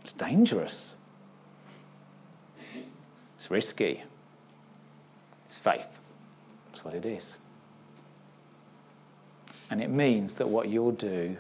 It's 0.02 0.12
dangerous. 0.12 0.96
It's 3.38 3.52
risky. 3.52 4.04
It's 5.46 5.60
faith. 5.60 5.88
That's 6.66 6.84
what 6.84 6.96
it 6.96 7.06
is. 7.06 7.38
And 9.70 9.82
it 9.82 9.89
means 9.89 10.38
that 10.38 10.50
what 10.50 10.68
you'll 10.68 10.91
do 10.91 11.38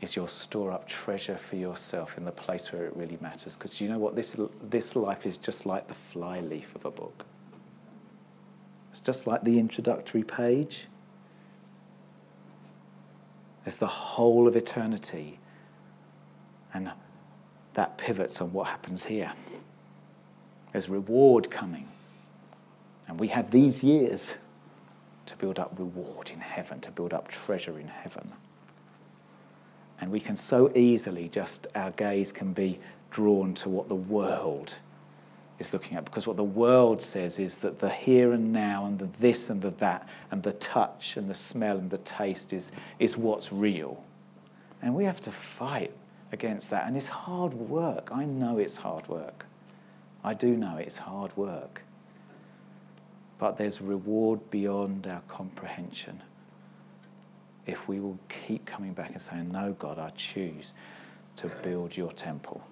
is 0.00 0.14
you'll 0.14 0.26
store 0.26 0.70
up 0.70 0.86
treasure 0.86 1.36
for 1.36 1.56
yourself 1.56 2.16
in 2.18 2.24
the 2.24 2.32
place 2.32 2.72
where 2.72 2.84
it 2.84 2.96
really 2.96 3.18
matters. 3.20 3.56
Because 3.56 3.80
you 3.80 3.88
know 3.88 3.98
what? 3.98 4.14
This, 4.14 4.36
this 4.62 4.94
life 4.94 5.26
is 5.26 5.36
just 5.36 5.66
like 5.66 5.88
the 5.88 5.94
fly 5.94 6.40
leaf 6.40 6.74
of 6.74 6.84
a 6.84 6.90
book. 6.90 7.26
It's 8.92 9.00
just 9.00 9.26
like 9.26 9.42
the 9.42 9.58
introductory 9.58 10.22
page. 10.22 10.86
There's 13.64 13.78
the 13.78 13.86
whole 13.86 14.46
of 14.46 14.56
eternity. 14.56 15.40
And 16.72 16.90
that 17.74 17.98
pivots 17.98 18.40
on 18.40 18.52
what 18.52 18.68
happens 18.68 19.04
here. 19.04 19.32
There's 20.72 20.88
reward 20.88 21.50
coming. 21.50 21.88
And 23.08 23.18
we 23.18 23.28
have 23.28 23.50
these 23.50 23.82
years 23.82 24.36
to 25.26 25.36
build 25.36 25.58
up 25.58 25.78
reward 25.78 26.30
in 26.30 26.40
heaven, 26.40 26.80
to 26.80 26.90
build 26.90 27.12
up 27.12 27.28
treasure 27.28 27.78
in 27.78 27.88
heaven. 27.88 28.32
And 30.00 30.10
we 30.10 30.20
can 30.20 30.36
so 30.36 30.70
easily 30.74 31.28
just, 31.28 31.66
our 31.74 31.90
gaze 31.90 32.32
can 32.32 32.52
be 32.52 32.78
drawn 33.10 33.54
to 33.54 33.68
what 33.68 33.88
the 33.88 33.94
world 33.94 34.74
is 35.58 35.72
looking 35.72 35.96
at. 35.96 36.04
Because 36.04 36.26
what 36.26 36.36
the 36.36 36.44
world 36.44 37.02
says 37.02 37.38
is 37.38 37.58
that 37.58 37.80
the 37.80 37.90
here 37.90 38.32
and 38.32 38.52
now 38.52 38.86
and 38.86 38.98
the 38.98 39.08
this 39.18 39.50
and 39.50 39.60
the 39.60 39.70
that 39.72 40.08
and 40.30 40.42
the 40.42 40.52
touch 40.52 41.16
and 41.16 41.28
the 41.28 41.34
smell 41.34 41.78
and 41.78 41.90
the 41.90 41.98
taste 41.98 42.52
is, 42.52 42.70
is 42.98 43.16
what's 43.16 43.52
real. 43.52 44.02
And 44.82 44.94
we 44.94 45.04
have 45.04 45.20
to 45.22 45.32
fight 45.32 45.92
against 46.30 46.70
that. 46.70 46.86
And 46.86 46.96
it's 46.96 47.08
hard 47.08 47.54
work. 47.54 48.10
I 48.12 48.24
know 48.24 48.58
it's 48.58 48.76
hard 48.76 49.08
work. 49.08 49.46
I 50.22 50.34
do 50.34 50.56
know 50.56 50.76
it's 50.76 50.98
hard 50.98 51.36
work. 51.36 51.82
But 53.38 53.56
there's 53.56 53.80
reward 53.80 54.50
beyond 54.50 55.06
our 55.06 55.22
comprehension 55.28 56.22
if 57.68 57.86
we 57.86 58.00
will 58.00 58.18
keep 58.46 58.64
coming 58.64 58.94
back 58.94 59.10
and 59.10 59.22
saying, 59.22 59.52
No, 59.52 59.76
God, 59.78 59.98
I 59.98 60.10
choose 60.10 60.72
to 61.36 61.48
build 61.62 61.96
your 61.96 62.10
temple. 62.10 62.66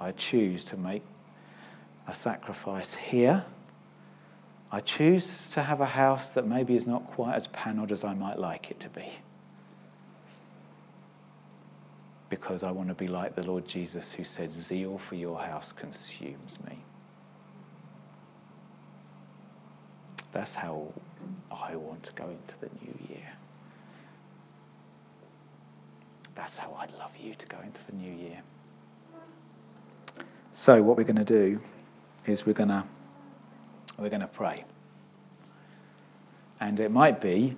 I 0.00 0.12
choose 0.12 0.64
to 0.66 0.76
make 0.76 1.02
a 2.06 2.14
sacrifice 2.14 2.94
here. 2.94 3.44
I 4.70 4.80
choose 4.80 5.50
to 5.50 5.62
have 5.62 5.80
a 5.80 5.86
house 5.86 6.32
that 6.32 6.46
maybe 6.46 6.76
is 6.76 6.86
not 6.86 7.06
quite 7.08 7.34
as 7.34 7.48
panelled 7.48 7.92
as 7.92 8.04
I 8.04 8.14
might 8.14 8.38
like 8.38 8.70
it 8.70 8.80
to 8.80 8.88
be. 8.88 9.10
Because 12.30 12.62
I 12.62 12.70
want 12.70 12.88
to 12.88 12.94
be 12.94 13.08
like 13.08 13.34
the 13.34 13.42
Lord 13.42 13.68
Jesus 13.68 14.12
who 14.12 14.24
said, 14.24 14.52
Zeal 14.52 14.96
for 14.96 15.16
your 15.16 15.38
house 15.38 15.72
consumes 15.72 16.58
me. 16.66 16.78
That's 20.32 20.54
how 20.54 20.92
I 21.50 21.76
want 21.76 22.04
to 22.04 22.12
go 22.14 22.30
into 22.30 22.58
the 22.60 22.70
new 22.80 22.94
year. 23.10 23.11
That's 26.34 26.56
how 26.56 26.74
I'd 26.78 26.92
love 26.98 27.12
you 27.16 27.34
to 27.34 27.46
go 27.46 27.58
into 27.60 27.84
the 27.86 27.92
new 27.92 28.12
year. 28.12 28.42
So, 30.52 30.82
what 30.82 30.96
we're 30.96 31.04
going 31.04 31.16
to 31.16 31.24
do 31.24 31.60
is 32.26 32.46
we're 32.46 32.52
going 32.52 32.68
to 32.68 32.84
we're 33.98 34.08
going 34.08 34.20
to 34.20 34.26
pray. 34.26 34.64
And 36.60 36.80
it 36.80 36.90
might 36.90 37.20
be 37.20 37.56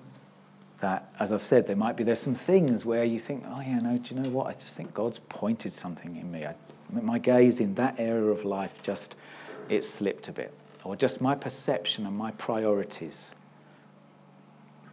that, 0.81 1.13
as 1.19 1.33
I've 1.33 1.43
said, 1.43 1.67
there 1.67 1.77
might 1.77 1.97
be 1.97 2.05
there's 2.05 2.21
some 2.21 2.35
things 2.35 2.85
where 2.85 3.05
you 3.05 3.19
think, 3.19 3.45
oh 3.49 3.61
yeah, 3.61 3.79
no, 3.79 3.99
do 3.99 4.15
you 4.15 4.21
know 4.21 4.31
what? 4.31 4.47
I 4.49 4.53
just 4.53 4.77
think 4.77 4.93
God's 4.93 5.19
pointed 5.29 5.73
something 5.73 6.17
in 6.17 6.31
me. 6.31 6.45
I, 6.45 6.55
my 6.91 7.19
gaze 7.19 7.61
in 7.61 7.75
that 7.77 7.97
area 7.99 8.31
of 8.31 8.45
life 8.45 8.83
just 8.83 9.17
it 9.69 9.83
slipped 9.83 10.29
a 10.29 10.33
bit, 10.33 10.53
or 10.85 10.97
just 10.97 11.21
my 11.21 11.35
perception 11.35 12.07
and 12.07 12.17
my 12.17 12.31
priorities. 12.33 13.35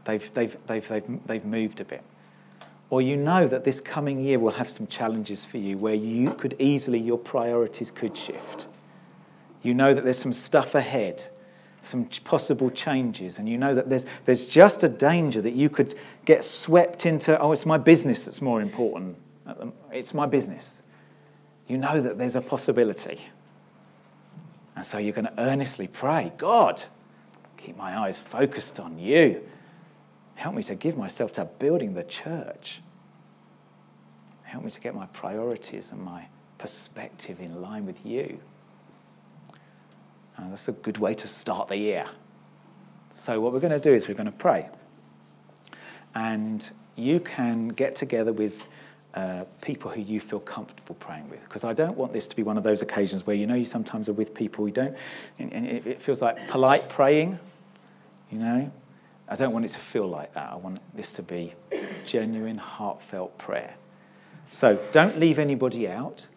They've, 0.05 0.34
they've, 0.34 0.57
they've, 0.65 0.88
they've, 0.88 1.27
they've 1.27 1.45
moved 1.45 1.79
a 1.82 1.86
bit 1.86 2.03
or 2.91 3.01
you 3.01 3.15
know 3.15 3.47
that 3.47 3.63
this 3.63 3.79
coming 3.79 4.21
year 4.21 4.37
will 4.37 4.51
have 4.51 4.69
some 4.69 4.85
challenges 4.85 5.45
for 5.45 5.57
you 5.57 5.77
where 5.77 5.95
you 5.95 6.33
could 6.33 6.53
easily, 6.59 6.99
your 6.99 7.17
priorities 7.17 7.89
could 7.89 8.15
shift. 8.15 8.67
You 9.63 9.73
know 9.73 9.93
that 9.93 10.03
there's 10.03 10.19
some 10.19 10.33
stuff 10.33 10.75
ahead, 10.75 11.25
some 11.81 12.05
possible 12.25 12.69
changes, 12.69 13.39
and 13.39 13.47
you 13.47 13.57
know 13.57 13.73
that 13.73 13.89
there's, 13.89 14.05
there's 14.25 14.43
just 14.43 14.83
a 14.83 14.89
danger 14.89 15.41
that 15.41 15.53
you 15.53 15.69
could 15.69 15.95
get 16.25 16.43
swept 16.43 17.05
into, 17.05 17.39
oh, 17.39 17.53
it's 17.53 17.65
my 17.65 17.77
business 17.77 18.25
that's 18.25 18.41
more 18.41 18.61
important. 18.61 19.15
It's 19.93 20.13
my 20.13 20.25
business. 20.25 20.83
You 21.67 21.77
know 21.77 22.01
that 22.01 22.17
there's 22.17 22.35
a 22.35 22.41
possibility. 22.41 23.21
And 24.75 24.83
so 24.83 24.97
you're 24.97 25.13
going 25.13 25.25
to 25.25 25.39
earnestly 25.39 25.87
pray 25.87 26.33
God, 26.37 26.83
keep 27.55 27.77
my 27.77 27.97
eyes 27.97 28.19
focused 28.19 28.81
on 28.81 28.99
you. 28.99 29.41
Help 30.41 30.55
me 30.55 30.63
to 30.63 30.73
give 30.73 30.97
myself 30.97 31.33
to 31.33 31.45
building 31.45 31.93
the 31.93 32.03
church. 32.03 32.81
Help 34.41 34.63
me 34.63 34.71
to 34.71 34.81
get 34.81 34.95
my 34.95 35.05
priorities 35.13 35.91
and 35.91 36.01
my 36.01 36.25
perspective 36.57 37.39
in 37.39 37.61
line 37.61 37.85
with 37.85 38.03
you. 38.03 38.39
And 40.37 40.51
that's 40.51 40.67
a 40.67 40.71
good 40.71 40.97
way 40.97 41.13
to 41.13 41.27
start 41.27 41.67
the 41.67 41.77
year. 41.77 42.05
So, 43.11 43.39
what 43.39 43.53
we're 43.53 43.59
going 43.59 43.71
to 43.71 43.79
do 43.79 43.93
is 43.93 44.07
we're 44.07 44.15
going 44.15 44.25
to 44.25 44.31
pray. 44.31 44.67
And 46.15 46.67
you 46.95 47.19
can 47.19 47.67
get 47.67 47.95
together 47.95 48.33
with 48.33 48.63
uh, 49.13 49.43
people 49.61 49.91
who 49.91 50.01
you 50.01 50.19
feel 50.19 50.39
comfortable 50.39 50.95
praying 50.95 51.29
with. 51.29 51.43
Because 51.43 51.63
I 51.63 51.73
don't 51.73 51.95
want 51.95 52.13
this 52.13 52.25
to 52.25 52.35
be 52.35 52.41
one 52.41 52.57
of 52.57 52.63
those 52.63 52.81
occasions 52.81 53.27
where 53.27 53.35
you 53.35 53.45
know 53.45 53.53
you 53.53 53.67
sometimes 53.67 54.09
are 54.09 54.13
with 54.13 54.33
people 54.33 54.67
you 54.67 54.73
don't, 54.73 54.97
and, 55.37 55.53
and 55.53 55.67
it 55.67 56.01
feels 56.01 56.19
like 56.19 56.47
polite 56.47 56.89
praying, 56.89 57.37
you 58.31 58.39
know. 58.39 58.71
I 59.32 59.38
don't 59.38 59.53
want 59.53 59.63
it 59.63 59.69
to 59.69 59.79
feel 59.79 60.07
like 60.07 60.34
that. 60.34 60.51
I 60.51 60.55
want 60.57 60.79
this 60.93 61.13
to 61.13 61.23
be 61.23 61.53
genuine, 62.05 62.57
heartfelt 62.57 63.38
prayer. 63.38 63.73
So 64.49 64.77
don't 64.91 65.17
leave 65.17 65.39
anybody 65.39 65.88
out. 65.88 66.27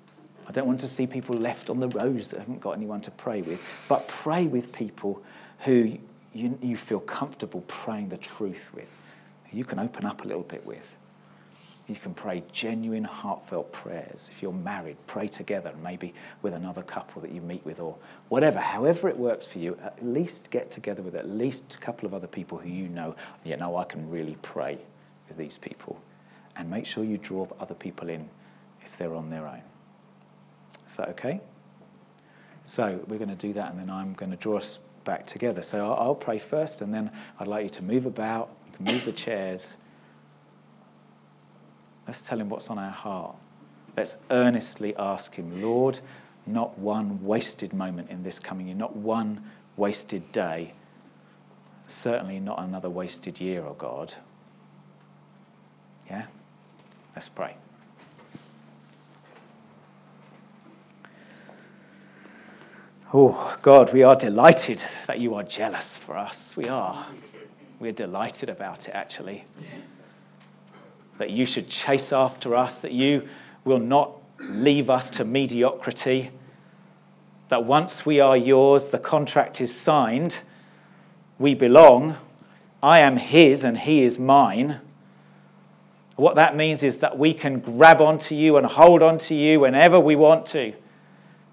I 0.47 0.53
don't 0.53 0.69
want 0.69 0.79
to 0.81 0.89
see 0.89 1.05
people 1.05 1.37
left 1.37 1.71
on 1.71 1.81
the 1.81 1.89
rows 1.89 2.29
that 2.29 2.39
haven't 2.39 2.61
got 2.61 2.73
anyone 2.73 3.01
to 3.01 3.11
pray 3.11 3.43
with, 3.43 3.61
but 3.89 4.07
pray 4.07 4.47
with 4.47 4.71
people 4.73 5.21
who 5.61 5.99
you, 6.33 6.57
you 6.63 6.77
feel 6.77 7.01
comfortable 7.01 7.63
praying 7.67 8.11
the 8.11 8.17
truth 8.17 8.71
with, 8.73 8.89
you 9.53 9.65
can 9.65 9.81
open 9.81 10.05
up 10.05 10.25
a 10.25 10.29
little 10.29 10.43
bit 10.43 10.65
with. 10.65 10.97
You 11.87 11.97
can 11.97 12.15
pray 12.15 12.43
genuine, 12.51 13.05
heartfelt 13.05 13.71
prayers. 13.73 14.31
If 14.35 14.43
you're 14.43 14.53
married, 14.53 14.97
pray 15.07 15.29
together, 15.29 15.75
maybe 15.83 16.15
with 16.41 16.55
another 16.55 16.83
couple 16.83 17.21
that 17.21 17.31
you 17.31 17.43
meet 17.43 17.65
with, 17.67 17.79
or 17.79 17.95
whatever. 18.31 18.59
However, 18.59 19.09
it 19.09 19.17
works 19.17 19.47
for 19.47 19.59
you, 19.59 19.77
at 19.83 20.03
least 20.05 20.51
get 20.51 20.71
together 20.71 21.03
with 21.03 21.15
at 21.15 21.29
least 21.29 21.75
a 21.75 21.79
couple 21.79 22.07
of 22.07 22.15
other 22.15 22.27
people 22.27 22.57
who 22.57 22.71
you 22.71 22.89
know, 22.89 23.15
you 23.45 23.57
know, 23.59 23.77
I 23.77 23.85
can 23.85 24.09
really 24.09 24.39
pray 24.41 24.79
with 25.29 25.37
these 25.37 25.59
people. 25.59 26.01
And 26.57 26.71
make 26.71 26.87
sure 26.87 27.05
you 27.05 27.19
draw 27.19 27.47
other 27.61 27.75
people 27.75 28.09
in 28.09 28.29
if 28.81 28.97
they're 28.97 29.15
on 29.15 29.29
their 29.29 29.47
own. 29.47 29.63
Is 30.89 30.97
that 30.97 31.09
okay? 31.11 31.41
So 32.65 32.99
we're 33.09 33.19
going 33.19 33.29
to 33.29 33.35
do 33.35 33.53
that, 33.53 33.71
and 33.71 33.79
then 33.79 33.91
I'm 33.91 34.15
going 34.15 34.31
to 34.31 34.39
draw 34.39 34.57
us 34.57 34.79
back 35.05 35.27
together. 35.27 35.61
So 35.61 35.85
I'll, 35.85 36.09
I'll 36.09 36.15
pray 36.15 36.39
first, 36.39 36.81
and 36.81 36.95
then 36.95 37.11
I'd 37.39 37.47
like 37.47 37.65
you 37.65 37.71
to 37.71 37.83
move 37.83 38.07
about. 38.07 38.51
You 38.67 38.77
can 38.77 38.95
move 38.95 39.05
the 39.05 39.13
chairs. 39.13 39.77
Let's 42.07 42.27
tell 42.27 42.41
him 42.41 42.49
what's 42.49 42.71
on 42.71 42.79
our 42.79 42.91
heart. 42.91 43.37
Let's 43.97 44.17
earnestly 44.31 44.95
ask 44.97 45.35
him, 45.35 45.63
Lord, 45.63 46.01
not 46.47 46.79
one 46.79 47.25
wasted 47.25 47.73
moment 47.73 48.11
in 48.11 48.23
this 48.23 48.39
coming 48.39 48.67
year, 48.67 48.77
not 48.77 48.97
one 48.97 49.51
wasted 49.77 50.31
day, 50.33 50.75
certainly 51.87 52.41
not 52.41 52.61
another 52.61 52.91
wasted 52.91 53.41
year, 53.41 53.65
oh 53.65 53.75
God. 53.75 54.15
Yeah? 56.09 56.27
Let's 57.15 57.29
pray. 57.29 57.57
Oh, 63.17 63.57
God, 63.63 63.93
we 63.93 64.03
are 64.03 64.17
delighted 64.17 64.83
that 65.07 65.21
you 65.21 65.37
are 65.37 65.45
jealous 65.45 65.97
for 65.97 66.17
us. 66.17 66.57
We 66.57 66.69
are. 66.69 67.07
We're 67.79 67.93
delighted 67.93 68.49
about 68.49 68.89
it, 68.89 68.91
actually. 68.91 69.45
That 71.19 71.31
you 71.31 71.47
should 71.47 71.69
chase 71.69 72.13
after 72.13 72.55
us, 72.57 72.83
that 72.83 72.93
you 72.93 73.29
will 73.65 73.79
not 73.79 74.13
leave 74.41 74.91
us 74.91 75.11
to 75.11 75.25
mediocrity, 75.25 76.31
that 77.49 77.65
once 77.65 78.05
we 78.05 78.21
are 78.21 78.37
yours, 78.37 78.89
the 78.89 78.99
contract 78.99 79.61
is 79.61 79.75
signed, 79.75 80.41
we 81.39 81.55
belong, 81.55 82.17
I 82.83 83.01
am 83.01 83.17
his 83.17 83.65
and 83.65 83.79
he 83.79 84.03
is 84.03 84.19
mine. 84.19 84.81
What 86.17 86.37
that 86.37 86.57
means 86.57 86.83
is 86.83 86.99
that 86.99 87.19
we 87.19 87.35
can 87.35 87.59
grab 87.61 88.01
onto 88.01 88.35
you 88.35 88.57
and 88.57 88.67
hold 88.67 89.03
onto 89.03 89.35
you 89.35 89.61
whenever 89.61 89.99
we 89.99 90.17
want 90.17 90.47
to. 90.47 90.73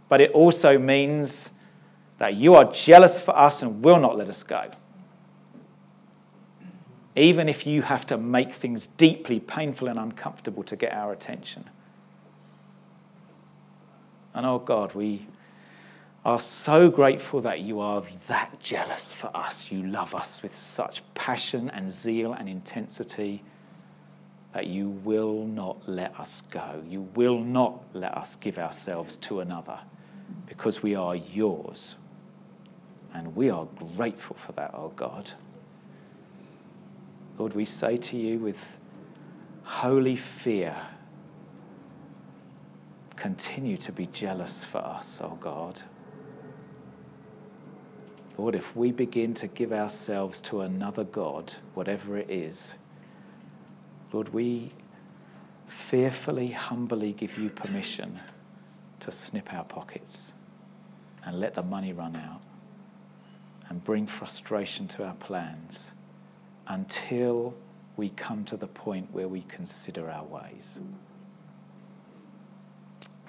But 0.08 0.22
it 0.22 0.32
also 0.32 0.78
means 0.78 1.52
that 2.18 2.36
you 2.36 2.56
are 2.56 2.66
jealous 2.72 3.20
for 3.20 3.36
us 3.36 3.64
and 3.64 3.84
will 3.84 4.00
not 4.00 4.18
let 4.18 4.30
us 4.30 4.44
go. 4.44 4.70
Even 7.16 7.50
if 7.50 7.66
you 7.68 7.82
have 7.82 8.06
to 8.08 8.18
make 8.18 8.54
things 8.54 8.88
deeply 8.88 9.40
painful 9.40 9.88
and 9.88 9.98
uncomfortable 9.98 10.64
to 10.64 10.76
get 10.76 10.94
our 10.94 11.12
attention. 11.12 11.70
And 14.34 14.46
oh 14.46 14.60
God, 14.60 14.94
we, 14.94 15.28
are 16.24 16.40
so 16.40 16.90
grateful 16.90 17.42
that 17.42 17.62
you 17.62 17.80
are 17.80 18.04
that 18.28 18.60
jealous 18.60 19.12
for 19.14 19.36
us. 19.36 19.72
You 19.72 19.88
love 19.88 20.14
us 20.14 20.44
with 20.44 20.54
such 20.54 21.02
passion 21.16 21.70
and 21.72 21.90
zeal 21.90 22.34
and 22.34 22.48
intensity 22.48 23.44
that 24.54 24.68
you 24.68 24.90
will 24.90 25.46
not 25.48 25.78
let 25.88 26.18
us 26.20 26.42
go. 26.52 26.84
You 26.88 27.02
will 27.16 27.40
not 27.40 27.84
let 27.94 28.16
us 28.16 28.36
give 28.36 28.60
ourselves 28.60 29.16
to 29.18 29.40
another 29.40 29.80
because 30.46 30.84
we 30.84 30.94
are 30.94 31.16
yours. 31.16 31.96
And 33.14 33.36
we 33.36 33.50
are 33.50 33.68
grateful 33.96 34.36
for 34.36 34.52
that, 34.54 34.72
oh 34.74 34.94
God. 34.96 35.32
Lord, 37.42 37.56
we 37.56 37.66
say 37.66 37.98
to 37.98 38.18
you 38.18 38.38
with 38.38 38.78
holy 39.64 40.16
fear, 40.16 40.76
continue 43.16 43.78
to 43.78 43.92
be 43.92 44.06
jealous 44.06 44.64
for 44.64 44.78
us, 44.78 45.20
oh 45.24 45.40
God. 45.42 45.82
Lord, 48.38 48.54
if 48.54 48.76
we 48.76 48.92
begin 48.92 49.34
to 49.34 49.48
give 49.48 49.74
ourselves 49.74 50.40
to 50.42 50.62
another 50.62 51.04
God, 51.04 51.56
whatever 51.74 52.16
it 52.16 52.30
is, 52.30 52.76
Lord, 54.14 54.36
we 54.36 54.74
fearfully, 55.68 56.52
humbly 56.52 57.12
give 57.12 57.40
you 57.40 57.50
permission 57.50 58.20
to 59.00 59.12
snip 59.12 59.52
our 59.52 59.64
pockets 59.64 60.34
and 61.26 61.40
let 61.40 61.56
the 61.56 61.64
money 61.64 61.92
run 61.92 62.16
out 62.16 62.42
and 63.68 63.84
bring 63.84 64.06
frustration 64.06 64.88
to 64.90 65.04
our 65.04 65.16
plans 65.16 65.94
until 66.68 67.54
we 67.98 68.10
come 68.10 68.46
to 68.46 68.58
the 68.58 68.68
point 68.68 69.12
where 69.12 69.28
we 69.28 69.42
consider 69.44 70.10
our 70.10 70.24
ways. 70.24 70.78
Mm. 70.82 70.94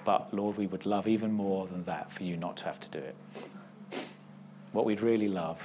But 0.05 0.33
Lord, 0.33 0.57
we 0.57 0.67
would 0.67 0.85
love 0.85 1.07
even 1.07 1.31
more 1.31 1.67
than 1.67 1.83
that 1.85 2.11
for 2.11 2.23
you 2.23 2.37
not 2.37 2.57
to 2.57 2.65
have 2.65 2.79
to 2.81 2.89
do 2.89 2.99
it. 2.99 3.15
What 4.71 4.85
we'd 4.85 5.01
really 5.01 5.27
love 5.27 5.59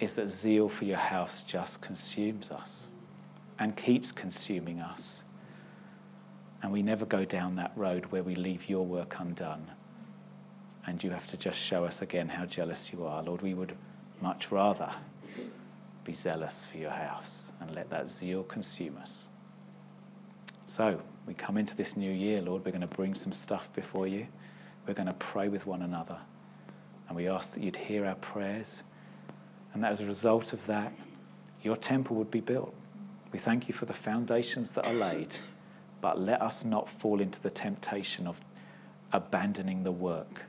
is 0.00 0.14
that 0.14 0.28
zeal 0.28 0.68
for 0.68 0.84
your 0.84 0.98
house 0.98 1.42
just 1.42 1.80
consumes 1.80 2.50
us 2.50 2.86
and 3.58 3.76
keeps 3.76 4.12
consuming 4.12 4.80
us. 4.80 5.22
And 6.62 6.72
we 6.72 6.82
never 6.82 7.06
go 7.06 7.24
down 7.24 7.56
that 7.56 7.72
road 7.76 8.06
where 8.06 8.22
we 8.22 8.34
leave 8.34 8.68
your 8.68 8.84
work 8.84 9.16
undone. 9.18 9.70
And 10.86 11.02
you 11.02 11.10
have 11.10 11.26
to 11.28 11.36
just 11.36 11.58
show 11.58 11.84
us 11.84 12.02
again 12.02 12.28
how 12.28 12.46
jealous 12.46 12.92
you 12.92 13.04
are. 13.04 13.22
Lord, 13.22 13.42
we 13.42 13.54
would 13.54 13.74
much 14.20 14.50
rather 14.50 14.94
be 16.08 16.14
zealous 16.14 16.64
for 16.64 16.78
your 16.78 16.90
house 16.90 17.52
and 17.60 17.74
let 17.74 17.90
that 17.90 18.08
zeal 18.08 18.42
consume 18.42 18.96
us. 18.96 19.28
So, 20.64 21.02
we 21.26 21.34
come 21.34 21.58
into 21.58 21.76
this 21.76 21.98
new 21.98 22.10
year, 22.10 22.40
Lord, 22.40 22.64
we're 22.64 22.70
going 22.70 22.80
to 22.80 22.86
bring 22.86 23.14
some 23.14 23.34
stuff 23.34 23.68
before 23.74 24.06
you. 24.06 24.26
We're 24.86 24.94
going 24.94 25.08
to 25.08 25.12
pray 25.12 25.48
with 25.48 25.66
one 25.66 25.82
another. 25.82 26.16
And 27.06 27.14
we 27.14 27.28
ask 27.28 27.52
that 27.52 27.62
you'd 27.62 27.76
hear 27.76 28.06
our 28.06 28.14
prayers. 28.14 28.84
And 29.74 29.84
that 29.84 29.92
as 29.92 30.00
a 30.00 30.06
result 30.06 30.54
of 30.54 30.64
that, 30.64 30.94
your 31.62 31.76
temple 31.76 32.16
would 32.16 32.30
be 32.30 32.40
built. 32.40 32.74
We 33.30 33.38
thank 33.38 33.68
you 33.68 33.74
for 33.74 33.84
the 33.84 33.92
foundations 33.92 34.70
that 34.70 34.86
are 34.86 34.94
laid, 34.94 35.36
but 36.00 36.18
let 36.18 36.40
us 36.40 36.64
not 36.64 36.88
fall 36.88 37.20
into 37.20 37.38
the 37.42 37.50
temptation 37.50 38.26
of 38.26 38.40
abandoning 39.12 39.82
the 39.82 39.92
work 39.92 40.44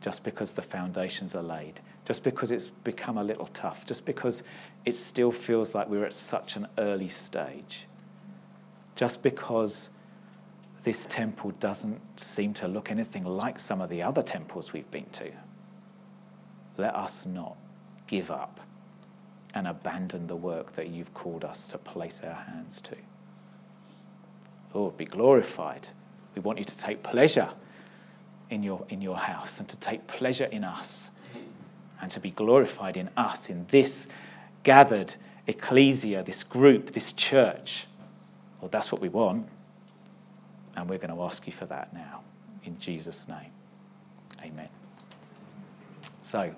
just 0.00 0.24
because 0.24 0.54
the 0.54 0.62
foundations 0.62 1.32
are 1.36 1.44
laid, 1.44 1.80
just 2.04 2.24
because 2.24 2.50
it's 2.50 2.68
become 2.68 3.18
a 3.18 3.24
little 3.24 3.48
tough, 3.52 3.86
just 3.86 4.04
because 4.04 4.42
it 4.84 4.96
still 4.96 5.30
feels 5.30 5.74
like 5.74 5.88
we're 5.88 6.04
at 6.04 6.14
such 6.14 6.56
an 6.56 6.66
early 6.78 7.08
stage, 7.08 7.86
just 8.96 9.22
because 9.22 9.90
this 10.82 11.06
temple 11.08 11.52
doesn't 11.60 12.00
seem 12.18 12.54
to 12.54 12.66
look 12.66 12.90
anything 12.90 13.24
like 13.24 13.60
some 13.60 13.80
of 13.80 13.90
the 13.90 14.02
other 14.02 14.22
temples 14.22 14.72
we've 14.72 14.90
been 14.90 15.10
to. 15.12 15.30
Let 16.78 16.94
us 16.94 17.26
not 17.26 17.56
give 18.06 18.30
up 18.30 18.60
and 19.52 19.66
abandon 19.66 20.26
the 20.26 20.36
work 20.36 20.74
that 20.76 20.88
you've 20.88 21.12
called 21.12 21.44
us 21.44 21.68
to 21.68 21.78
place 21.78 22.22
our 22.24 22.34
hands 22.34 22.80
to. 22.82 22.96
Lord, 24.72 24.96
be 24.96 25.04
glorified. 25.04 25.88
We 26.34 26.40
want 26.40 26.58
you 26.58 26.64
to 26.64 26.78
take 26.78 27.02
pleasure 27.02 27.50
in 28.48 28.62
your, 28.62 28.84
in 28.88 29.02
your 29.02 29.16
house 29.16 29.58
and 29.58 29.68
to 29.68 29.76
take 29.78 30.06
pleasure 30.06 30.44
in 30.46 30.64
us 30.64 31.10
and 32.00 32.10
to 32.10 32.20
be 32.20 32.30
glorified 32.30 32.96
in 32.96 33.10
us, 33.16 33.50
in 33.50 33.66
this 33.70 34.08
gathered 34.62 35.14
ecclesia, 35.46 36.22
this 36.22 36.42
group, 36.42 36.92
this 36.92 37.12
church. 37.12 37.86
Well, 38.60 38.68
that's 38.70 38.92
what 38.92 39.00
we 39.00 39.08
want. 39.08 39.48
And 40.76 40.88
we're 40.88 40.98
going 40.98 41.14
to 41.14 41.22
ask 41.22 41.46
you 41.46 41.52
for 41.52 41.66
that 41.66 41.92
now. 41.92 42.20
In 42.64 42.78
Jesus' 42.78 43.28
name. 43.28 43.52
Amen. 44.42 44.68
So, 46.22 46.54